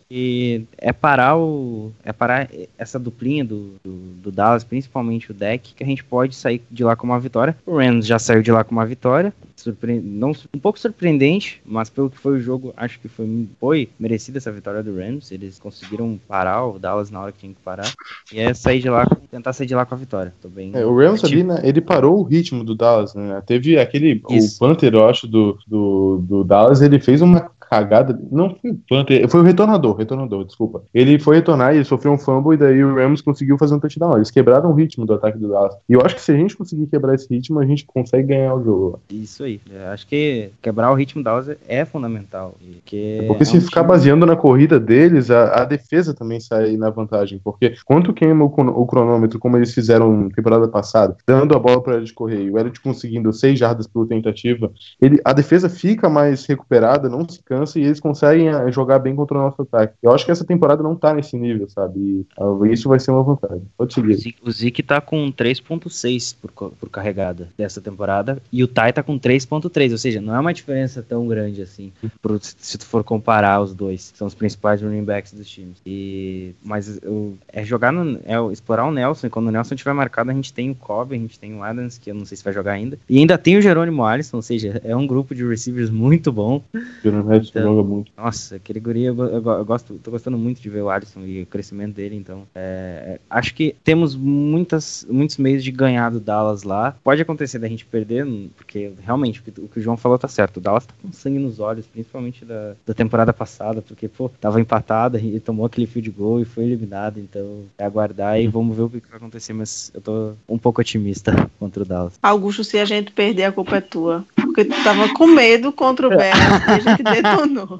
E 0.09 0.63
é 0.77 0.93
parar 0.93 1.35
o. 1.35 1.91
É 2.03 2.13
parar 2.13 2.47
essa 2.77 2.99
duplinha 2.99 3.43
do, 3.43 3.73
do, 3.83 3.91
do 4.21 4.31
Dallas, 4.45 4.63
principalmente 4.63 5.31
o 5.31 5.33
deck, 5.33 5.73
que 5.73 5.83
a 5.83 5.87
gente 5.87 6.03
pode 6.03 6.35
sair 6.35 6.61
de 6.69 6.83
lá 6.83 6.95
com 6.95 7.07
uma 7.07 7.19
vitória. 7.19 7.57
O 7.65 7.77
Rams 7.77 8.05
já 8.05 8.19
saiu 8.19 8.43
de 8.43 8.51
lá 8.51 8.63
com 8.63 8.71
uma 8.71 8.85
vitória. 8.85 9.33
Surpre... 9.55 9.99
Não, 9.99 10.33
um 10.53 10.59
pouco 10.59 10.79
surpreendente, 10.79 11.61
mas 11.65 11.89
pelo 11.89 12.09
que 12.09 12.17
foi 12.17 12.33
o 12.33 12.39
jogo, 12.39 12.73
acho 12.77 12.99
que 12.99 13.07
foi, 13.07 13.47
foi 13.59 13.89
merecida 13.99 14.37
essa 14.37 14.51
vitória 14.51 14.83
do 14.83 14.95
Rams. 14.95 15.31
Eles 15.31 15.57
conseguiram 15.57 16.19
parar 16.27 16.65
o 16.65 16.77
Dallas 16.77 17.09
na 17.09 17.21
hora 17.21 17.31
que 17.31 17.39
tinha 17.39 17.53
que 17.53 17.61
parar. 17.61 17.91
E 18.31 18.39
é 18.39 18.53
sair 18.53 18.81
de 18.81 18.89
lá, 18.89 19.07
tentar 19.31 19.53
sair 19.53 19.65
de 19.65 19.73
lá 19.73 19.85
com 19.85 19.95
a 19.95 19.97
vitória. 19.97 20.33
Tô 20.41 20.49
bem. 20.49 20.71
É, 20.75 20.85
o 20.85 20.95
Rams 20.95 21.23
ali, 21.23 21.43
né, 21.43 21.61
ele 21.63 21.81
parou 21.81 22.19
o 22.19 22.23
ritmo 22.23 22.63
do 22.63 22.75
Dallas, 22.75 23.15
né? 23.15 23.41
Teve 23.45 23.79
aquele. 23.79 24.21
Isso. 24.29 24.55
O 24.55 24.59
Panther, 24.59 24.93
eu 24.93 25.07
acho, 25.07 25.27
do, 25.27 25.57
do, 25.65 26.17
do 26.21 26.43
Dallas, 26.43 26.81
ele 26.81 26.99
fez 26.99 27.21
uma 27.21 27.49
cagada. 27.69 28.19
Não 28.31 28.55
foi 28.55 28.71
o 28.71 28.79
Panther, 28.89 29.27
foi 29.29 29.39
o 29.41 29.43
retornador, 29.43 29.95
retornador, 29.95 30.45
desculpa. 30.45 30.83
Ele 30.93 31.19
foi 31.19 31.35
retornar 31.37 31.73
e 31.73 31.77
ele 31.77 31.83
sofreu 31.85 32.13
um 32.13 32.17
fumble 32.17 32.55
e 32.55 32.57
daí 32.57 32.83
o 32.83 32.95
Rams 32.95 33.21
conseguiu 33.21 33.57
fazer 33.57 33.75
um 33.75 33.79
touchdown. 33.79 34.15
Eles 34.15 34.31
quebraram 34.31 34.71
o 34.71 34.73
ritmo 34.73 35.05
do 35.05 35.13
ataque 35.13 35.37
do 35.37 35.49
Dallas. 35.49 35.75
E 35.87 35.93
eu 35.93 36.01
acho 36.01 36.15
que 36.15 36.21
se 36.21 36.31
a 36.31 36.35
gente 36.37 36.55
conseguir 36.57 36.87
quebrar 36.87 37.13
esse 37.15 37.27
ritmo, 37.33 37.59
a 37.59 37.65
gente 37.65 37.85
consegue 37.85 38.27
ganhar 38.29 38.55
o 38.55 38.63
jogo. 38.63 38.99
Isso 39.09 39.43
aí. 39.43 39.59
Eu 39.71 39.87
acho 39.89 40.07
que 40.07 40.49
quebrar 40.61 40.91
o 40.91 40.95
ritmo 40.95 41.23
da 41.23 41.31
Dallas 41.31 41.57
é 41.67 41.83
fundamental. 41.85 42.55
Porque, 42.73 43.23
Porque 43.27 43.43
é 43.43 43.45
se 43.45 43.57
um 43.57 43.61
ficar 43.61 43.81
time- 43.81 43.89
baseando 43.91 44.25
na 44.25 44.35
corrida 44.35 44.79
deles, 44.79 45.29
a, 45.31 45.61
a 45.61 45.65
defesa 45.65 46.13
também 46.13 46.39
sai 46.39 46.77
na 46.77 46.89
vantagem. 46.89 47.39
Porque 47.43 47.73
quanto 47.85 48.13
queima 48.13 48.43
o, 48.45 48.47
o 48.47 48.85
cronômetro, 48.85 49.39
como 49.39 49.57
eles 49.57 49.73
fizeram 49.73 50.15
na 50.23 50.29
temporada 50.29 50.67
passada, 50.67 51.17
dando 51.27 51.55
a 51.55 51.59
bola 51.59 51.81
para 51.81 51.95
Elliot 51.95 52.13
correr 52.13 52.43
e 52.43 52.51
o 52.51 52.57
Elliot 52.57 52.79
conseguindo 52.81 53.33
seis 53.33 53.57
jardas 53.59 53.87
por 53.87 54.07
tentativa, 54.07 54.71
ele, 55.01 55.19
a 55.25 55.33
defesa 55.33 55.69
fica 55.69 56.09
mais 56.09 56.45
recuperada, 56.45 57.09
não 57.09 57.27
se 57.27 57.41
cansa 57.43 57.54
e 57.75 57.79
eles 57.79 57.99
conseguem 57.99 58.47
eh, 58.49 58.71
jogar 58.71 58.99
bem 58.99 59.15
contra 59.15 59.37
o 59.37 59.41
nosso 59.41 59.61
ataque. 59.61 59.93
Eu 60.01 60.11
acho 60.11 60.25
que 60.25 60.31
essa 60.31 60.43
temporada 60.45 60.81
não 60.83 60.95
tá 60.95 61.13
nesse 61.13 61.37
nível, 61.37 61.67
sabe? 61.69 61.99
E 61.99 62.25
ah, 62.37 62.67
isso 62.71 62.89
vai 62.89 62.99
ser 62.99 63.11
uma 63.11 63.23
vantagem. 63.23 63.63
Pode 63.77 63.91
O 63.91 63.93
seguir. 64.15 64.35
O 64.43 64.51
Zeke 64.51 64.83
tá 64.83 64.99
com 65.01 65.31
3.6 65.31 66.35
por, 66.41 66.71
por 66.71 66.89
carregada 66.89 67.49
dessa 67.57 67.81
temporada 67.81 68.37
e 68.51 68.63
o 68.63 68.67
Tai 68.67 68.91
tá 68.93 69.01
com 69.03 69.19
3.3, 69.19 69.91
ou 69.91 69.97
seja, 69.97 70.21
não 70.21 70.35
é 70.35 70.39
uma 70.39 70.53
diferença 70.53 71.01
tão 71.07 71.27
grande 71.27 71.61
assim, 71.61 71.91
pro- 72.21 72.39
se 72.41 72.77
tu 72.77 72.85
for 72.85 73.03
comparar 73.03 73.61
os 73.61 73.73
dois, 73.73 74.11
que 74.11 74.17
são 74.17 74.27
os 74.27 74.33
principais 74.33 74.81
running 74.81 75.03
backs 75.03 75.33
dos 75.33 75.47
times. 75.49 75.77
E, 75.85 76.53
mas 76.63 76.99
o- 77.05 77.33
é 77.51 77.63
jogar 77.63 77.91
no, 77.91 78.19
é 78.25 78.35
explorar 78.51 78.85
o 78.85 78.91
Nelson, 78.91 79.27
e 79.27 79.29
quando 79.29 79.47
o 79.47 79.51
Nelson 79.51 79.75
tiver 79.75 79.93
marcado 79.93 80.31
a 80.31 80.33
gente 80.33 80.53
tem 80.53 80.69
o 80.69 80.75
Cobb, 80.75 81.13
a 81.15 81.17
gente 81.17 81.39
tem 81.39 81.53
o 81.55 81.63
Adams, 81.63 81.97
que 81.97 82.09
eu 82.11 82.15
não 82.15 82.25
sei 82.25 82.37
se 82.37 82.43
vai 82.43 82.53
jogar 82.53 82.73
ainda, 82.73 82.97
e 83.09 83.17
ainda 83.19 83.37
tem 83.37 83.57
o 83.57 83.61
Jerônimo 83.61 84.03
Alisson, 84.03 84.37
ou 84.37 84.41
seja, 84.41 84.81
é 84.83 84.95
um 84.95 85.05
grupo 85.07 85.33
de 85.35 85.45
receivers 85.47 85.89
muito 85.89 86.31
bom. 86.31 86.61
O 86.73 87.44
Edson 87.49 87.59
Então- 87.59 87.75
joga 87.75 87.87
muito. 87.87 88.11
Nossa, 88.17 88.55
aquele 88.55 88.79
guri, 88.79 89.03
eu, 89.03 89.15
eu 89.17 89.41
go- 89.41 89.51
eu 89.53 89.65
gosto, 89.65 89.95
tô 90.03 90.11
gostando 90.11 90.37
muito 90.37 90.61
de 90.61 90.69
ver 90.69 90.81
o 90.81 90.89
Alisson 90.89 91.21
e 91.21 91.41
o 91.43 91.45
crescimento 91.45 91.93
dele, 91.95 92.15
então 92.15 92.43
é, 92.53 93.19
acho 93.29 93.53
que 93.53 93.75
temos 93.83 94.15
muitas, 94.15 95.05
muitos 95.09 95.37
meios 95.37 95.63
de 95.63 95.71
ganhar 95.71 96.09
do 96.11 96.19
Dallas 96.19 96.63
lá. 96.63 96.95
Pode 97.03 97.21
acontecer 97.21 97.59
da 97.59 97.67
gente 97.67 97.85
perder, 97.85 98.25
porque 98.55 98.91
realmente 99.03 99.39
o 99.39 99.43
que, 99.43 99.61
o 99.61 99.67
que 99.67 99.79
o 99.79 99.81
João 99.81 99.97
falou 99.97 100.17
tá 100.17 100.27
certo. 100.27 100.57
O 100.57 100.61
Dallas 100.61 100.85
tá 100.85 100.93
com 101.01 101.11
sangue 101.11 101.39
nos 101.39 101.59
olhos, 101.59 101.85
principalmente 101.87 102.45
da, 102.45 102.75
da 102.85 102.93
temporada 102.93 103.33
passada, 103.33 103.81
porque, 103.81 104.07
pô, 104.07 104.29
tava 104.29 104.59
empatado 104.61 105.17
e 105.17 105.39
tomou 105.39 105.65
aquele 105.65 105.87
field 105.87 106.09
goal 106.11 106.39
e 106.41 106.45
foi 106.45 106.63
eliminado, 106.65 107.19
então 107.19 107.63
é 107.77 107.85
aguardar 107.85 108.39
e 108.39 108.47
vamos 108.47 108.75
ver 108.75 108.83
o 108.83 108.89
que 108.89 109.01
vai 109.09 109.17
acontecer, 109.17 109.53
mas 109.53 109.91
eu 109.93 110.01
tô 110.01 110.33
um 110.47 110.57
pouco 110.57 110.81
otimista 110.81 111.31
contra 111.59 111.83
o 111.83 111.85
Dallas. 111.85 112.19
Augusto, 112.21 112.63
se 112.63 112.77
a 112.77 112.85
gente 112.85 113.11
perder, 113.11 113.43
a 113.43 113.51
culpa 113.51 113.77
é 113.77 113.81
tua. 113.81 114.25
Porque 114.55 114.63
tu 114.63 114.83
tava 114.85 115.09
com 115.09 115.27
medo 115.27 115.69
contra 115.73 116.07
o 116.07 116.09
Bears 116.09 116.39
e 116.39 116.71
a 116.71 116.79
gente 116.79 117.03
detonou. 117.03 117.77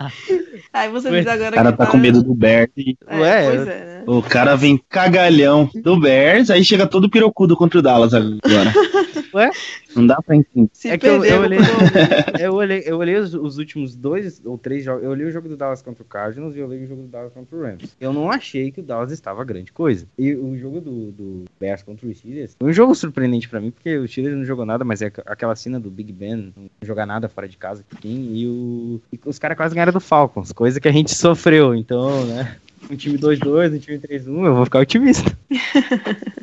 Aí 0.72 0.88
você 0.88 1.10
diz 1.10 1.26
agora 1.26 1.50
O 1.50 1.54
cara 1.54 1.72
que 1.72 1.78
tá 1.78 1.86
com 1.86 1.98
medo 1.98 2.22
do 2.22 2.34
Bears. 2.34 2.70
e 2.78 2.96
É, 3.06 3.18
Ué, 3.18 3.44
pois 3.44 3.68
é, 3.68 3.84
né? 3.84 4.02
O 4.06 4.22
cara 4.22 4.56
vem 4.56 4.80
cagalhão 4.88 5.68
do 5.74 6.00
Bears, 6.00 6.48
aí 6.48 6.64
chega 6.64 6.86
todo 6.86 7.10
pirocudo 7.10 7.54
contra 7.54 7.78
o 7.78 7.82
Dallas 7.82 8.14
agora. 8.14 8.72
Ué? 9.34 9.50
Não 9.94 10.06
dá 10.06 10.20
pra 10.22 10.36
entender. 10.36 10.70
Se 10.72 10.88
É 10.88 10.96
que 10.98 11.06
eu- 11.06 11.20
perder, 11.20 11.32
eu 11.36 11.40
olhei- 11.42 11.58
eu 12.40 12.54
olhei, 12.54 12.82
eu 12.86 12.98
olhei 12.98 13.16
os, 13.16 13.34
os 13.34 13.58
últimos 13.58 13.94
dois 13.94 14.40
ou 14.44 14.56
três 14.56 14.84
jogos. 14.84 15.02
Eu 15.04 15.10
olhei 15.10 15.26
o 15.26 15.30
jogo 15.30 15.48
do 15.48 15.56
Dallas 15.56 15.82
contra 15.82 16.02
o 16.02 16.06
Cardinals 16.06 16.54
e 16.54 16.58
eu 16.60 16.66
olhei 16.68 16.84
o 16.84 16.86
jogo 16.86 17.02
do 17.02 17.08
Dallas 17.08 17.32
contra 17.32 17.56
o 17.56 17.60
Rams. 17.62 17.94
Eu 18.00 18.12
não 18.12 18.30
achei 18.30 18.70
que 18.70 18.80
o 18.80 18.82
Dallas 18.82 19.10
estava 19.12 19.44
grande 19.44 19.72
coisa. 19.72 20.06
E 20.18 20.34
o 20.34 20.56
jogo 20.56 20.80
do, 20.80 21.10
do 21.12 21.44
Bears 21.60 21.82
contra 21.82 22.06
o 22.06 22.14
Steelers 22.14 22.54
foi 22.58 22.70
um 22.70 22.72
jogo 22.72 22.94
surpreendente 22.94 23.48
pra 23.48 23.60
mim, 23.60 23.70
porque 23.70 23.96
o 23.98 24.06
Steelers 24.08 24.36
não 24.36 24.44
jogou 24.44 24.64
nada, 24.64 24.84
mas 24.84 25.02
é 25.02 25.06
aqu- 25.06 25.22
aquela 25.26 25.54
cena 25.56 25.78
do 25.80 25.90
Big 25.90 26.12
Ben, 26.12 26.52
não 26.56 26.70
jogar 26.82 27.06
nada 27.06 27.28
fora 27.28 27.48
de 27.48 27.56
casa, 27.56 27.84
enfim, 27.96 28.30
e, 28.34 28.46
o, 28.46 29.00
e 29.12 29.18
os 29.24 29.38
caras 29.38 29.56
quase 29.56 29.74
ganharam 29.74 29.92
do 29.92 30.00
Falcons, 30.00 30.52
coisa 30.52 30.80
que 30.80 30.88
a 30.88 30.92
gente 30.92 31.14
sofreu. 31.14 31.74
Então, 31.74 32.24
né? 32.26 32.56
Um 32.90 32.96
time 32.96 33.18
2-2, 33.18 33.74
um 33.74 33.78
time 33.78 33.98
3-1, 33.98 34.46
eu 34.46 34.54
vou 34.54 34.64
ficar 34.64 34.78
otimista. 34.80 35.30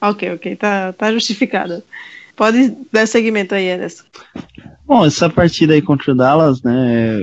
Ok, 0.00 0.32
ok, 0.32 0.54
tá, 0.56 0.92
tá 0.92 1.12
justificado. 1.12 1.82
Pode 2.36 2.76
dar 2.92 3.06
seguimento 3.06 3.54
aí, 3.54 3.68
Ederson. 3.68 4.04
Bom, 4.86 5.04
essa 5.04 5.28
partida 5.28 5.74
aí 5.74 5.82
contra 5.82 6.12
o 6.12 6.14
Dallas, 6.14 6.62
né? 6.62 7.18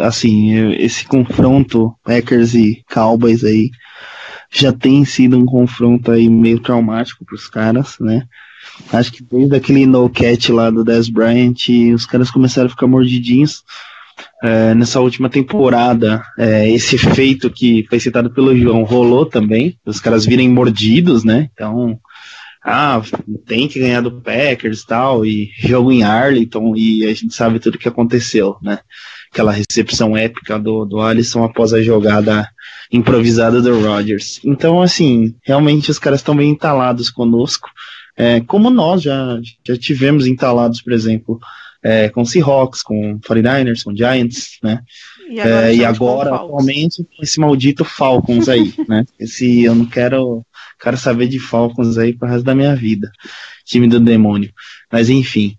Assim, 0.00 0.72
esse 0.74 1.04
confronto 1.04 1.94
Packers 2.04 2.54
e 2.54 2.82
Cowboys 2.90 3.44
aí 3.44 3.70
já 4.50 4.72
tem 4.72 5.04
sido 5.04 5.36
um 5.36 5.44
confronto 5.44 6.10
aí 6.10 6.30
meio 6.30 6.60
traumático 6.60 7.24
pros 7.24 7.48
caras, 7.48 7.96
né? 8.00 8.26
Acho 8.92 9.12
que 9.12 9.22
desde 9.22 9.56
aquele 9.56 9.86
no 9.86 10.08
catch 10.08 10.50
lá 10.50 10.70
do 10.70 10.84
Dez 10.84 11.08
Bryant, 11.08 11.68
os 11.94 12.06
caras 12.06 12.30
começaram 12.30 12.68
a 12.68 12.70
ficar 12.70 12.86
mordidinhos. 12.86 13.64
É, 14.42 14.74
nessa 14.74 15.00
última 15.00 15.28
temporada, 15.28 16.22
é, 16.38 16.68
esse 16.70 16.96
efeito 16.96 17.50
que 17.50 17.84
foi 17.88 17.98
citado 17.98 18.30
pelo 18.30 18.56
João 18.56 18.82
rolou 18.82 19.24
também, 19.26 19.76
os 19.84 20.00
caras 20.00 20.26
virem 20.26 20.48
mordidos, 20.48 21.24
né? 21.24 21.48
Então, 21.52 21.98
ah, 22.64 23.02
tem 23.44 23.66
que 23.66 23.80
ganhar 23.80 24.00
do 24.00 24.20
Packers 24.20 24.80
e 24.80 24.86
tal, 24.86 25.26
e 25.26 25.50
jogo 25.58 25.90
em 25.90 26.04
Arlington, 26.04 26.76
e 26.76 27.04
a 27.04 27.08
gente 27.08 27.34
sabe 27.34 27.58
tudo 27.58 27.78
que 27.78 27.88
aconteceu, 27.88 28.56
né? 28.62 28.78
Aquela 29.32 29.52
recepção 29.52 30.16
épica 30.16 30.58
do, 30.58 30.84
do 30.84 31.00
Alisson 31.00 31.42
após 31.42 31.72
a 31.72 31.82
jogada 31.82 32.48
improvisada 32.92 33.60
do 33.60 33.80
Rodgers. 33.80 34.40
Então, 34.44 34.80
assim, 34.80 35.34
realmente 35.42 35.90
os 35.90 35.98
caras 35.98 36.20
estão 36.20 36.36
bem 36.36 36.50
entalados 36.50 37.10
conosco, 37.10 37.68
é, 38.16 38.40
como 38.42 38.70
nós 38.70 39.02
já, 39.02 39.40
já 39.66 39.76
tivemos 39.76 40.26
entalados, 40.26 40.82
por 40.82 40.92
exemplo, 40.92 41.40
é, 41.82 42.08
com 42.08 42.24
Seahawks, 42.24 42.82
com 42.82 43.18
49ers, 43.20 43.82
com 43.82 43.96
Giants, 43.96 44.58
né? 44.62 44.80
E 45.32 45.40
É, 45.40 45.74
e 45.74 45.82
agora, 45.82 46.34
atualmente, 46.34 47.02
com 47.04 47.22
esse 47.22 47.40
maldito 47.40 47.84
Falcons 47.86 48.50
aí, 48.50 48.74
né? 48.86 49.04
Esse, 49.18 49.62
eu 49.62 49.74
não 49.74 49.86
quero, 49.86 50.44
quero 50.78 50.98
saber 50.98 51.26
de 51.26 51.38
Falcons 51.38 51.96
aí 51.96 52.12
pro 52.12 52.28
resto 52.28 52.44
da 52.44 52.54
minha 52.54 52.76
vida. 52.76 53.10
Time 53.64 53.88
do 53.88 53.98
demônio. 53.98 54.52
Mas 54.92 55.08
enfim. 55.08 55.56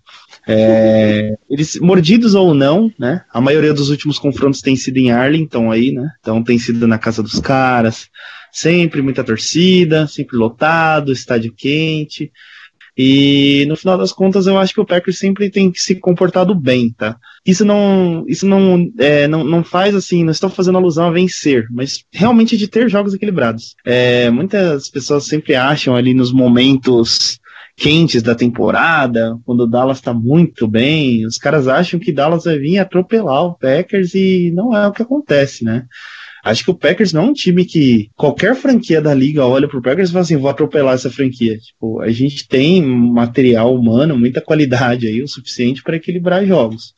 é, 0.48 1.36
eles, 1.50 1.80
mordidos 1.80 2.36
ou 2.36 2.54
não, 2.54 2.92
né? 3.00 3.24
A 3.34 3.42
maioria 3.42 3.74
dos 3.74 3.90
últimos 3.90 4.20
confrontos 4.20 4.62
tem 4.62 4.76
sido 4.76 4.98
em 4.98 5.10
Arlington 5.10 5.72
aí, 5.72 5.92
né? 5.92 6.08
Então 6.20 6.44
tem 6.44 6.60
sido 6.60 6.88
na 6.88 7.00
casa 7.00 7.24
dos 7.24 7.40
caras. 7.40 8.10
Sempre 8.52 9.02
muita 9.02 9.24
torcida, 9.24 10.06
sempre 10.06 10.38
lotado, 10.38 11.12
estádio 11.12 11.52
quente. 11.58 12.32
E 12.98 13.66
no 13.68 13.76
final 13.76 13.98
das 13.98 14.12
contas, 14.12 14.46
eu 14.46 14.58
acho 14.58 14.74
que 14.74 14.82
o 14.82 14.86
Packers 14.86 15.18
sempre 15.18 15.50
tem 15.50 15.72
que 15.72 15.80
se 15.80 15.96
comportado 15.96 16.54
bem, 16.54 16.92
tá? 16.92 17.18
Isso 17.46 17.66
não, 17.66 18.24
isso 18.28 18.46
não, 18.46 18.92
é, 19.00 19.28
não, 19.28 19.44
não 19.44 19.64
faz 19.64 19.96
assim, 19.96 20.24
não 20.24 20.32
estou 20.32 20.50
fazendo 20.50 20.78
alusão 20.78 21.08
a 21.08 21.12
vencer, 21.12 21.68
mas 21.72 22.04
realmente 22.12 22.56
de 22.56 22.68
ter 22.68 22.88
jogos 22.90 23.14
equilibrados. 23.14 23.76
É, 23.86 24.30
muitas 24.30 24.90
pessoas 24.90 25.26
sempre 25.26 25.56
acham 25.56 25.96
ali 25.96 26.14
nos 26.14 26.32
momentos 26.32 27.40
quentes 27.76 28.22
da 28.22 28.36
temporada, 28.36 29.38
quando 29.46 29.62
o 29.62 29.68
Dallas 29.68 30.00
tá 30.00 30.14
muito 30.14 30.68
bem, 30.68 31.26
os 31.26 31.38
caras 31.38 31.68
acham 31.68 32.00
que 32.00 32.12
Dallas 32.12 32.44
vai 32.44 32.58
vir 32.60 32.78
atropelar 32.78 33.44
o 33.44 33.56
Packers 33.56 34.14
e 34.14 34.52
não 34.54 34.76
é 34.76 34.88
o 34.88 34.92
que 34.92 35.02
acontece, 35.02 35.64
né? 35.64 35.86
Acho 36.44 36.66
que 36.66 36.72
o 36.72 36.76
Packers 36.76 37.14
não 37.14 37.24
é 37.24 37.26
um 37.28 37.34
time 37.34 37.64
que 37.64 38.10
qualquer 38.16 38.54
franquia 38.54 39.02
da 39.02 39.14
liga 39.14 39.46
olha 39.46 39.68
pro 39.68 39.82
Packers 39.82 40.10
e 40.10 40.12
fala 40.12 40.24
assim, 40.24 40.36
vou 40.36 40.50
atropelar 40.50 40.94
essa 40.94 41.10
franquia. 41.10 41.58
Tipo, 41.58 42.02
a 42.02 42.12
gente 42.12 42.48
tem 42.48 42.82
material 42.82 43.74
humano, 43.74 44.20
muita 44.20 44.42
qualidade 44.42 45.08
aí, 45.08 45.24
o 45.24 45.28
suficiente 45.28 45.82
para 45.82 45.96
equilibrar 45.96 46.46
jogos. 46.46 46.94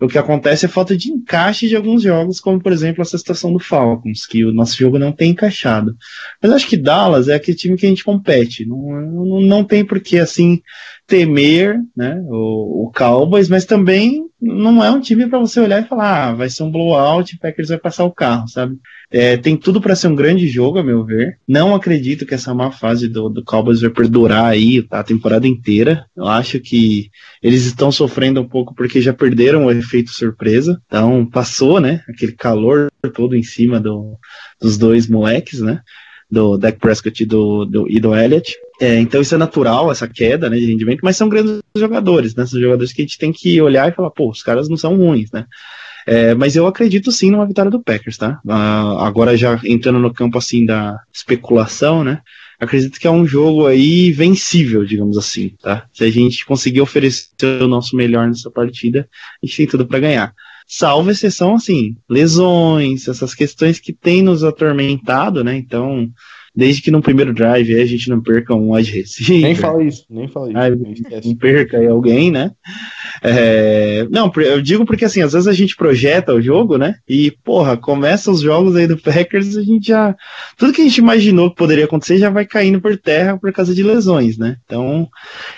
O 0.00 0.08
que 0.08 0.18
acontece 0.18 0.66
é 0.66 0.68
falta 0.68 0.96
de 0.96 1.10
encaixe 1.10 1.68
de 1.68 1.76
alguns 1.76 2.02
jogos, 2.02 2.40
como 2.40 2.60
por 2.60 2.72
exemplo 2.72 3.02
essa 3.02 3.16
situação 3.16 3.52
do 3.52 3.58
Falcons, 3.58 4.26
que 4.26 4.44
o 4.44 4.52
nosso 4.52 4.76
jogo 4.76 4.98
não 4.98 5.12
tem 5.12 5.30
encaixado. 5.30 5.96
Mas 6.42 6.52
acho 6.52 6.66
que 6.68 6.76
Dallas 6.76 7.28
é 7.28 7.34
aquele 7.34 7.56
time 7.56 7.76
que 7.76 7.86
a 7.86 7.88
gente 7.88 8.04
compete. 8.04 8.66
Não, 8.66 8.76
não, 8.76 9.40
não 9.40 9.64
tem 9.64 9.84
por 9.84 10.00
que 10.00 10.18
assim 10.18 10.60
temer 11.06 11.80
né, 11.96 12.22
o, 12.28 12.86
o 12.86 12.92
Cowboys, 12.92 13.48
mas 13.48 13.64
também 13.64 14.24
não 14.40 14.84
é 14.84 14.90
um 14.90 15.00
time 15.00 15.26
para 15.26 15.38
você 15.38 15.60
olhar 15.60 15.82
e 15.82 15.88
falar, 15.88 16.28
ah, 16.28 16.34
vai 16.34 16.50
ser 16.50 16.62
um 16.62 16.70
blowout, 16.70 17.34
o 17.34 17.38
Packers 17.38 17.68
vai 17.68 17.78
passar 17.78 18.04
o 18.04 18.12
carro, 18.12 18.46
sabe? 18.48 18.78
É, 19.10 19.36
tem 19.36 19.56
tudo 19.56 19.80
para 19.80 19.94
ser 19.94 20.08
um 20.08 20.14
grande 20.14 20.48
jogo, 20.48 20.78
a 20.78 20.82
meu 20.82 21.04
ver. 21.04 21.38
Não 21.46 21.74
acredito 21.74 22.26
que 22.26 22.34
essa 22.34 22.52
má 22.52 22.70
fase 22.70 23.08
do, 23.08 23.28
do 23.28 23.44
Cowboys 23.44 23.80
vai 23.80 23.90
perdurar 23.90 24.46
aí 24.46 24.84
a 24.90 25.02
temporada 25.02 25.46
inteira. 25.46 26.04
Eu 26.16 26.26
acho 26.26 26.58
que 26.60 27.10
eles 27.42 27.64
estão 27.64 27.92
sofrendo 27.92 28.40
um 28.40 28.48
pouco 28.48 28.74
porque 28.74 29.00
já 29.00 29.12
perderam 29.12 29.66
o 29.66 29.70
efeito 29.70 30.10
surpresa. 30.10 30.80
Então 30.86 31.24
passou, 31.26 31.80
né? 31.80 32.02
Aquele 32.08 32.32
calor 32.32 32.90
todo 33.14 33.36
em 33.36 33.42
cima 33.42 33.78
do, 33.78 34.18
dos 34.60 34.76
dois 34.76 35.06
moleques, 35.06 35.60
né? 35.60 35.80
Do 36.30 36.58
Dak 36.58 36.78
Prescott 36.78 37.22
e 37.22 37.26
do, 37.26 37.64
do, 37.64 37.88
e 37.88 38.00
do 38.00 38.14
Elliott. 38.14 38.56
É, 38.80 38.98
então 38.98 39.20
isso 39.20 39.34
é 39.34 39.38
natural, 39.38 39.90
essa 39.90 40.08
queda 40.08 40.50
né, 40.50 40.56
de 40.56 40.66
rendimento, 40.66 41.00
mas 41.02 41.16
são 41.16 41.28
grandes 41.28 41.60
jogadores, 41.76 42.34
né? 42.34 42.44
São 42.44 42.60
jogadores 42.60 42.92
que 42.92 43.02
a 43.02 43.04
gente 43.04 43.18
tem 43.18 43.32
que 43.32 43.60
olhar 43.60 43.88
e 43.88 43.94
falar, 43.94 44.10
pô, 44.10 44.30
os 44.30 44.42
caras 44.42 44.68
não 44.68 44.76
são 44.76 44.96
ruins, 44.96 45.30
né? 45.30 45.46
É, 46.06 46.34
mas 46.34 46.54
eu 46.54 46.66
acredito 46.66 47.10
sim 47.10 47.30
numa 47.30 47.46
vitória 47.46 47.70
do 47.70 47.82
Packers, 47.82 48.18
tá? 48.18 48.38
Ah, 48.48 49.06
agora 49.06 49.36
já 49.36 49.58
entrando 49.64 49.98
no 49.98 50.12
campo 50.12 50.36
assim 50.36 50.66
da 50.66 50.98
especulação, 51.12 52.04
né? 52.04 52.20
Acredito 52.60 53.00
que 53.00 53.06
é 53.06 53.10
um 53.10 53.26
jogo 53.26 53.66
aí 53.66 54.12
vencível, 54.12 54.84
digamos 54.84 55.16
assim, 55.16 55.50
tá? 55.62 55.86
Se 55.92 56.04
a 56.04 56.10
gente 56.10 56.44
conseguir 56.44 56.80
oferecer 56.80 57.62
o 57.62 57.68
nosso 57.68 57.96
melhor 57.96 58.26
nessa 58.26 58.50
partida, 58.50 59.08
a 59.42 59.46
gente 59.46 59.56
tem 59.56 59.66
tudo 59.66 59.86
para 59.86 59.98
ganhar. 60.00 60.34
Salvo 60.66 61.10
exceção, 61.10 61.54
assim, 61.54 61.96
lesões, 62.08 63.06
essas 63.08 63.34
questões 63.34 63.78
que 63.78 63.92
têm 63.92 64.22
nos 64.22 64.44
atormentado, 64.44 65.44
né? 65.44 65.56
Então, 65.56 66.10
desde 66.54 66.82
que 66.82 66.90
no 66.90 67.02
primeiro 67.02 67.34
drive 67.34 67.80
a 67.80 67.86
gente 67.86 68.08
não 68.08 68.20
perca 68.20 68.54
um 68.54 68.72
wide 68.72 68.92
receiver. 68.92 69.42
Nem 69.42 69.54
fala 69.54 69.82
isso, 69.82 70.06
nem 70.08 70.28
fala 70.28 70.48
isso. 70.48 70.92
Esquece. 70.92 71.28
não 71.28 71.36
perca 71.36 71.90
alguém, 71.90 72.30
né? 72.30 72.52
É, 73.22 74.06
não, 74.10 74.30
eu 74.36 74.60
digo 74.60 74.84
porque 74.84 75.04
assim, 75.04 75.22
às 75.22 75.32
vezes 75.32 75.48
a 75.48 75.52
gente 75.52 75.76
projeta 75.76 76.34
o 76.34 76.42
jogo, 76.42 76.76
né? 76.76 76.96
E, 77.08 77.30
porra, 77.44 77.76
começa 77.76 78.30
os 78.30 78.40
jogos 78.40 78.76
aí 78.76 78.86
do 78.86 78.98
Packers, 78.98 79.56
a 79.56 79.62
gente 79.62 79.88
já. 79.88 80.14
Tudo 80.56 80.72
que 80.72 80.80
a 80.80 80.84
gente 80.84 80.98
imaginou 80.98 81.50
que 81.50 81.56
poderia 81.56 81.84
acontecer 81.84 82.18
já 82.18 82.30
vai 82.30 82.44
caindo 82.44 82.80
por 82.80 82.96
terra 82.96 83.36
por 83.36 83.52
causa 83.52 83.74
de 83.74 83.82
lesões, 83.82 84.38
né? 84.38 84.56
Então, 84.64 85.08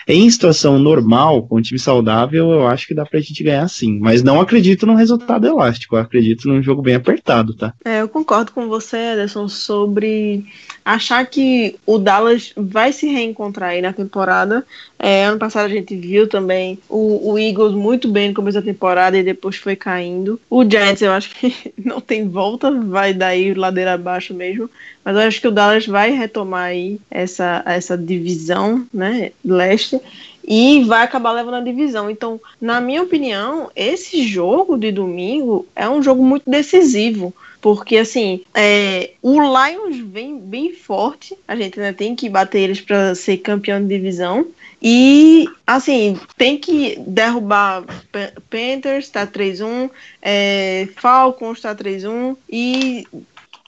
em 0.07 0.29
situação 0.29 0.79
normal, 0.79 1.47
com 1.47 1.59
um 1.59 1.63
time 1.63 1.79
saudável, 1.79 2.51
eu 2.51 2.67
acho 2.67 2.87
que 2.87 2.95
dá 2.95 3.05
pra 3.05 3.21
gente 3.21 3.43
ganhar 3.43 3.69
sim. 3.69 3.99
Mas 3.99 4.23
não 4.23 4.41
acredito 4.41 4.87
num 4.87 4.95
resultado 4.95 5.47
elástico, 5.47 5.97
acredito 5.97 6.49
num 6.49 6.63
jogo 6.63 6.83
bem 6.83 6.95
apertado, 6.95 7.55
tá? 7.55 7.73
É, 7.85 8.01
eu 8.01 8.09
concordo 8.09 8.53
com 8.53 8.69
você, 8.69 8.97
Ederson, 8.97 9.49
sobre 9.49 10.45
achar 10.85 11.27
que 11.27 11.77
o 11.85 11.99
Dallas 11.99 12.53
vai 12.57 12.93
se 12.93 13.07
reencontrar 13.07 13.71
aí 13.71 13.83
na 13.83 13.93
temporada. 13.93 14.65
É, 14.99 15.25
ano 15.25 15.39
passado 15.39 15.67
a 15.67 15.69
gente 15.69 15.95
viu 15.95 16.29
também 16.29 16.79
o, 16.89 17.33
o 17.33 17.39
Eagles 17.39 17.75
muito 17.75 18.09
bem 18.09 18.29
no 18.29 18.35
começo 18.35 18.59
da 18.59 18.65
temporada 18.65 19.17
e 19.17 19.23
depois 19.23 19.57
foi 19.57 19.77
caindo. 19.77 20.41
O 20.49 20.65
Giants 20.65 21.03
eu 21.03 21.13
acho 21.13 21.35
que 21.35 21.73
não 21.83 22.01
tem 22.01 22.29
volta, 22.29 22.71
vai 22.71 23.13
daí 23.13 23.53
ladeira 23.55 23.95
abaixo 23.95 24.33
mesmo. 24.33 24.71
Mas 25.05 25.15
eu 25.15 25.23
acho 25.23 25.41
que 25.41 25.49
o 25.49 25.53
Dallas 25.53 25.87
vai 25.87 26.11
retomar 26.11 26.65
aí 26.65 26.99
essa, 27.11 27.63
essa 27.67 27.97
divisão, 27.97 28.87
né, 28.93 29.33
leste 29.45 30.01
e 30.47 30.85
vai 30.85 31.03
acabar 31.03 31.33
levando 31.33 31.55
a 31.55 31.61
divisão. 31.61 32.09
Então, 32.09 32.41
na 32.61 32.81
minha 32.81 33.03
opinião, 33.03 33.71
esse 33.75 34.27
jogo 34.27 34.79
de 34.79 34.93
domingo 34.93 35.67
é 35.75 35.89
um 35.89 36.03
jogo 36.03 36.25
muito 36.25 36.49
decisivo. 36.49 37.35
Porque, 37.61 37.97
assim, 37.97 38.43
é, 38.55 39.11
o 39.21 39.41
Lions 39.41 39.99
vem 39.99 40.39
bem 40.39 40.73
forte. 40.73 41.37
A 41.49 41.57
gente 41.57 41.81
ainda 41.81 41.93
tem 41.93 42.15
que 42.15 42.29
bater 42.29 42.61
eles 42.61 42.81
para 42.81 43.13
ser 43.17 43.39
campeão 43.39 43.81
de 43.81 43.89
divisão. 43.89 44.47
E, 44.89 45.49
assim, 45.67 46.17
tem 46.39 46.57
que 46.57 46.95
derrubar 47.09 47.83
Pan- 48.13 48.31
Panthers, 48.49 49.09
tá 49.09 49.27
3-1. 49.27 49.91
É, 50.23 50.87
Falcons, 50.95 51.61
tá 51.61 51.75
3-1. 51.75 52.37
E 52.49 53.05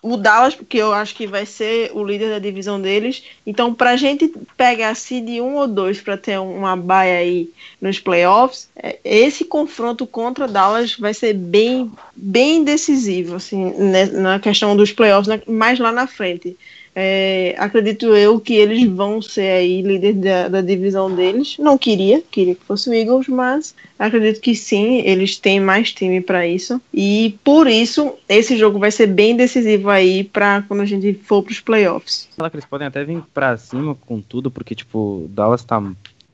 o 0.01 0.17
Dallas, 0.17 0.55
porque 0.55 0.79
eu 0.79 0.93
acho 0.93 1.17
que 1.17 1.27
vai 1.27 1.45
ser 1.45 1.91
o 1.93 2.05
líder 2.05 2.31
da 2.31 2.39
divisão 2.39 2.81
deles. 2.81 3.25
Então, 3.45 3.75
pra 3.75 3.97
gente 3.97 4.33
pegar 4.57 4.95
seed 4.95 5.41
1 5.41 5.57
ou 5.57 5.67
2 5.67 6.01
para 6.01 6.17
ter 6.17 6.39
uma 6.39 6.77
baia 6.77 7.19
aí 7.19 7.51
nos 7.81 7.99
playoffs, 7.99 8.69
é, 8.77 9.01
esse 9.03 9.45
confronto 9.45 10.07
contra 10.07 10.47
Dallas 10.47 10.95
vai 10.95 11.13
ser 11.13 11.35
bem, 11.35 11.91
bem 12.15 12.63
decisivo, 12.63 13.35
assim, 13.35 13.73
né, 13.73 14.05
na 14.07 14.39
questão 14.39 14.77
dos 14.77 14.93
playoffs, 14.93 15.41
mais 15.49 15.81
lá 15.81 15.91
na 15.91 16.07
frente. 16.07 16.57
É, 17.01 17.55
acredito 17.57 18.07
eu 18.07 18.41
que 18.41 18.55
eles 18.55 18.83
vão 18.91 19.23
ser 19.23 19.49
aí 19.53 19.83
líder 19.83 20.15
da, 20.15 20.49
da 20.49 20.61
divisão 20.61 21.15
deles. 21.15 21.57
Não 21.57 21.79
queria, 21.79 22.21
queria 22.29 22.57
que 22.57 22.65
fosse 22.65 22.91
o 22.91 22.93
Eagles, 22.93 23.29
mas 23.29 23.73
acredito 23.97 24.41
que 24.41 24.53
sim, 24.53 25.03
eles 25.05 25.37
têm 25.37 25.61
mais 25.61 25.93
time 25.93 26.21
para 26.21 26.45
isso. 26.45 26.83
E 26.93 27.39
por 27.45 27.69
isso, 27.69 28.15
esse 28.29 28.57
jogo 28.57 28.81
vai 28.81 28.91
ser 28.91 29.07
bem 29.07 29.37
decisivo 29.37 29.91
aí 29.91 30.25
para 30.25 30.63
quando 30.63 30.81
a 30.81 30.85
gente 30.87 31.15
for 31.23 31.41
para 31.41 31.53
os 31.53 31.61
playoffs. 31.61 32.29
Eles 32.53 32.65
podem 32.65 32.89
até 32.89 33.05
vir 33.05 33.23
pra 33.33 33.57
cima 33.57 33.95
com 33.95 34.21
tudo, 34.21 34.51
porque, 34.51 34.75
tipo, 34.75 34.99
o 34.99 35.29
Dallas 35.29 35.63
tá. 35.63 35.81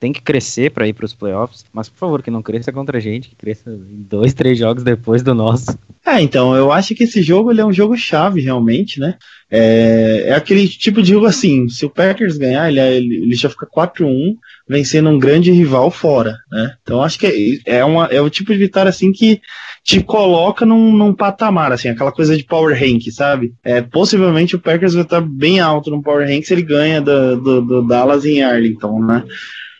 Tem 0.05 0.13
que 0.13 0.21
crescer 0.21 0.71
pra 0.71 0.87
ir 0.87 0.93
pros 0.93 1.15
playoffs, 1.15 1.65
mas 1.73 1.89
por 1.89 1.97
favor, 1.97 2.23
que 2.23 2.31
não 2.31 2.43
cresça 2.43 2.71
contra 2.71 2.99
a 2.99 3.01
gente, 3.01 3.31
que 3.31 3.37
cresça 3.37 3.71
em 3.71 4.03
dois, 4.03 4.35
três 4.35 4.59
jogos 4.59 4.85
depois 4.85 5.23
do 5.23 5.35
nosso. 5.35 5.79
É, 6.05 6.21
então, 6.21 6.55
eu 6.55 6.71
acho 6.71 6.95
que 6.95 7.05
esse 7.05 7.23
jogo 7.23 7.51
ele 7.51 7.63
é 7.63 7.65
um 7.65 7.73
jogo 7.73 7.97
chave, 7.97 8.43
realmente, 8.43 9.01
né? 9.01 9.15
É, 9.51 10.25
é 10.27 10.35
aquele 10.35 10.69
tipo 10.69 11.01
de 11.01 11.09
jogo 11.09 11.25
assim, 11.25 11.71
se 11.71 11.87
o 11.87 11.91
Packers 11.91 12.37
ganhar, 12.37 12.69
ele, 12.69 12.81
ele 12.81 13.15
ele 13.23 13.35
já 13.35 13.49
fica 13.49 13.67
4-1, 13.67 14.37
vencendo 14.69 15.09
um 15.09 15.19
grande 15.19 15.51
rival 15.51 15.91
fora, 15.91 16.37
né? 16.53 16.75
Então, 16.83 17.03
acho 17.03 17.19
que 17.19 17.63
é, 17.65 17.79
é, 17.79 17.85
uma, 17.85 18.05
é 18.09 18.21
o 18.21 18.29
tipo 18.29 18.53
de 18.53 18.59
vitória, 18.59 18.91
assim, 18.91 19.11
que 19.11 19.41
te 19.83 20.03
coloca 20.03 20.67
num, 20.67 20.93
num 20.93 21.15
patamar, 21.15 21.73
assim, 21.73 21.89
aquela 21.89 22.13
coisa 22.13 22.37
de 22.37 22.45
power 22.45 22.79
rank, 22.79 23.11
sabe? 23.11 23.55
É, 23.65 23.81
possivelmente 23.81 24.55
o 24.55 24.61
Packers 24.61 24.93
vai 24.93 25.05
estar 25.05 25.23
bem 25.23 25.61
alto 25.61 25.91
no 25.91 26.03
power 26.03 26.29
rank 26.29 26.45
se 26.45 26.53
ele 26.53 26.63
ganha 26.63 27.01
do, 27.01 27.41
do, 27.41 27.63
do 27.63 27.87
Dallas 27.87 28.27
em 28.27 28.43
Arlington, 28.43 29.01
né? 29.01 29.25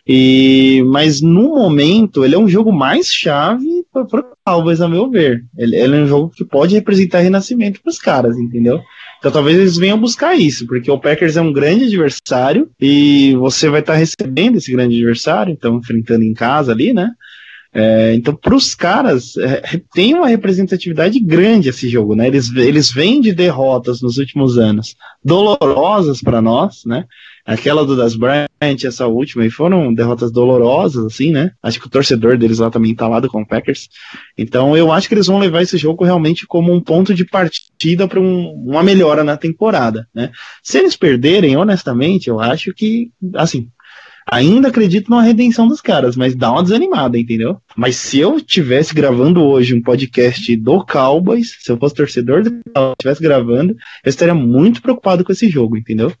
E, 0.07 0.83
mas 0.87 1.19
no 1.19 1.55
momento 1.55 2.23
ele 2.23 2.35
é 2.35 2.37
um 2.37 2.47
jogo 2.47 2.71
mais 2.71 3.07
chave 3.07 3.83
para 3.91 4.23
Cowboys, 4.45 4.79
a 4.79 4.87
meu 4.87 5.09
ver. 5.09 5.43
Ele, 5.57 5.75
ele 5.75 5.95
é 5.95 5.99
um 6.03 6.07
jogo 6.07 6.29
que 6.29 6.45
pode 6.45 6.75
representar 6.75 7.19
renascimento 7.19 7.81
para 7.81 7.89
os 7.89 7.97
caras, 7.97 8.37
entendeu? 8.37 8.79
Então 9.17 9.31
talvez 9.31 9.57
eles 9.57 9.77
venham 9.77 9.99
buscar 9.99 10.35
isso, 10.35 10.67
porque 10.67 10.91
o 10.91 10.99
Packers 10.99 11.37
é 11.37 11.41
um 11.41 11.51
grande 11.51 11.85
adversário 11.85 12.69
e 12.79 13.35
você 13.37 13.67
vai 13.67 13.79
estar 13.79 13.95
recebendo 13.95 14.57
esse 14.57 14.71
grande 14.71 14.95
adversário, 14.95 15.51
então 15.51 15.77
enfrentando 15.77 16.23
em 16.23 16.33
casa 16.33 16.71
ali, 16.71 16.93
né? 16.93 17.11
É, 17.77 18.13
então, 18.13 18.33
para 18.33 18.55
os 18.55 18.73
caras, 18.73 19.35
é, 19.35 19.81
tem 19.93 20.13
uma 20.13 20.29
representatividade 20.29 21.19
grande 21.19 21.67
esse 21.67 21.89
jogo, 21.89 22.15
né? 22.15 22.27
Eles, 22.27 22.49
eles 22.55 22.89
vêm 22.89 23.19
de 23.19 23.33
derrotas 23.33 24.01
nos 24.01 24.17
últimos 24.17 24.57
anos, 24.57 24.95
dolorosas 25.21 26.21
para 26.21 26.41
nós, 26.41 26.85
né? 26.85 27.03
Aquela 27.45 27.85
do 27.85 27.95
Das 27.95 28.15
Bryant, 28.15 28.47
essa 28.83 29.05
última, 29.05 29.45
e 29.45 29.51
foram 29.51 29.93
derrotas 29.93 30.31
dolorosas, 30.31 31.05
assim, 31.05 31.31
né? 31.31 31.51
Acho 31.61 31.79
que 31.79 31.85
o 31.85 31.89
torcedor 31.89 32.37
deles 32.37 32.57
lá 32.57 32.71
também 32.71 32.95
tá 32.95 33.07
lado 33.07 33.29
com 33.29 33.41
o 33.41 33.47
Packers. 33.47 33.87
Então, 34.35 34.75
eu 34.75 34.91
acho 34.91 35.07
que 35.07 35.13
eles 35.13 35.27
vão 35.27 35.37
levar 35.37 35.61
esse 35.61 35.77
jogo 35.77 36.03
realmente 36.03 36.47
como 36.47 36.73
um 36.73 36.81
ponto 36.81 37.13
de 37.13 37.23
partida 37.23 38.07
para 38.07 38.19
um, 38.19 38.51
uma 38.65 38.81
melhora 38.81 39.23
na 39.23 39.37
temporada, 39.37 40.07
né? 40.13 40.31
Se 40.63 40.79
eles 40.79 40.95
perderem, 40.95 41.55
honestamente, 41.55 42.29
eu 42.29 42.39
acho 42.39 42.73
que, 42.73 43.11
assim, 43.35 43.69
Ainda 44.31 44.69
acredito 44.69 45.11
numa 45.11 45.21
redenção 45.21 45.67
dos 45.67 45.79
caras, 45.79 46.15
mas 46.15 46.35
dá 46.35 46.51
uma 46.51 46.63
desanimada, 46.63 47.17
entendeu? 47.17 47.59
Mas 47.77 47.95
se 47.95 48.19
eu 48.19 48.41
tivesse 48.41 48.91
gravando 48.93 49.43
hoje 49.43 49.75
um 49.75 49.81
podcast 49.81 50.55
do 50.57 50.83
Cowboys, 50.83 51.55
se 51.59 51.71
eu 51.71 51.77
fosse 51.77 51.93
torcedor 51.93 52.41
do 52.41 52.49
Cowboys, 52.73 52.93
estivesse 52.93 53.21
gravando, 53.21 53.75
eu 54.03 54.09
estaria 54.09 54.33
muito 54.33 54.81
preocupado 54.81 55.23
com 55.23 55.31
esse 55.31 55.47
jogo, 55.47 55.77
entendeu? 55.77 56.11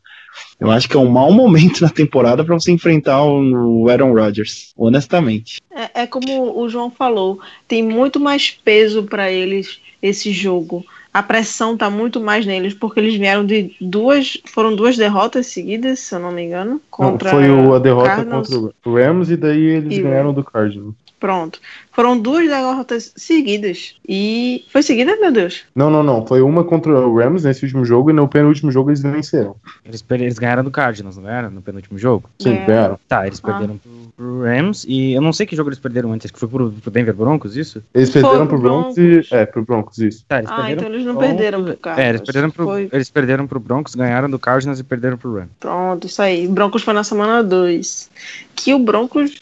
Eu 0.59 0.71
acho 0.71 0.87
que 0.89 0.95
é 0.95 0.99
um 0.99 1.09
mau 1.09 1.31
momento 1.33 1.81
na 1.81 1.89
temporada 1.89 2.43
para 2.43 2.53
você 2.53 2.71
enfrentar 2.71 3.23
o 3.23 3.87
Aaron 3.89 4.13
Rodgers, 4.13 4.73
honestamente. 4.77 5.61
É, 5.71 6.03
é 6.03 6.07
como 6.07 6.59
o 6.59 6.67
João 6.69 6.89
falou, 6.89 7.39
tem 7.67 7.83
muito 7.83 8.19
mais 8.19 8.49
peso 8.51 9.03
para 9.03 9.31
eles 9.31 9.79
esse 10.01 10.31
jogo. 10.31 10.85
A 11.13 11.23
pressão 11.23 11.77
tá 11.77 11.89
muito 11.89 12.19
mais 12.19 12.45
neles, 12.45 12.73
porque 12.73 12.99
eles 12.99 13.15
vieram 13.15 13.45
de 13.45 13.73
duas. 13.79 14.37
Foram 14.45 14.75
duas 14.75 14.97
derrotas 14.97 15.47
seguidas, 15.47 15.99
se 15.99 16.13
eu 16.13 16.19
não 16.19 16.29
me 16.31 16.43
engano. 16.43 16.71
Não, 16.71 16.81
Contra 16.91 17.29
foi 17.29 17.49
o- 17.49 17.73
a 17.73 17.79
derrota 17.79 18.09
Cardinals. 18.09 18.49
contra 18.49 18.73
o 18.85 18.93
Rams 18.93 19.29
e 19.31 19.37
daí 19.37 19.61
eles 19.63 19.97
E 19.97 20.01
ganharam 20.01 20.33
do 20.33 20.43
Cardinals. 20.43 20.93
Pronto. 21.19 21.59
Foram 21.91 22.19
duas 22.19 22.47
derrotas 22.47 23.11
seguidas. 23.15 23.95
E. 24.07 24.65
Foi 24.71 24.83
seguida, 24.83 25.15
meu 25.15 25.31
Deus? 25.31 25.63
Não, 25.73 25.89
não, 25.89 26.03
não. 26.03 26.25
Foi 26.27 26.41
uma 26.41 26.63
contra 26.63 26.91
o 26.91 27.17
Rams 27.17 27.43
nesse 27.45 27.63
último 27.63 27.85
jogo 27.85 28.09
e 28.09 28.13
no 28.13 28.27
penúltimo 28.27 28.69
jogo 28.71 28.89
eles 28.89 29.01
venceram. 29.01 29.55
Eles, 29.83 30.03
eles 30.11 30.37
ganharam 30.37 30.63
do 30.63 30.69
Cardinals, 30.69 31.15
não 31.15 31.23
ganharam? 31.23 31.49
No 31.49 31.61
penúltimo 31.61 31.97
jogo? 31.97 32.29
Sim, 32.37 32.49
Ganharam. 32.51 32.67
ganharam. 32.67 32.99
Tá, 33.07 33.25
eles 33.25 33.39
Ah. 33.41 33.47
perderam 33.47 33.77
pro, 33.77 33.91
pro 34.17 34.41
Rams 34.43 34.85
e 34.87 35.13
eu 35.13 35.21
não 35.21 35.31
sei 35.31 35.45
que 35.45 35.55
jogo 35.55 35.69
eles 35.69 35.79
perderam 35.79 36.11
antes, 36.11 36.25
acho 36.25 36.33
que 36.33 36.39
foi 36.39 36.49
pro, 36.49 36.69
pro 36.71 36.91
Denver 36.91 37.13
Broncos, 37.15 37.55
isso? 37.55 37.81
Eles 37.93 38.11
Foi 38.11 38.21
perderam 38.21 38.45
pro 38.45 38.59
pro 38.59 38.69
Broncos, 38.69 38.95
Broncos. 38.95 39.31
e. 39.31 39.35
É, 39.35 39.45
pro 39.45 39.63
Broncos, 39.65 39.97
isso. 39.99 40.25
Tá, 40.27 40.39
eles 40.39 40.49
Ah, 40.51 40.55
perderam 40.57 40.81
então 40.81 40.93
eles 40.93 41.05
não 41.05 41.15
perderam 41.17 41.63
pro 41.63 41.77
Cardinals. 41.77 42.05
É, 42.05 42.09
eles 42.09 42.21
perderam 42.21 42.51
pro, 42.51 42.65
Foi- 42.65 42.89
eles 42.91 43.09
perderam 43.09 43.47
pro 43.47 43.59
Broncos, 43.59 43.95
ganharam 43.95 44.29
do 44.29 44.37
Cardinals 44.37 44.79
e 44.79 44.83
perderam 44.83 45.17
pro 45.17 45.33
Rams. 45.33 45.49
Pronto, 45.59 46.05
isso 46.07 46.21
aí. 46.21 46.45
Broncos 46.47 46.83
foi 46.83 46.93
na 46.93 47.03
semana 47.05 47.41
2. 47.43 48.09
Que 48.53 48.73
o 48.73 48.79
Broncos, 48.79 49.37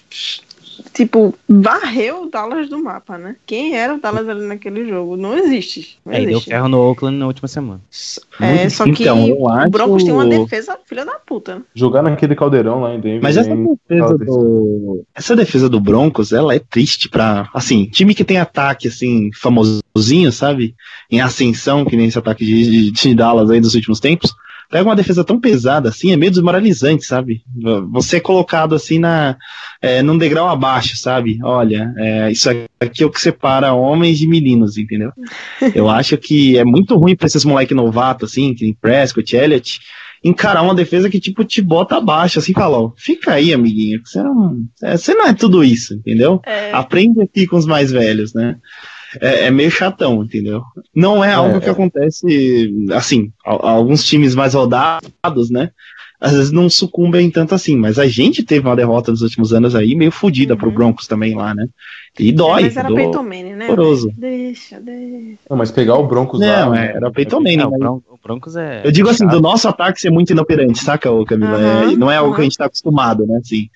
tipo, 0.94 1.34
varreu 1.48 2.24
o 2.24 2.30
Dallas 2.30 2.70
do 2.70 2.82
mapa, 2.84 3.18
né? 3.18 3.36
Quem 3.46 3.76
era 3.76 3.96
o 3.96 4.00
Dallas 4.00 4.28
ali 4.28 4.46
naquele 4.46 4.88
jogo? 4.88 5.16
Não 5.18 5.38
existe. 5.38 5.98
Não 6.06 6.14
É, 6.14 6.18
e 6.22 6.26
deu 6.26 6.32
existe. 6.34 6.50
ferro 6.50 6.68
no 6.68 6.80
Oakland 6.80 7.18
na 7.18 7.28
última 7.28 7.48
semana. 7.48 7.82
É, 8.40 8.56
Muito- 8.60 8.74
só 8.74 8.84
que 8.86 9.04
então, 9.04 9.32
o 9.32 9.50
acho- 9.50 9.70
Broncos 9.70 10.04
tem 10.04 10.14
uma 10.14 10.26
defesa 10.26 10.78
filha 10.86 11.06
da 11.06 11.14
puta. 11.20 11.56
né? 11.56 11.62
Jogar 11.76 12.02
naquele 12.02 12.36
caldeirão 12.36 12.82
lá 12.82 12.94
em 12.94 13.00
Denver. 13.00 13.22
Mas 13.24 13.38
essa 13.38 13.56
defesa 13.56 14.18
do. 14.18 15.04
Essa 15.14 15.36
defesa 15.36 15.70
do 15.70 15.80
Broncos, 15.80 16.32
ela 16.32 16.54
é 16.56 16.60
triste 16.60 17.10
pra. 17.10 17.50
Assim, 17.54 17.86
time 17.86 18.14
que 18.16 18.24
tem 18.24 18.38
ataque, 18.38 18.88
assim, 18.88 19.30
famosinho, 19.34 20.32
sabe? 20.32 20.76
Em 21.12 21.22
ascensão, 21.22 21.86
que 21.86 21.96
nem 21.96 22.08
esse 22.08 22.18
ataque 22.18 22.46
de, 22.46 22.92
de, 22.92 22.92
de 22.92 23.16
Dallas 23.16 23.50
aí 23.50 23.60
dos 23.60 23.76
últimos 23.76 24.00
tempos. 24.00 24.34
Pega 24.74 24.90
uma 24.90 24.96
defesa 24.96 25.24
tão 25.24 25.40
pesada 25.40 25.90
assim, 25.90 26.12
é 26.12 26.18
meio 26.18 26.32
desmoralizante, 26.32 27.06
sabe? 27.06 27.44
Você 27.92 28.18
é 28.18 28.20
colocado 28.20 28.74
assim 28.74 28.98
na, 28.98 29.38
é, 29.80 30.02
num 30.02 30.18
degrau 30.18 30.50
abaixo, 30.50 30.98
sabe? 30.98 31.38
Olha, 31.44 31.94
é, 31.96 32.32
isso 32.32 32.50
aqui 32.80 33.04
é 33.04 33.06
o 33.06 33.12
que 33.12 33.22
separa 33.22 33.72
homens 33.72 34.18
de 34.18 34.28
meninos, 34.28 34.76
entendeu? 34.76 35.12
Eu 35.76 35.88
acho 35.92 36.18
que 36.18 36.58
é 36.58 36.64
muito 36.64 36.98
ruim 36.98 37.16
pra 37.16 37.28
esses 37.28 37.46
moleque 37.46 37.76
novato, 37.76 38.26
assim, 38.26 38.56
que 38.56 38.64
nem 38.64 38.74
Prescott, 38.74 39.36
Elliott, 39.36 39.80
encarar 40.24 40.64
uma 40.64 40.74
defesa 40.74 41.08
que, 41.08 41.20
tipo, 41.20 41.44
te 41.44 41.62
bota 41.62 41.98
abaixo, 41.98 42.40
assim, 42.40 42.52
fala, 42.52 42.80
ó, 42.80 42.92
fica 42.98 43.34
aí, 43.34 43.54
amiguinho, 43.54 44.02
você 44.04 44.24
não, 44.24 44.58
é, 44.82 44.98
você 44.98 45.14
não 45.14 45.28
é 45.28 45.34
tudo 45.36 45.64
isso, 45.64 45.94
entendeu? 45.94 46.42
É, 46.48 46.72
Aprende 46.72 47.22
aqui 47.22 47.46
com 47.46 47.58
os 47.58 47.68
mais 47.68 47.92
velhos, 47.92 48.34
né? 48.34 48.56
É, 49.22 49.46
é 49.46 49.52
meio 49.52 49.70
chatão, 49.72 50.24
entendeu? 50.24 50.62
Não 50.96 51.24
é 51.24 51.34
algo 51.34 51.58
É. 51.58 51.60
que 51.60 51.70
acontece, 51.70 52.74
assim, 52.94 53.32
alguns 53.44 54.04
times 54.04 54.36
mais 54.36 54.54
rodados, 54.54 55.50
né? 55.50 55.72
Às 56.20 56.32
vezes 56.32 56.52
não 56.52 56.70
sucumbem 56.70 57.30
tanto 57.30 57.54
assim, 57.54 57.76
mas 57.76 58.00
a 58.00 58.08
gente 58.08 58.44
teve 58.44 58.66
uma 58.66 58.76
derrota 58.76 59.12
nos 59.12 59.22
últimos 59.22 59.52
anos 59.54 59.76
aí 59.76 59.94
meio 59.94 60.12
fodida 60.12 60.56
pro 60.56 60.70
Uhum. 60.70 60.74
Broncos 60.76 61.06
também 61.06 61.36
lá, 61.36 61.54
né? 61.54 61.68
E 62.20 62.32
dói. 62.32 62.64
Mas 62.64 62.78
era 62.78 62.94
Peyton 62.94 63.24
Manning, 63.24 63.54
né? 63.56 63.66
horroroso. 63.68 64.12
Deixa, 64.16 64.80
deixa. 64.80 65.40
Não, 65.50 65.58
mas 65.58 65.72
pegar 65.72 65.96
o 65.96 66.06
Broncos 66.06 66.40
Não, 66.40 66.70
lá. 66.70 66.86
é, 66.86 66.96
era 66.96 67.12
Peyton 67.12 67.40
Manning. 67.40 67.58
Não, 67.58 67.68
o 67.68 67.72
mas- 67.72 67.80
Bron- 67.80 68.02
o 68.08 68.20
Broncos 68.24 68.56
é. 68.56 68.82
Eu 68.86 68.92
digo 68.92 69.10
assim, 69.10 69.26
do 69.28 69.42
nosso 69.42 69.68
ataque 69.68 70.00
ser 70.00 70.12
muito 70.12 70.32
inoperante, 70.32 70.78
saca, 70.84 71.12
ô 71.12 71.26
Camila? 71.26 71.58
Aham, 71.58 71.92
É, 71.92 71.96
não 71.96 72.12
é 72.12 72.18
algo 72.18 72.30
aham. 72.30 72.36
que 72.36 72.42
a 72.42 72.44
gente 72.44 72.58
tá 72.58 72.66
acostumado, 72.66 73.26
né? 73.26 73.40
Assim. 73.44 73.68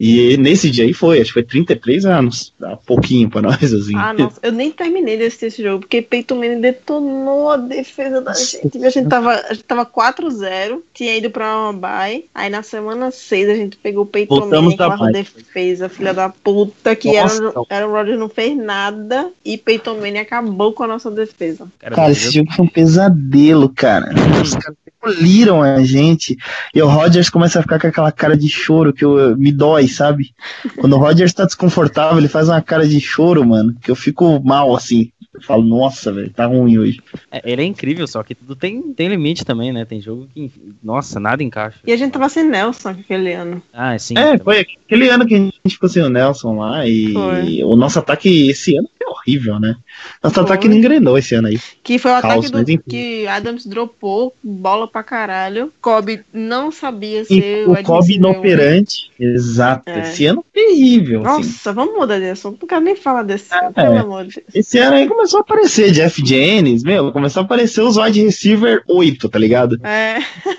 E 0.00 0.36
nesse 0.38 0.70
dia 0.70 0.84
aí 0.84 0.92
foi, 0.92 1.18
acho 1.20 1.28
que 1.28 1.34
foi 1.34 1.42
33 1.44 2.04
anos. 2.04 2.52
Dá 2.58 2.76
pouquinho 2.76 3.30
pra 3.30 3.40
nós, 3.42 3.72
assim. 3.72 3.94
Ah, 3.96 4.12
nossa, 4.12 4.40
eu 4.42 4.50
nem 4.50 4.72
terminei 4.72 5.16
de 5.16 5.24
assistir 5.26 5.46
esse 5.46 5.62
jogo, 5.62 5.80
porque 5.80 6.02
Peyton 6.02 6.34
Manning 6.34 6.60
detonou 6.60 7.50
a 7.50 7.56
defesa 7.56 8.20
da 8.20 8.32
gente. 8.34 8.84
A 8.84 8.90
gente 8.90 9.08
tava, 9.08 9.30
a 9.34 9.54
gente 9.54 9.64
tava 9.64 9.86
4-0, 9.86 10.80
tinha 10.92 11.16
ido 11.16 11.30
pra 11.30 11.56
uma 11.60 11.72
bye. 11.72 12.24
Aí 12.34 12.50
na 12.50 12.62
semana 12.64 13.10
6 13.12 13.48
a 13.48 13.54
gente 13.54 13.76
pegou 13.76 14.02
o 14.02 14.06
Peyton 14.06 14.34
Voltamos 14.40 14.74
Manning 14.76 14.96
com 14.98 15.04
a 15.04 15.10
defesa, 15.12 15.88
filha 15.88 16.12
da 16.12 16.28
puta, 16.28 16.96
que 16.96 17.12
Nossa. 17.12 17.42
Aaron, 17.46 17.64
Aaron 17.84 17.92
Rodgers 17.92 18.18
não 18.18 18.28
fez 18.28 18.56
nada 18.56 19.30
e 19.44 19.56
Peyton 19.58 19.94
Manning 19.96 20.18
acabou 20.18 20.72
com 20.72 20.82
a 20.84 20.86
nossa 20.86 21.10
defesa. 21.10 21.66
Cara, 21.78 22.10
esse 22.10 22.30
jogo 22.32 22.52
foi 22.52 22.64
um 22.64 22.68
pesadelo, 22.68 23.68
cara. 23.68 24.10
Os 24.42 24.54
caras 24.54 24.76
demoliram 25.02 25.62
a 25.62 25.82
gente. 25.84 26.36
E 26.74 26.80
o 26.82 26.88
Rodgers 26.88 27.28
começa 27.28 27.58
a 27.58 27.62
ficar 27.62 27.78
com 27.80 27.86
aquela 27.86 28.12
cara 28.12 28.36
de 28.36 28.48
choro 28.48 28.92
que 28.92 29.04
eu- 29.04 29.36
me 29.36 29.52
dói, 29.52 29.86
sabe? 29.88 30.32
Quando 30.76 30.94
o 30.94 30.98
Rodgers 30.98 31.32
tá 31.34 31.44
desconfortável, 31.44 32.18
ele 32.18 32.28
faz 32.28 32.48
uma 32.48 32.62
cara 32.62 32.86
de 32.86 33.00
choro, 33.00 33.44
mano. 33.46 33.74
Que 33.82 33.90
eu 33.90 33.96
fico 33.96 34.40
mal, 34.44 34.74
assim. 34.74 35.10
Eu 35.32 35.42
falo, 35.42 35.64
nossa, 35.64 36.12
velho, 36.12 36.30
tá 36.30 36.46
ruim 36.46 36.78
hoje. 36.78 37.00
é, 37.32 37.42
ele 37.44 37.62
é 37.62 37.64
incrível, 37.64 38.06
só 38.06 38.22
que 38.22 38.36
tudo 38.36 38.54
tem, 38.54 38.80
tem 38.94 39.08
limite 39.08 39.44
também, 39.44 39.72
né? 39.72 39.84
Tem 39.84 40.00
jogo 40.00 40.28
que. 40.32 40.48
Nossa, 40.80 41.18
nada 41.18 41.42
encaixa. 41.42 41.78
E 41.84 41.92
a 41.92 41.96
gente 41.96 42.12
tava 42.12 42.28
sem 42.28 42.44
Nelson 42.44 42.90
aquele 42.90 43.32
ano. 43.32 43.60
Ah, 43.72 43.98
sim. 43.98 44.16
É, 44.16 44.38
foi 44.38 44.60
aquele 44.60 45.08
ano 45.08 45.26
que 45.26 45.34
a 45.34 45.38
gente 45.38 45.53
ficou 45.72 45.88
sem 45.88 46.02
o 46.02 46.10
Nelson 46.10 46.58
lá. 46.58 46.86
E 46.86 47.12
Foi. 47.12 47.64
o 47.64 47.74
nosso 47.74 47.98
ataque 47.98 48.48
esse 48.50 48.76
ano 48.76 48.86
foi 48.98 49.06
horrível, 49.10 49.58
né? 49.58 49.76
Nosso 50.22 50.34
Foi. 50.34 50.44
ataque 50.44 50.68
não 50.68 50.76
engrenou 50.76 51.16
esse 51.16 51.34
ano 51.34 51.48
aí. 51.48 51.58
Que 51.82 51.98
foi 51.98 52.10
o 52.10 52.20
Caos, 52.20 52.46
ataque 52.46 52.76
do, 52.76 52.82
que 52.82 53.26
Adams 53.26 53.64
dropou 53.64 54.34
bola 54.42 54.86
pra 54.86 55.02
caralho. 55.02 55.72
Kobe 55.80 56.20
não 56.32 56.70
sabia 56.70 57.22
E 57.22 57.24
ser 57.24 57.66
o 57.66 57.70
wide 57.72 57.82
Kobe 57.84 58.12
um. 58.12 58.16
inoperante. 58.16 59.10
Exato. 59.18 59.88
É. 59.88 60.00
Esse 60.00 60.26
ano 60.26 60.44
terrível. 60.52 61.26
assim. 61.26 61.36
Nossa, 61.48 61.72
vamos 61.72 61.94
mudar 61.96 62.18
de 62.18 62.28
assunto. 62.28 62.58
Não 62.60 62.68
quero 62.68 62.84
nem 62.84 62.94
falar 62.96 63.22
desse, 63.22 63.54
É. 63.54 63.70
pelo 63.70 63.98
amor 63.98 64.24
de 64.26 64.34
Deus. 64.34 64.46
Esse 64.54 64.78
ano 64.78 64.96
aí 64.96 65.06
começou 65.08 65.38
a 65.38 65.42
aparecer 65.42 65.90
Jeff 65.92 66.22
Jennings, 66.24 66.82
meu, 66.82 67.10
começou 67.10 67.40
a 67.40 67.44
aparecer 67.44 67.80
os 67.80 67.96
wide 67.96 68.22
receiver 68.22 68.82
8, 68.86 69.28
tá 69.30 69.38
ligado? 69.38 69.78
É. 69.82 70.18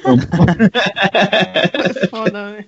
Foi 1.93 2.07
foda, 2.09 2.51
velho. 2.51 2.65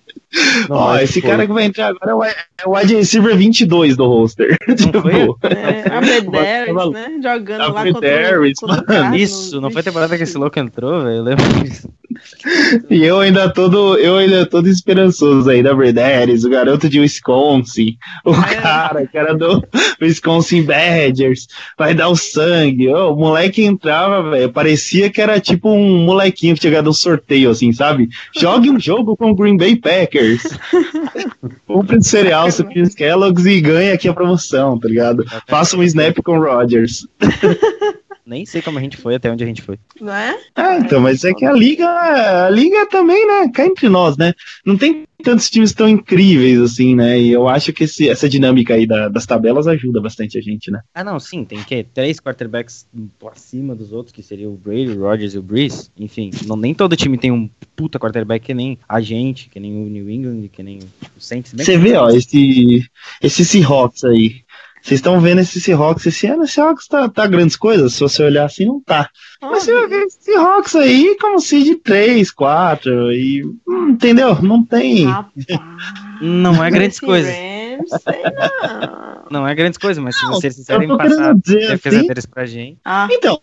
Não, 0.70 0.76
Ó, 0.78 0.98
esse 0.98 1.22
foi. 1.22 1.30
cara 1.30 1.48
que 1.48 1.54
vai 1.54 1.64
entrar 1.66 1.88
agora 1.88 2.12
é 2.12 2.14
o 2.14 2.18
wi- 2.20 2.30
é 2.64 2.68
o 2.68 2.76
wide 2.76 2.96
receiver 2.96 3.36
22 3.38 3.96
do 3.96 4.06
roster. 4.08 4.58
Tipo, 4.76 5.02
foi? 5.02 5.14
É, 5.58 5.88
a 5.96 6.02
Bederes, 6.02 6.68
Tava- 6.76 6.90
né? 6.92 7.12
Jogando 7.24 7.62
A 7.62 7.68
lá 7.68 7.84
contra, 7.86 8.02
Bederes, 8.02 8.60
contra 8.60 8.76
mano. 8.76 8.88
Cardinals. 8.88 9.22
Isso, 9.22 9.62
não 9.62 9.72
foi 9.72 9.82
a 9.82 9.84
temporada 9.84 10.18
que 10.18 10.24
esse 10.24 10.38
louco 10.38 10.60
entrou, 10.60 11.02
velho? 11.04 11.18
Eu 11.18 11.24
lembro 11.24 11.46
disso. 11.64 11.90
e 12.90 13.04
eu 13.04 13.20
ainda 13.20 13.48
todo, 13.54 13.96
eu 13.98 14.18
ainda 14.18 14.46
todo 14.46 14.68
esperançoso 14.68 15.50
aí 15.50 15.62
da 15.62 15.74
Verderes, 15.74 16.44
o 16.44 16.50
garoto 16.50 16.90
de 16.90 17.00
Wisconsin, 17.00 17.96
o 18.26 18.34
É. 18.34 18.56
cara 18.56 19.06
que 19.06 19.18
era 19.18 19.36
do 19.36 19.64
Wisconsin 20.02 20.64
Badgers, 20.64 21.48
vai 21.78 21.94
dar 21.94 22.10
o 22.10 22.16
sangue. 22.16 22.88
O 22.90 23.16
moleque 23.16 23.64
entrava, 23.64 24.32
velho, 24.32 24.52
parecia 24.52 25.10
que 25.12 25.22
era 25.22 25.40
tipo 25.40 25.70
um 25.70 26.04
molequinho 26.06 26.56
que 26.56 26.62
tinha 26.62 26.72
ganhado 26.72 26.90
um 26.90 26.94
sorteio, 26.94 27.50
assim, 27.52 27.72
sabe? 27.72 28.08
Jogue 28.36 28.70
um 28.72 28.80
jogo 28.80 29.16
com 29.16 29.30
o 29.32 29.36
Green 29.36 29.58
Bay 29.58 29.76
Packers. 29.76 30.17
Compre 31.68 31.98
um 31.98 32.02
cereal, 32.02 32.52
Supreme 32.52 32.90
Kellogg's 32.94 33.46
e 33.46 33.62
ganha 33.62 33.94
aqui 33.94 34.08
a 34.08 34.14
promoção, 34.14 34.80
tá 34.80 34.88
ligado? 34.88 35.26
Faça 35.48 35.78
um 35.78 35.84
snap 35.84 36.18
com 36.24 36.38
o 36.38 36.44
Rodgers. 36.44 37.08
Nem 38.28 38.46
sei 38.46 38.62
como 38.62 38.78
a 38.78 38.82
gente 38.82 38.98
foi, 38.98 39.16
até 39.16 39.32
onde 39.32 39.42
a 39.42 39.48
gente 39.48 39.62
foi. 39.62 39.80
Não 40.02 40.14
é? 40.14 40.38
Ah, 40.54 40.78
então, 40.78 41.00
mas 41.00 41.24
é 41.24 41.34
que 41.34 41.46
a 41.46 41.54
liga, 41.54 41.88
a 41.88 42.50
liga 42.50 42.86
também, 42.88 43.26
né, 43.26 43.50
cá 43.54 43.66
entre 43.66 43.88
nós, 43.88 44.18
né, 44.18 44.34
não 44.66 44.78
tem 44.78 45.06
tantos 45.24 45.50
times 45.50 45.72
tão 45.74 45.88
incríveis 45.88 46.60
assim, 46.60 46.94
né, 46.94 47.18
e 47.20 47.32
eu 47.32 47.48
acho 47.48 47.72
que 47.72 47.86
esse- 47.86 48.08
essa 48.10 48.28
dinâmica 48.28 48.74
aí 48.74 48.86
da- 48.86 49.08
das 49.08 49.26
tabelas 49.26 49.66
ajuda 49.66 50.02
bastante 50.02 50.38
a 50.38 50.42
gente, 50.42 50.70
né. 50.70 50.82
Ah, 50.94 51.06
não, 51.06 51.18
sim, 51.22 51.46
tem 51.46 51.64
que 51.64 51.84
três 51.86 52.20
quarterbacks 52.20 52.86
por 53.18 53.32
acima 53.32 53.74
dos 53.74 53.94
outros, 53.94 54.14
que 54.14 54.22
seria 54.22 54.50
o 54.50 54.58
Brady, 54.58 54.90
o 54.92 55.04
Rodgers 55.04 55.34
e 55.34 55.38
o 55.38 55.42
Breeze. 55.42 55.90
Enfim, 55.98 56.30
não, 56.46 56.58
nem 56.58 56.74
todo 56.74 56.98
time 56.98 57.18
tem 57.18 57.32
um 57.32 57.50
puta 57.78 57.98
quarterback 57.98 58.46
que 58.46 58.54
nem 58.54 58.78
a 58.90 59.00
gente, 59.00 59.48
que 59.50 59.60
nem 59.60 59.74
o 59.74 59.88
New 59.90 60.10
England, 60.10 60.50
que 60.52 60.62
nem 60.62 60.80
o 60.80 61.22
Saints. 61.22 61.54
Você 61.54 61.78
vê, 61.78 61.96
ó, 61.96 62.10
esse, 62.10 62.84
esse 63.24 63.46
Seahawks 63.46 64.04
aí, 64.04 64.42
vocês 64.82 65.00
estão 65.00 65.20
vendo 65.20 65.42
esse 65.42 65.60
Seahawks 65.60 66.06
esse 66.06 66.28
ano, 66.28 66.44
esse 66.44 66.54
Seahawks 66.54 66.88
tá, 66.88 67.10
tá 67.10 67.28
grandes 67.28 67.56
coisas, 67.56 67.94
se 67.94 68.00
você 68.00 68.24
olhar 68.24 68.46
assim, 68.46 68.66
não 68.66 68.80
tá. 68.80 69.10
Mas 69.42 69.64
você 69.64 69.74
vai 69.74 69.88
ver 69.88 70.04
esse 70.04 70.24
Seahawks 70.24 70.76
aí 70.76 71.18
como 71.20 71.40
seed 71.40 71.80
3, 71.84 72.32
4, 72.32 73.12
e, 73.12 73.44
hum, 73.68 73.90
entendeu, 73.90 74.42
não 74.42 74.64
tem... 74.64 75.06
Rapaz. 75.06 75.46
Não 76.22 76.64
é 76.64 76.72
grandes 76.72 76.98
Esse 76.98 77.06
Rams, 77.78 78.02
sei 78.04 78.24
não. 78.24 79.18
Não 79.30 79.48
é 79.48 79.54
grandes 79.54 79.78
coisas, 79.78 80.02
mas 80.02 80.18
se 80.18 80.24
Não, 80.26 80.34
vocês 80.34 80.58
eu 80.58 80.62
quiserem 80.80 80.88
passar 80.98 81.36
dizer 81.36 81.70
defesa 81.70 81.98
assim, 81.98 82.08
deles 82.08 82.26
pra 82.26 82.46
gente. 82.46 82.78
Ah, 82.84 83.08
Então, 83.12 83.42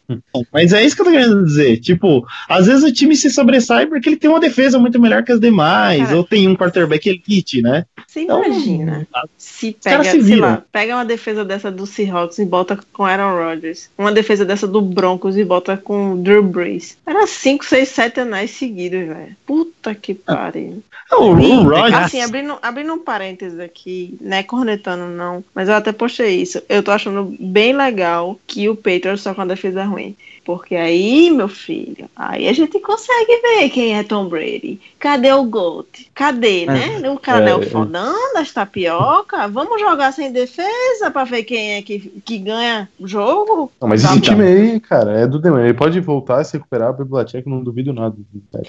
mas 0.52 0.72
é 0.72 0.82
isso 0.84 0.96
que 0.96 1.02
eu 1.02 1.06
tô 1.06 1.12
querendo 1.12 1.44
dizer. 1.44 1.78
Tipo, 1.78 2.26
às 2.48 2.66
vezes 2.66 2.84
o 2.84 2.92
time 2.92 3.14
se 3.14 3.30
sobressai 3.30 3.86
porque 3.86 4.08
ele 4.08 4.16
tem 4.16 4.30
uma 4.30 4.40
defesa 4.40 4.78
muito 4.78 5.00
melhor 5.00 5.22
que 5.22 5.32
as 5.32 5.40
demais, 5.40 6.04
Cara. 6.04 6.16
ou 6.16 6.24
tem 6.24 6.48
um 6.48 6.56
quarterback 6.56 7.08
elite, 7.08 7.60
né? 7.60 7.84
você 8.06 8.22
Então, 8.22 8.44
imagina 8.44 9.06
se 9.36 9.76
pega, 9.82 10.04
se 10.04 10.22
sei 10.22 10.36
lá, 10.36 10.62
pega 10.72 10.94
uma 10.94 11.04
defesa 11.04 11.44
dessa 11.44 11.70
do 11.70 11.86
Seahawks 11.86 12.38
e 12.38 12.44
bota 12.44 12.78
com 12.92 13.04
Aaron 13.04 13.36
Rodgers. 13.36 13.90
Uma 13.96 14.12
defesa 14.12 14.44
dessa 14.44 14.66
do 14.66 14.80
Broncos 14.80 15.36
e 15.36 15.44
bota 15.44 15.76
com 15.76 16.20
Drew 16.20 16.42
Brees. 16.42 16.96
Era 17.06 17.26
5, 17.26 17.64
6, 17.64 17.88
7 17.88 18.20
anéis 18.20 18.50
seguidos, 18.52 19.06
velho. 19.06 19.36
Puta 19.46 19.94
que 19.94 20.14
pariu. 20.14 20.82
O, 21.12 21.38
E, 21.38 21.52
o 21.52 21.62
Rodgers. 21.62 21.94
Assim, 21.94 22.20
abrindo, 22.22 22.58
abrindo 22.62 22.92
um 22.92 22.98
parênteses 22.98 23.58
aqui, 23.60 24.16
né, 24.24 24.42
cornetando 24.42 25.06
não, 25.06 25.44
mas 25.54 25.68
eu 25.68 25.74
até 25.74 25.92
postei 25.92 26.40
isso. 26.40 26.62
Eu 26.68 26.82
tô 26.82 26.90
achando 26.90 27.36
bem 27.38 27.74
legal 27.76 28.40
que 28.46 28.68
o 28.68 28.74
Patriots 28.74 29.20
só 29.20 29.34
com 29.34 29.42
a 29.42 29.46
defesa 29.46 29.84
ruim. 29.84 30.16
Porque 30.44 30.76
aí, 30.76 31.30
meu 31.30 31.48
filho, 31.48 32.08
aí 32.14 32.46
a 32.48 32.52
gente 32.52 32.78
consegue 32.80 33.40
ver 33.40 33.70
quem 33.70 33.96
é 33.96 34.02
Tom 34.02 34.26
Brady. 34.28 34.78
Cadê 34.98 35.32
o 35.32 35.44
Gold? 35.44 35.88
Cadê, 36.14 36.66
né? 36.66 37.10
O 37.10 37.18
cara 37.18 37.40
não 37.40 37.48
é 37.48 37.56
o 37.56 37.62
é, 37.62 37.66
fodão 37.66 38.34
das 38.34 38.52
tapioca? 38.52 39.48
Vamos 39.48 39.80
jogar 39.80 40.12
sem 40.12 40.30
defesa 40.32 41.10
pra 41.10 41.24
ver 41.24 41.44
quem 41.44 41.74
é 41.74 41.82
que, 41.82 41.98
que 42.24 42.38
ganha 42.38 42.88
o 42.98 43.06
jogo? 43.06 43.72
Não, 43.80 43.88
mas 43.88 44.02
Tá 44.02 44.10
esse 44.10 44.20
time 44.20 44.42
aí, 44.42 44.80
cara, 44.80 45.20
é 45.20 45.26
do 45.26 45.38
demônio. 45.38 45.66
Ele 45.66 45.74
pode 45.74 45.98
voltar 46.00 46.40
a 46.40 46.44
se 46.44 46.56
recuperar, 46.56 46.90
o 46.90 47.04
Belichick, 47.04 47.48
não 47.48 47.62
duvido 47.62 47.92
nada. 47.92 48.14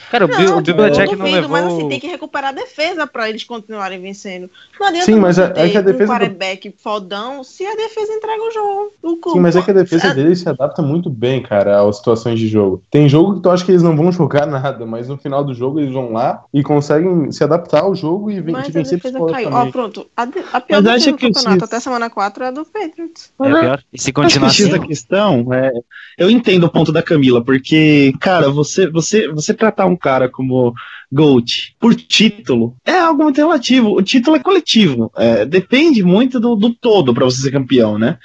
Cara, 0.10 0.26
o 0.26 0.28
Bill, 0.28 0.58
o 0.58 0.62
Belichick 0.62 1.16
não 1.16 1.26
duvido, 1.26 1.36
levou... 1.36 1.50
mas 1.50 1.66
assim, 1.66 1.90
tem 1.90 2.00
que 2.00 2.08
recuperar 2.08 2.50
a 2.50 2.54
defesa 2.54 3.06
pra 3.06 3.30
eles 3.30 3.44
continuarem 3.44 4.00
vencendo. 4.00 4.50
Não 4.80 4.88
adianta 4.88 5.06
Sim, 5.06 5.20
mas 5.20 5.36
você 5.36 5.44
é- 5.44 5.66
é 5.66 5.70
que 5.70 5.78
a 5.78 5.82
defesa 5.82 6.04
um 6.04 6.06
do- 6.06 6.12
quarterback 6.20 6.76
fodão 6.78 7.44
se 7.44 7.66
a 7.66 7.76
defesa 7.76 8.14
entrega 8.14 8.42
o 8.42 8.52
jogo. 8.52 8.92
O 9.04 9.32
Sim, 9.32 9.40
mas 9.40 9.56
é 9.56 9.62
que 9.62 9.72
a 9.72 9.74
defesa 9.74 10.10
Ah, 10.10 10.14
dele 10.14 10.36
se 10.36 10.48
adapta 10.48 10.82
muito 10.82 11.10
bem, 11.10 11.42
cara, 11.42 11.65
às 11.70 11.98
situações 11.98 12.40
de 12.40 12.48
jogo. 12.48 12.82
Tem 12.92 13.08
jogo 13.10 13.36
que 13.36 13.42
tu 13.42 13.50
acha 13.50 13.64
que 13.66 13.72
eles 13.72 13.84
não 13.84 13.96
vão 13.96 14.12
jogar 14.12 14.46
nada, 14.48 14.86
mas 14.86 15.08
no 15.08 15.18
final 15.18 15.44
do 15.44 15.54
jogo 15.54 15.80
eles 15.80 15.94
vão 15.94 16.12
lá 16.12 16.44
e 16.54 16.62
conseguem 16.64 17.32
se 17.32 17.44
adaptar 17.44 17.82
ao 17.84 17.96
jogo 17.96 18.30
e 18.32 18.36
te 18.36 18.72
vencer 18.72 19.00
caiu. 19.02 19.50
Ó, 19.52 19.66
pronto. 19.72 20.06
A, 20.16 20.26
de- 20.26 20.40
a 20.54 20.62
pior 20.62 20.82
Mas 20.84 21.04
do 21.06 21.18
que 21.18 21.26
o 21.26 21.34
campeonato 21.34 21.40
Chiefs- 21.50 21.64
até 21.64 21.80
semana 21.80 22.10
4 22.10 22.44
é 22.44 22.48
a 22.48 22.52
do 22.52 22.66
Patriots. 22.66 23.32
É 23.42 23.50
pior. 23.62 23.84
E 23.94 23.98
se 24.00 24.04
Acho 24.04 24.06
que 24.06 24.14
continuar 24.14 24.48
o 24.48 24.52
X 24.52 24.66
assim... 24.66 24.72
da 24.80 24.86
questão 24.88 25.54
é. 25.54 25.72
Eu 26.18 26.30
entendo 26.30 26.64
o 26.66 26.70
ponto 26.70 26.92
da 26.94 27.04
Camila, 27.04 27.44
porque, 27.44 28.14
cara, 28.22 28.50
você, 28.50 28.90
você, 28.90 29.28
você 29.28 29.54
tratar 29.54 29.86
um 29.86 29.98
cara 29.98 30.30
como 30.30 30.74
GOAT 31.12 31.76
por 31.80 31.94
título 31.94 32.76
é 32.86 32.98
algo 32.98 33.24
muito 33.24 33.38
relativo. 33.38 33.92
O 33.96 34.02
título 34.02 34.38
é 34.38 34.40
coletivo. 34.40 35.12
é, 35.18 35.46
depende 35.46 36.04
muito 36.04 36.40
do, 36.40 36.56
do 36.56 36.74
todo 36.74 37.14
para 37.14 37.26
você 37.26 37.42
ser 37.42 37.52
campeão, 37.52 37.98
né? 37.98 38.18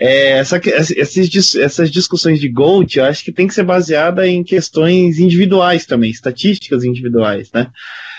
É, 0.00 0.38
essa, 0.38 0.60
essas 1.60 1.90
discussões 1.90 2.38
de 2.38 2.48
GOAT, 2.48 2.98
eu 2.98 3.04
acho 3.04 3.24
que 3.24 3.32
tem 3.32 3.48
que 3.48 3.54
ser 3.54 3.64
baseada 3.64 4.26
em 4.28 4.44
questões 4.44 5.18
individuais 5.18 5.84
também, 5.84 6.10
estatísticas 6.10 6.84
individuais, 6.84 7.50
né? 7.52 7.68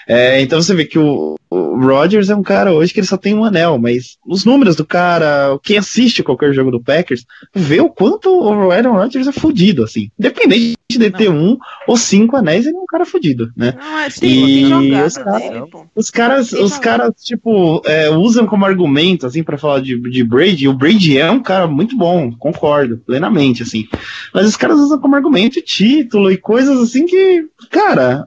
É, 0.09 0.41
então 0.41 0.59
você 0.59 0.73
vê 0.73 0.85
que 0.85 0.97
o, 0.97 1.35
o 1.51 1.79
Rodgers 1.79 2.31
é 2.31 2.35
um 2.35 2.41
cara 2.41 2.73
hoje 2.73 2.91
que 2.91 2.99
ele 2.99 3.05
só 3.05 3.15
tem 3.15 3.35
um 3.35 3.43
anel, 3.43 3.77
mas 3.77 4.17
os 4.25 4.43
números 4.43 4.75
do 4.75 4.83
cara, 4.83 5.55
quem 5.61 5.77
assiste 5.77 6.23
qualquer 6.23 6.51
jogo 6.51 6.71
do 6.71 6.81
Packers, 6.81 7.25
vê 7.53 7.79
o 7.79 7.89
quanto 7.89 8.29
o 8.29 8.71
Aaron 8.71 8.93
Rodgers 8.93 9.27
é 9.27 9.31
fudido, 9.31 9.83
assim. 9.83 10.09
Independente 10.17 10.77
de 10.91 11.11
ter 11.11 11.29
um 11.29 11.55
ou 11.87 11.95
cinco 11.95 12.35
anéis, 12.35 12.65
ele 12.65 12.75
é 12.75 12.79
um 12.79 12.85
cara 12.87 13.05
fudido, 13.05 13.51
né? 13.55 13.75
Não, 13.79 13.91
mas 13.91 14.19
tem, 14.19 14.31
E 14.31 14.65
jogada 14.65 15.05
os 15.05 15.13
dele, 15.13 15.65
pô. 15.71 15.85
Os 15.95 16.09
caras, 16.09 16.51
os 16.51 16.71
jogada. 16.71 16.79
caras 16.79 17.13
tipo, 17.23 17.83
é, 17.85 18.09
usam 18.09 18.47
como 18.47 18.65
argumento, 18.65 19.27
assim, 19.27 19.43
pra 19.43 19.59
falar 19.59 19.81
de, 19.81 19.99
de 20.09 20.23
Brady. 20.23 20.67
O 20.67 20.73
Brady 20.73 21.19
é 21.19 21.29
um 21.29 21.41
cara 21.41 21.67
muito 21.67 21.95
bom, 21.95 22.31
concordo, 22.31 22.97
plenamente, 23.05 23.61
assim. 23.61 23.87
Mas 24.33 24.47
os 24.47 24.55
caras 24.55 24.79
usam 24.79 24.99
como 24.99 25.15
argumento 25.15 25.61
título 25.61 26.31
e 26.31 26.37
coisas 26.37 26.79
assim 26.79 27.05
que, 27.05 27.45
cara, 27.69 28.25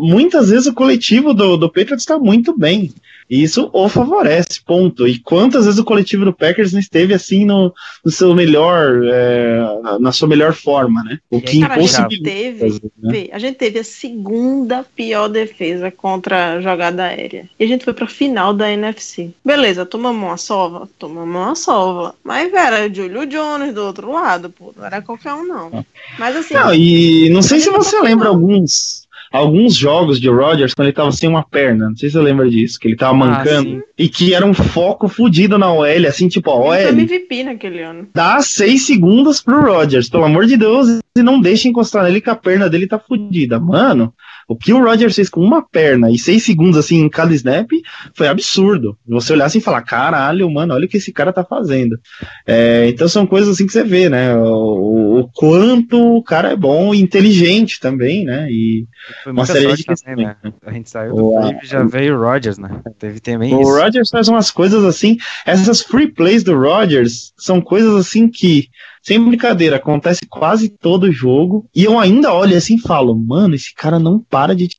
muitas 0.00 0.50
vezes 0.50 0.66
o 0.66 0.74
coletivo 0.74 1.03
do, 1.34 1.56
do 1.56 1.68
Patriots 1.68 2.04
tá 2.04 2.18
muito 2.18 2.56
bem. 2.56 2.92
E 3.28 3.42
isso 3.42 3.70
o 3.72 3.88
favorece, 3.88 4.60
ponto. 4.64 5.06
E 5.08 5.18
quantas 5.18 5.64
vezes 5.64 5.80
o 5.80 5.84
coletivo 5.84 6.24
do 6.24 6.32
Packers 6.32 6.72
não 6.72 6.80
esteve 6.80 7.14
assim 7.14 7.44
no, 7.44 7.72
no 8.04 8.10
seu 8.10 8.34
melhor, 8.34 9.02
é, 9.04 9.98
na 9.98 10.12
sua 10.12 10.28
melhor 10.28 10.52
forma, 10.52 11.02
né? 11.02 11.18
O 11.30 11.40
que 11.40 11.60
Cara, 11.60 11.74
a 11.74 11.78
gente 11.78 11.94
impossibilita. 11.94 12.30
teve, 12.30 12.82
né? 12.98 13.28
a 13.32 13.38
gente 13.38 13.56
teve 13.56 13.78
a 13.78 13.84
segunda 13.84 14.84
pior 14.94 15.28
defesa 15.28 15.90
contra 15.90 16.54
a 16.54 16.60
jogada 16.60 17.04
aérea. 17.04 17.48
E 17.58 17.64
a 17.64 17.66
gente 17.66 17.84
foi 17.84 17.94
pra 17.94 18.06
final 18.06 18.52
da 18.52 18.70
NFC. 18.70 19.30
Beleza, 19.44 19.86
tomamos 19.86 20.22
uma 20.22 20.36
sova? 20.36 20.88
Tomamos 20.98 21.34
uma 21.34 21.54
sova. 21.54 22.14
Mas, 22.22 22.50
velho, 22.50 22.74
era 22.74 22.90
o 22.90 22.94
Julio 22.94 23.26
Jones 23.26 23.74
do 23.74 23.84
outro 23.84 24.12
lado, 24.12 24.50
pô. 24.50 24.72
Não 24.76 24.84
era 24.84 25.00
qualquer 25.00 25.32
um, 25.32 25.46
não. 25.46 25.84
Mas 26.18 26.36
assim. 26.36 26.54
Não, 26.54 26.74
e 26.74 27.30
não 27.30 27.42
sei 27.42 27.60
se 27.60 27.70
você 27.70 28.00
lembra 28.00 28.28
alguns 28.28 29.03
alguns 29.34 29.74
jogos 29.74 30.20
de 30.20 30.28
Rodgers 30.28 30.74
quando 30.74 30.86
ele 30.86 30.94
tava 30.94 31.10
sem 31.10 31.28
uma 31.28 31.42
perna. 31.42 31.88
Não 31.88 31.96
sei 31.96 32.08
se 32.08 32.12
você 32.12 32.22
lembra 32.22 32.48
disso, 32.48 32.78
que 32.78 32.86
ele 32.86 32.96
tava 32.96 33.14
mancando. 33.14 33.68
sim. 33.68 33.82
e 33.98 34.08
que 34.08 34.32
era 34.32 34.46
um 34.46 34.54
foco 34.54 35.08
fudido 35.08 35.58
na 35.58 35.72
OL, 35.72 36.06
assim, 36.06 36.28
tipo, 36.28 36.50
ele 36.50 36.58
OL, 36.60 36.72
foi 36.72 36.88
MVP 36.88 37.42
naquele 37.42 37.82
ano. 37.82 38.08
dá 38.14 38.40
seis 38.40 38.86
segundos 38.86 39.40
pro 39.42 39.60
Rodgers, 39.60 40.08
pelo 40.08 40.24
amor 40.24 40.46
de 40.46 40.56
Deus, 40.56 41.00
e 41.16 41.22
não 41.22 41.40
deixa 41.40 41.68
encostar 41.68 42.04
nele 42.04 42.20
que 42.20 42.30
a 42.30 42.36
perna 42.36 42.70
dele 42.70 42.86
tá 42.86 42.98
fudida. 42.98 43.58
Mano, 43.58 44.14
o 44.48 44.56
que 44.56 44.72
o 44.72 44.82
Rodgers 44.82 45.14
fez 45.14 45.28
com 45.28 45.40
uma 45.40 45.62
perna 45.66 46.10
e 46.10 46.18
seis 46.18 46.42
segundos 46.44 46.76
assim 46.76 47.00
em 47.00 47.08
cada 47.08 47.34
snap 47.34 47.70
foi 48.14 48.28
absurdo. 48.28 48.96
Você 49.06 49.32
olhar 49.32 49.46
assim 49.46 49.58
e 49.58 49.62
falar, 49.62 49.82
caralho, 49.82 50.50
mano, 50.50 50.74
olha 50.74 50.86
o 50.86 50.88
que 50.88 50.96
esse 50.98 51.12
cara 51.12 51.32
tá 51.32 51.44
fazendo. 51.44 51.98
É, 52.46 52.88
então 52.88 53.08
são 53.08 53.26
coisas 53.26 53.50
assim 53.54 53.66
que 53.66 53.72
você 53.72 53.84
vê, 53.84 54.08
né? 54.08 54.34
O, 54.36 55.20
o 55.20 55.28
quanto 55.32 56.16
o 56.16 56.22
cara 56.22 56.52
é 56.52 56.56
bom 56.56 56.94
e 56.94 57.00
inteligente 57.00 57.80
também, 57.80 58.24
né? 58.24 58.46
E 58.50 58.86
Foi 59.22 59.32
Uma 59.32 59.46
série 59.46 59.74
de 59.76 59.84
também, 59.84 60.26
né? 60.26 60.36
A 60.64 60.72
gente 60.72 60.90
saiu 60.90 61.14
O- 61.14 61.40
do 61.40 61.48
e 61.62 61.66
já 61.66 61.82
veio 61.82 62.16
o 62.16 62.20
Rodgers, 62.20 62.58
né? 62.58 62.80
Teve 62.98 63.20
também 63.20 63.54
O 63.54 63.60
isso. 63.60 63.70
Rodgers 63.70 64.08
faz 64.10 64.28
umas 64.28 64.50
coisas 64.50 64.84
assim. 64.84 65.16
Essas 65.46 65.82
free 65.82 66.08
plays 66.08 66.42
do 66.42 66.56
Rodgers 66.58 67.32
são 67.36 67.60
coisas 67.60 67.94
assim 67.94 68.28
que, 68.28 68.68
sem 69.04 69.22
brincadeira, 69.22 69.76
acontece 69.76 70.26
quase 70.26 70.70
todo 70.70 71.12
jogo. 71.12 71.68
E 71.74 71.84
eu 71.84 71.98
ainda 72.00 72.32
olho 72.32 72.56
assim 72.56 72.76
e 72.76 72.80
falo, 72.80 73.14
mano, 73.14 73.54
esse 73.54 73.74
cara 73.74 73.98
não 73.98 74.18
para 74.18 74.56
de 74.56 74.70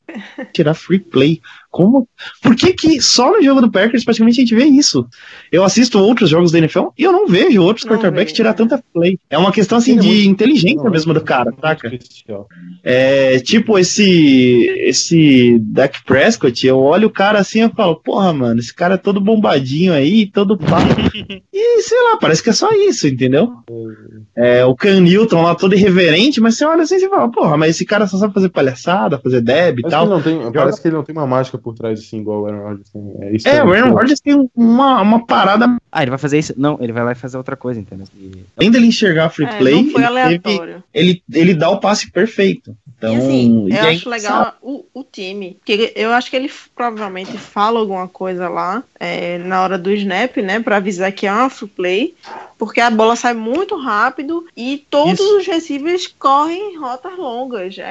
tirar 0.51 0.73
free 0.73 0.99
play. 0.99 1.39
Como? 1.76 2.07
Por 2.41 2.55
que, 2.55 2.71
que 2.71 3.01
só 3.01 3.30
no 3.34 3.43
jogo 3.43 3.59
do 3.59 3.69
Packers 3.69 4.05
praticamente 4.05 4.39
a 4.39 4.43
gente 4.45 4.55
vê 4.55 4.63
isso? 4.63 5.05
Eu 5.51 5.61
assisto 5.61 5.99
outros 5.99 6.30
jogos 6.30 6.49
da 6.49 6.57
NFL 6.59 6.86
e 6.97 7.03
eu 7.03 7.11
não 7.11 7.28
vejo 7.28 7.61
outros 7.61 7.86
Não 7.86 7.91
quarterbacks 7.91 8.32
vejo, 8.32 8.36
tirar 8.36 8.51
né? 8.51 8.55
tanta 8.55 8.82
play. 8.93 9.19
É 9.30 9.38
uma 9.38 9.51
questão 9.51 9.78
assim 9.78 9.97
é 9.97 9.99
de 9.99 10.07
muito- 10.07 10.30
inteligência 10.30 10.82
Não, 10.82 10.89
mesmo 10.89 11.13
do 11.13 11.19
cara, 11.19 11.51
muito 11.51 11.59
saca? 11.59 11.91
É, 12.82 13.39
tipo 13.39 13.78
esse 13.78 14.05
esse 14.86 15.59
Dak 15.59 16.01
Prescott, 16.05 16.65
eu 16.65 16.80
olho 16.80 17.07
o 17.09 17.11
cara 17.11 17.39
assim 17.39 17.65
e 17.65 17.69
falo, 17.69 17.97
porra, 17.97 18.32
mano, 18.32 18.59
esse 18.61 18.73
cara 18.73 18.93
é 18.93 18.97
todo 18.97 19.19
bombadinho 19.19 19.91
aí, 19.91 20.28
todo 20.28 20.57
pá. 20.57 20.78
e 21.51 21.82
sei 21.82 22.01
lá, 22.03 22.17
parece 22.21 22.41
que 22.41 22.51
é 22.51 22.53
só 22.53 22.71
isso, 22.71 23.05
entendeu? 23.05 23.51
É, 24.34 24.63
o 24.63 24.73
Cam 24.76 25.01
Newton 25.01 25.41
lá 25.41 25.55
todo 25.55 25.76
irreverente, 25.76 26.39
mas 26.39 26.55
você 26.55 26.63
olha 26.63 26.84
assim 26.84 26.95
e 26.95 27.09
fala, 27.09 27.30
porra, 27.30 27.57
mas 27.57 27.71
esse 27.71 27.86
cara 27.86 28.07
só 28.07 28.17
sabe 28.17 28.34
fazer 28.34 28.47
palhaçada, 28.47 29.19
fazer 29.19 29.41
deb 29.41 29.80
e 29.80 29.84
que, 29.84 29.89
tal. 29.89 30.07
não 30.07 30.21
tem, 30.21 30.39
parece 30.53 30.82
que 30.82 30.88
ele 30.88 30.95
não 30.95 31.03
tem 31.03 31.13
uma 31.13 31.28
mágica 31.28 31.57
por 31.66 31.74
trás 31.74 31.99
assim, 31.99 32.20
igual 32.22 32.43
o 32.43 32.45
Aaron 32.45 32.61
Rodgers 32.63 32.89
tem. 32.91 33.16
É, 33.22 33.36
isso 33.36 33.47
É, 33.47 33.63
o 33.63 33.74
Aaron 33.74 33.91
Rodgers 33.91 34.20
tem 34.20 34.47
uma, 34.55 35.01
uma 35.01 35.26
parada, 35.26 35.66
Ah, 35.91 36.01
ele 36.03 36.11
vai 36.11 36.20
fazer 36.20 36.38
isso? 36.38 36.53
Não, 36.55 36.78
ele 36.80 36.93
vai 36.93 37.03
lá 37.03 37.11
e 37.11 37.16
fazer 37.16 37.38
outra 37.38 37.55
coisa, 37.57 37.80
entendeu? 37.80 38.05
E- 38.16 38.43
além 38.55 38.70
dele 38.70 38.86
enxergar 38.86 39.30
free 39.30 39.47
É, 39.47 39.57
play, 39.57 39.74
não 39.84 39.91
foi 39.91 40.03
ele, 40.03 40.13
teve- 40.13 40.20
aleatório. 40.59 40.84
ele, 40.93 41.24
ele 41.34 41.53
dá 41.55 41.70
o 41.72 41.80
passe 41.80 42.11
perfeito. 42.11 42.78
Então, 42.97 43.13
e 43.13 43.17
assim, 43.17 43.65
e 43.67 43.71
eu 43.71 43.75
é 43.77 43.89
acho 43.89 44.09
legal 44.09 44.55
o, 44.61 44.85
o 44.93 45.03
time. 45.03 45.57
Porque 45.63 45.91
eu 45.95 46.11
acho 46.11 46.29
que 46.29 46.35
ele 46.35 46.49
provavelmente 46.75 47.37
fala 47.37 47.79
alguma 47.79 48.07
coisa 48.07 48.47
lá 48.49 48.83
é, 48.99 49.37
na 49.39 49.61
hora 49.61 49.77
do 49.77 49.91
snap, 49.91 50.37
né? 50.37 50.59
Pra 50.59 50.77
avisar 50.77 51.11
que 51.11 51.27
é 51.27 51.31
uma 51.31 51.49
free 51.49 51.67
play. 51.67 52.15
Porque 52.57 52.79
a 52.79 52.89
bola 52.89 53.17
sai 53.17 53.33
muito 53.33 53.75
rápido 53.75 54.45
e 54.55 54.77
todos 54.89 55.19
Isso. 55.19 55.37
os 55.39 55.45
receivers 55.45 56.07
correm 56.07 56.73
em 56.73 56.77
rotas 56.79 57.17
longas. 57.17 57.77
É, 57.77 57.83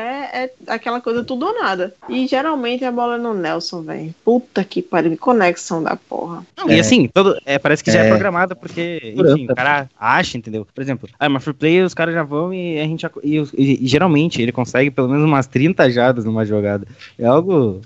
é 0.45 0.51
aquela 0.69 1.03
coisa 1.03 1.23
tudo 1.23 1.47
ou 1.47 1.55
nada. 1.61 1.95
E 2.09 2.27
geralmente 2.27 2.83
a 2.83 2.91
bola 2.91 3.17
é 3.17 3.19
no 3.19 3.35
Nelson, 3.35 3.83
velho. 3.83 4.15
Puta 4.25 4.65
que 4.65 4.81
pariu, 4.81 5.11
que 5.11 5.17
conexão 5.19 5.83
da 5.83 5.97
porra. 5.97 6.47
Não, 6.57 6.71
E 6.71 6.77
É. 6.77 6.81
assim, 6.81 7.09
todo, 7.13 7.39
é, 7.45 7.59
parece 7.59 7.85
que 7.85 7.91
já 7.91 8.01
é 8.01 8.07
É. 8.07 8.09
programado, 8.09 8.57
porque, 8.57 9.15
enfim, 9.15 9.47
o 9.51 9.55
cara 9.55 9.87
acha, 10.01 10.39
entendeu? 10.39 10.67
Por 10.75 10.81
exemplo, 10.81 11.11
ah, 11.21 11.29
uma 11.29 11.41
free 11.41 11.53
play, 11.53 11.83
os 11.83 11.93
caras 11.93 12.15
já 12.15 12.23
vão 12.23 12.53
e 12.55 12.81
a 12.81 12.85
gente. 12.85 13.03
já- 13.03 13.11
E, 13.23 13.37
e- 13.59 13.85
e 13.85 13.87
geralmente 13.87 14.41
ele 14.41 14.51
consegue 14.53 14.91
pelo 14.95 15.09
menos 15.09 15.25
umas 15.25 15.47
30 15.47 15.91
jardas 15.91 16.25
numa 16.25 16.45
jogada. 16.45 16.87
É 17.19 17.27
algo. 17.27 17.81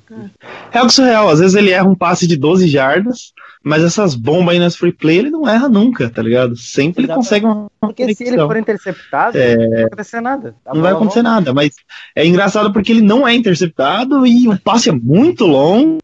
É 0.72 0.78
algo 0.78 0.90
surreal. 0.90 1.28
Às 1.28 1.40
vezes 1.40 1.56
ele 1.56 1.70
erra 1.70 1.88
um 1.88 1.94
passe 1.94 2.26
de 2.26 2.36
12 2.36 2.68
jardas, 2.68 3.32
mas 3.64 3.82
essas 3.82 4.14
bombas 4.14 4.54
aí 4.54 4.60
nas 4.60 4.76
free 4.76 4.92
play 4.92 5.18
ele 5.18 5.30
não 5.30 5.48
erra 5.48 5.68
nunca, 5.68 6.08
tá 6.10 6.22
ligado? 6.22 6.56
Sempre 6.56 7.04
ele 7.04 7.12
Exatamente. 7.12 7.16
consegue 7.28 7.46
uma, 7.46 7.70
Porque 7.80 8.04
se 8.14 8.22
ele 8.22 8.30
conexão. 8.36 8.46
for 8.48 8.56
interceptado, 8.56 9.38
É. 9.38 9.56
não 9.56 9.70
vai 9.70 9.82
acontecer 9.84 10.20
nada. 10.20 10.54
A 10.66 10.74
Não 10.74 10.82
vai 10.82 10.92
acontecer 10.92 11.22
volta. 11.22 11.34
nada, 11.34 11.54
mas 11.54 11.70
é 12.14 12.26
engraçado 12.26 12.72
porque 12.72 12.92
ele 12.92 13.02
não 13.02 13.26
é 13.26 13.34
interceptado 13.34 14.26
e 14.26 14.46
o 14.48 14.58
passe 14.60 14.88
é 14.88 14.92
muito 14.92 15.46
longo. 15.46 15.98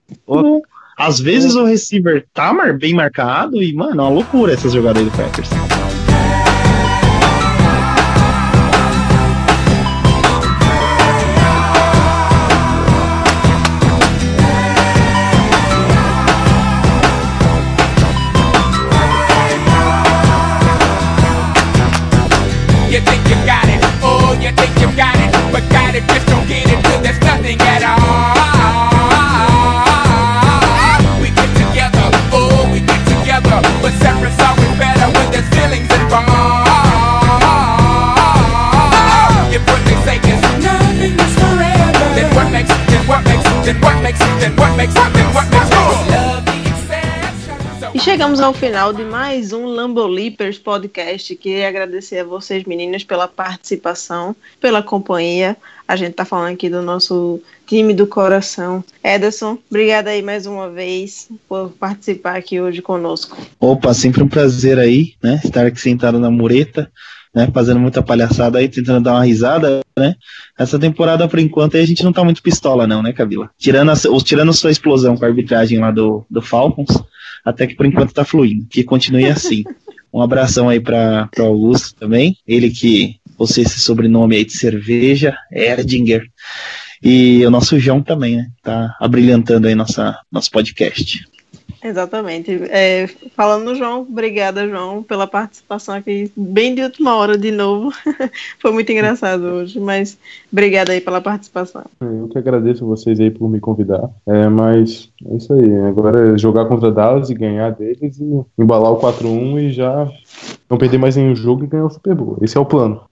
Às 0.96 1.18
vezes 1.18 1.54
o 1.56 1.64
receiver 1.64 2.24
tá 2.32 2.52
bem 2.78 2.94
marcado 2.94 3.60
e, 3.62 3.74
mano, 3.74 3.90
é 4.00 4.04
uma 4.04 4.08
loucura 4.10 4.52
essas 4.52 4.72
jogadas 4.72 5.02
aí 5.02 5.08
do 5.10 5.16
Packers. 5.16 5.50
E 47.94 47.98
chegamos 48.00 48.40
ao 48.40 48.52
final 48.52 48.92
de 48.92 49.02
mais 49.04 49.52
um 49.52 49.64
Lambo 49.66 50.06
Leapers 50.06 50.58
podcast. 50.58 51.34
Queria 51.36 51.68
agradecer 51.68 52.18
a 52.18 52.24
vocês, 52.24 52.64
meninas, 52.64 53.04
pela 53.04 53.26
participação, 53.26 54.36
pela 54.60 54.82
companhia. 54.82 55.56
A 55.86 55.96
gente 55.96 56.12
tá 56.12 56.24
falando 56.24 56.52
aqui 56.52 56.68
do 56.68 56.82
nosso 56.82 57.40
time 57.66 57.94
do 57.94 58.06
coração. 58.06 58.84
Ederson, 59.02 59.58
obrigada 59.70 60.10
aí 60.10 60.22
mais 60.22 60.44
uma 60.44 60.68
vez 60.68 61.28
por 61.48 61.70
participar 61.70 62.36
aqui 62.36 62.60
hoje 62.60 62.82
conosco. 62.82 63.38
Opa, 63.58 63.94
sempre 63.94 64.22
um 64.22 64.28
prazer 64.28 64.78
aí, 64.78 65.14
né? 65.22 65.40
Estar 65.44 65.64
aqui 65.64 65.80
sentado 65.80 66.18
na 66.18 66.30
mureta, 66.30 66.90
né? 67.34 67.48
Fazendo 67.52 67.80
muita 67.80 68.02
palhaçada 68.02 68.58
aí, 68.58 68.68
tentando 68.68 69.04
dar 69.04 69.12
uma 69.14 69.24
risada, 69.24 69.80
né? 69.98 70.14
Essa 70.58 70.78
temporada, 70.78 71.26
por 71.28 71.38
enquanto, 71.38 71.76
aí 71.76 71.82
a 71.82 71.86
gente 71.86 72.04
não 72.04 72.12
tá 72.12 72.22
muito 72.24 72.42
pistola, 72.42 72.86
não, 72.86 73.02
né, 73.02 73.12
Kabila? 73.12 73.50
Tirando, 73.58 73.90
a, 73.90 73.94
os- 74.10 74.22
tirando 74.22 74.52
sua 74.52 74.70
explosão 74.70 75.16
com 75.16 75.24
a 75.24 75.28
arbitragem 75.28 75.78
lá 75.78 75.90
do, 75.90 76.24
do 76.30 76.40
Falcons, 76.40 77.02
até 77.44 77.66
que 77.66 77.74
por 77.74 77.86
enquanto 77.86 78.12
tá 78.14 78.24
fluindo. 78.24 78.66
Que 78.70 78.84
continue 78.84 79.26
assim. 79.26 79.64
Um 80.12 80.22
abração 80.22 80.68
aí 80.68 80.78
para 80.78 81.28
Augusto 81.38 81.94
também. 81.96 82.36
Ele 82.46 82.70
que 82.70 83.16
possui 83.36 83.64
esse 83.64 83.80
sobrenome 83.80 84.36
aí 84.36 84.44
de 84.44 84.52
cerveja, 84.56 85.36
Erdinger. 85.52 86.22
E 87.02 87.44
o 87.44 87.50
nosso 87.50 87.78
João 87.78 88.00
também, 88.00 88.36
né? 88.36 88.46
Tá 88.62 88.96
abrilhantando 89.00 89.66
aí 89.66 89.74
nossa, 89.74 90.16
nosso 90.32 90.50
podcast. 90.50 91.26
Exatamente. 91.84 92.50
É, 92.70 93.06
falando 93.36 93.74
João, 93.74 94.00
obrigada, 94.00 94.66
João, 94.66 95.02
pela 95.02 95.26
participação 95.26 95.94
aqui, 95.94 96.32
bem 96.34 96.74
de 96.74 96.82
última 96.82 97.14
hora 97.14 97.36
de 97.36 97.50
novo. 97.50 97.92
Foi 98.58 98.72
muito 98.72 98.90
engraçado 98.90 99.42
hoje, 99.42 99.78
mas 99.78 100.16
obrigada 100.50 100.92
aí 100.92 101.00
pela 101.02 101.20
participação. 101.20 101.84
Eu 102.00 102.26
que 102.28 102.38
agradeço 102.38 102.86
vocês 102.86 103.20
aí 103.20 103.30
por 103.30 103.50
me 103.50 103.60
convidar. 103.60 104.08
É, 104.26 104.48
mas 104.48 105.10
é 105.30 105.36
isso 105.36 105.52
aí. 105.52 105.74
Agora 105.82 106.34
é 106.34 106.38
jogar 106.38 106.64
contra 106.64 106.90
Dallas 106.90 107.28
e 107.28 107.34
ganhar 107.34 107.70
deles 107.72 108.18
e 108.18 108.42
embalar 108.58 108.90
o 108.90 108.98
4-1 108.98 109.60
e 109.60 109.72
já 109.72 110.10
não 110.68 110.78
perder 110.78 110.98
mais 110.98 111.16
nenhum 111.16 111.34
jogo 111.34 111.64
e 111.64 111.66
ganhar 111.66 111.86
o 111.86 111.90
Super 111.90 112.14
Bowl. 112.14 112.38
Esse 112.40 112.56
é 112.56 112.60
o 112.60 112.66
plano. 112.66 113.02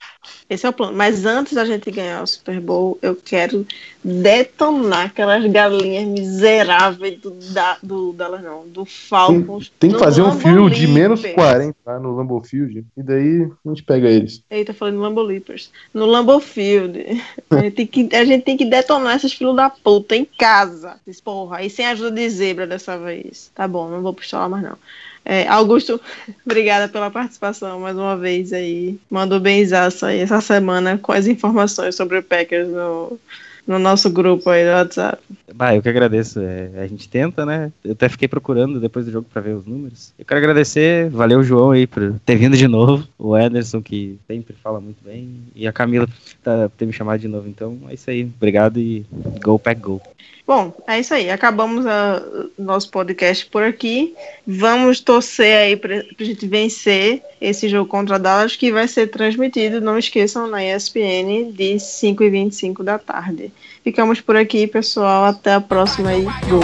Esse 0.49 0.67
é 0.67 0.69
o 0.69 0.73
plano. 0.73 0.97
Mas 0.97 1.25
antes 1.25 1.55
da 1.55 1.65
gente 1.65 1.91
ganhar 1.91 2.23
o 2.23 2.27
Super 2.27 2.61
Bowl, 2.61 2.99
eu 3.01 3.17
quero 3.17 3.67
detonar 4.05 5.07
aquelas 5.07 5.45
galinhas 5.51 6.07
miseráveis 6.07 7.19
do, 7.21 7.31
da, 7.53 7.79
do 7.83 8.13
Dallas, 8.13 8.43
não, 8.43 8.67
do 8.67 8.85
Tem, 8.85 8.93
Falcons. 8.93 9.73
tem 9.79 9.91
que 9.91 9.97
no 9.97 10.03
fazer 10.03 10.23
um 10.23 10.29
Lambeau 10.29 10.41
fio 10.41 10.71
de 10.71 10.87
menos 10.87 11.23
Leapers. 11.23 11.47
40 11.47 11.77
lá 11.87 11.99
no 11.99 12.17
Lambeau 12.17 12.41
Field. 12.43 12.85
E 12.97 13.03
daí 13.03 13.51
a 13.65 13.69
gente 13.69 13.83
pega 13.83 14.09
eles. 14.09 14.43
Eita, 14.51 14.75
falei 14.75 14.95
no 14.95 15.01
Lambeau 15.01 15.25
Leapers. 15.25 15.71
No 15.95 16.07
Lambeau 16.07 16.41
Field. 16.41 17.23
A 17.51 17.57
gente 17.61 17.75
tem 17.75 17.87
que, 17.87 18.17
a 18.17 18.25
gente 18.25 18.45
tem 18.45 18.57
que 18.57 18.65
detonar 18.65 19.17
esses 19.17 19.33
filhos 19.33 19.57
da 19.57 19.71
puta 19.71 20.17
em 20.17 20.25
casa. 20.25 20.97
Porra. 21.25 21.59
Aí 21.59 21.71
sem 21.71 21.87
ajuda 21.87 22.11
de 22.11 22.29
zebra 22.29 22.67
dessa 22.67 22.99
vez. 22.99 23.51
Tá 23.55 23.67
bom, 23.67 23.89
não 23.89 24.03
vou 24.03 24.13
pistolar 24.13 24.49
mais 24.49 24.63
não. 24.63 24.77
É, 25.25 25.47
Augusto, 25.47 26.01
obrigada 26.45 26.89
pela 26.89 27.11
participação 27.11 27.81
mais 27.81 27.97
uma 27.97 28.17
vez 28.17 28.53
aí. 28.53 28.99
Mandou 29.09 29.39
benzaço 29.39 30.05
aí 30.05 30.21
essa 30.21 30.41
semana 30.41 30.99
com 30.99 31.13
as 31.13 31.27
informações 31.27 31.95
sobre 31.95 32.19
o 32.19 32.23
Packers 32.23 32.69
no, 32.69 33.19
no 33.67 33.79
nosso 33.79 34.11
grupo 34.11 34.51
aí 34.51 34.65
do 34.65 34.71
WhatsApp. 34.71 35.23
Bah, 35.55 35.75
eu 35.75 35.83
que 35.83 35.89
agradeço. 35.89 36.41
é, 36.41 36.71
a 36.77 36.87
gente 36.87 37.09
tenta, 37.09 37.45
né? 37.45 37.73
Eu 37.85 37.93
até 37.93 38.09
fiquei 38.09 38.27
procurando 38.27 38.81
depois 38.81 39.07
do 39.07 39.13
jogo 39.13 39.27
pra 39.33 39.43
ver 39.43 39.55
os 39.55 39.67
números. 39.67 40.13
Eu 40.19 40.25
quero 40.25 40.39
agradecer, 40.39 41.11
valeu 41.11 41.43
João 41.43 41.71
aí 41.71 41.87
por 41.87 42.15
ter 42.25 42.37
vindo 42.37 42.57
de 42.57 42.67
novo, 42.67 43.07
o 43.19 43.37
Ederson 43.37 43.83
que 43.83 44.19
sempre 44.27 44.55
fala 44.63 44.81
muito 44.81 45.03
bem 45.05 45.41
e 45.55 45.67
a 45.67 45.73
Camila 45.73 46.09
tá, 46.43 46.69
por 46.69 46.77
ter 46.77 46.87
me 46.87 46.93
chamado 46.93 47.21
de 47.21 47.29
novo. 47.29 47.49
Então 47.49 47.79
é 47.89 47.95
isso 47.95 48.11
aí. 48.11 48.25
Obrigado 48.25 48.79
e 48.79 49.07
go 49.43 49.59
pack 49.59 49.81
go. 49.81 50.01
Bom, 50.45 50.75
é 50.89 50.99
isso 50.99 51.15
aí. 51.15 51.31
Acabamos 51.31 51.85
o 51.87 52.63
nosso 52.63 52.91
podcast 52.91 53.47
por 53.47 53.63
aqui. 53.63 54.15
Vamos 54.45 55.01
torcer 55.01 55.57
aí 55.57 55.77
pra, 55.77 56.03
pra 56.03 56.27
gente 56.27 56.47
vencer 56.47 57.23
esse 57.41 57.69
jogo 57.69 57.89
contra 57.89 58.17
a 58.17 58.19
Dallas, 58.19 58.57
que 58.57 58.73
vai 58.73 58.89
ser 58.89 59.07
transmitido, 59.07 59.81
não 59.81 59.97
esqueçam, 59.97 60.49
na 60.49 60.65
ESPN, 60.65 61.53
de 61.53 61.75
5h25 61.75 62.83
da 62.83 62.99
tarde. 62.99 63.52
Ficamos 63.85 64.21
por 64.21 64.37
aqui, 64.37 64.67
pessoal. 64.67 65.25
Até 65.25 65.55
a 65.55 65.61
próxima 65.61 66.11
aí. 66.11 66.25
Go. 66.49 66.61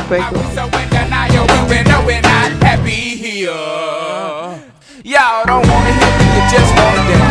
Y'all 5.04 5.46
don't 5.46 5.66
wanna 5.66 5.90
me, 5.90 6.26
you 6.34 6.50
just 6.50 6.76
wanna 6.76 7.08
dance. 7.08 7.27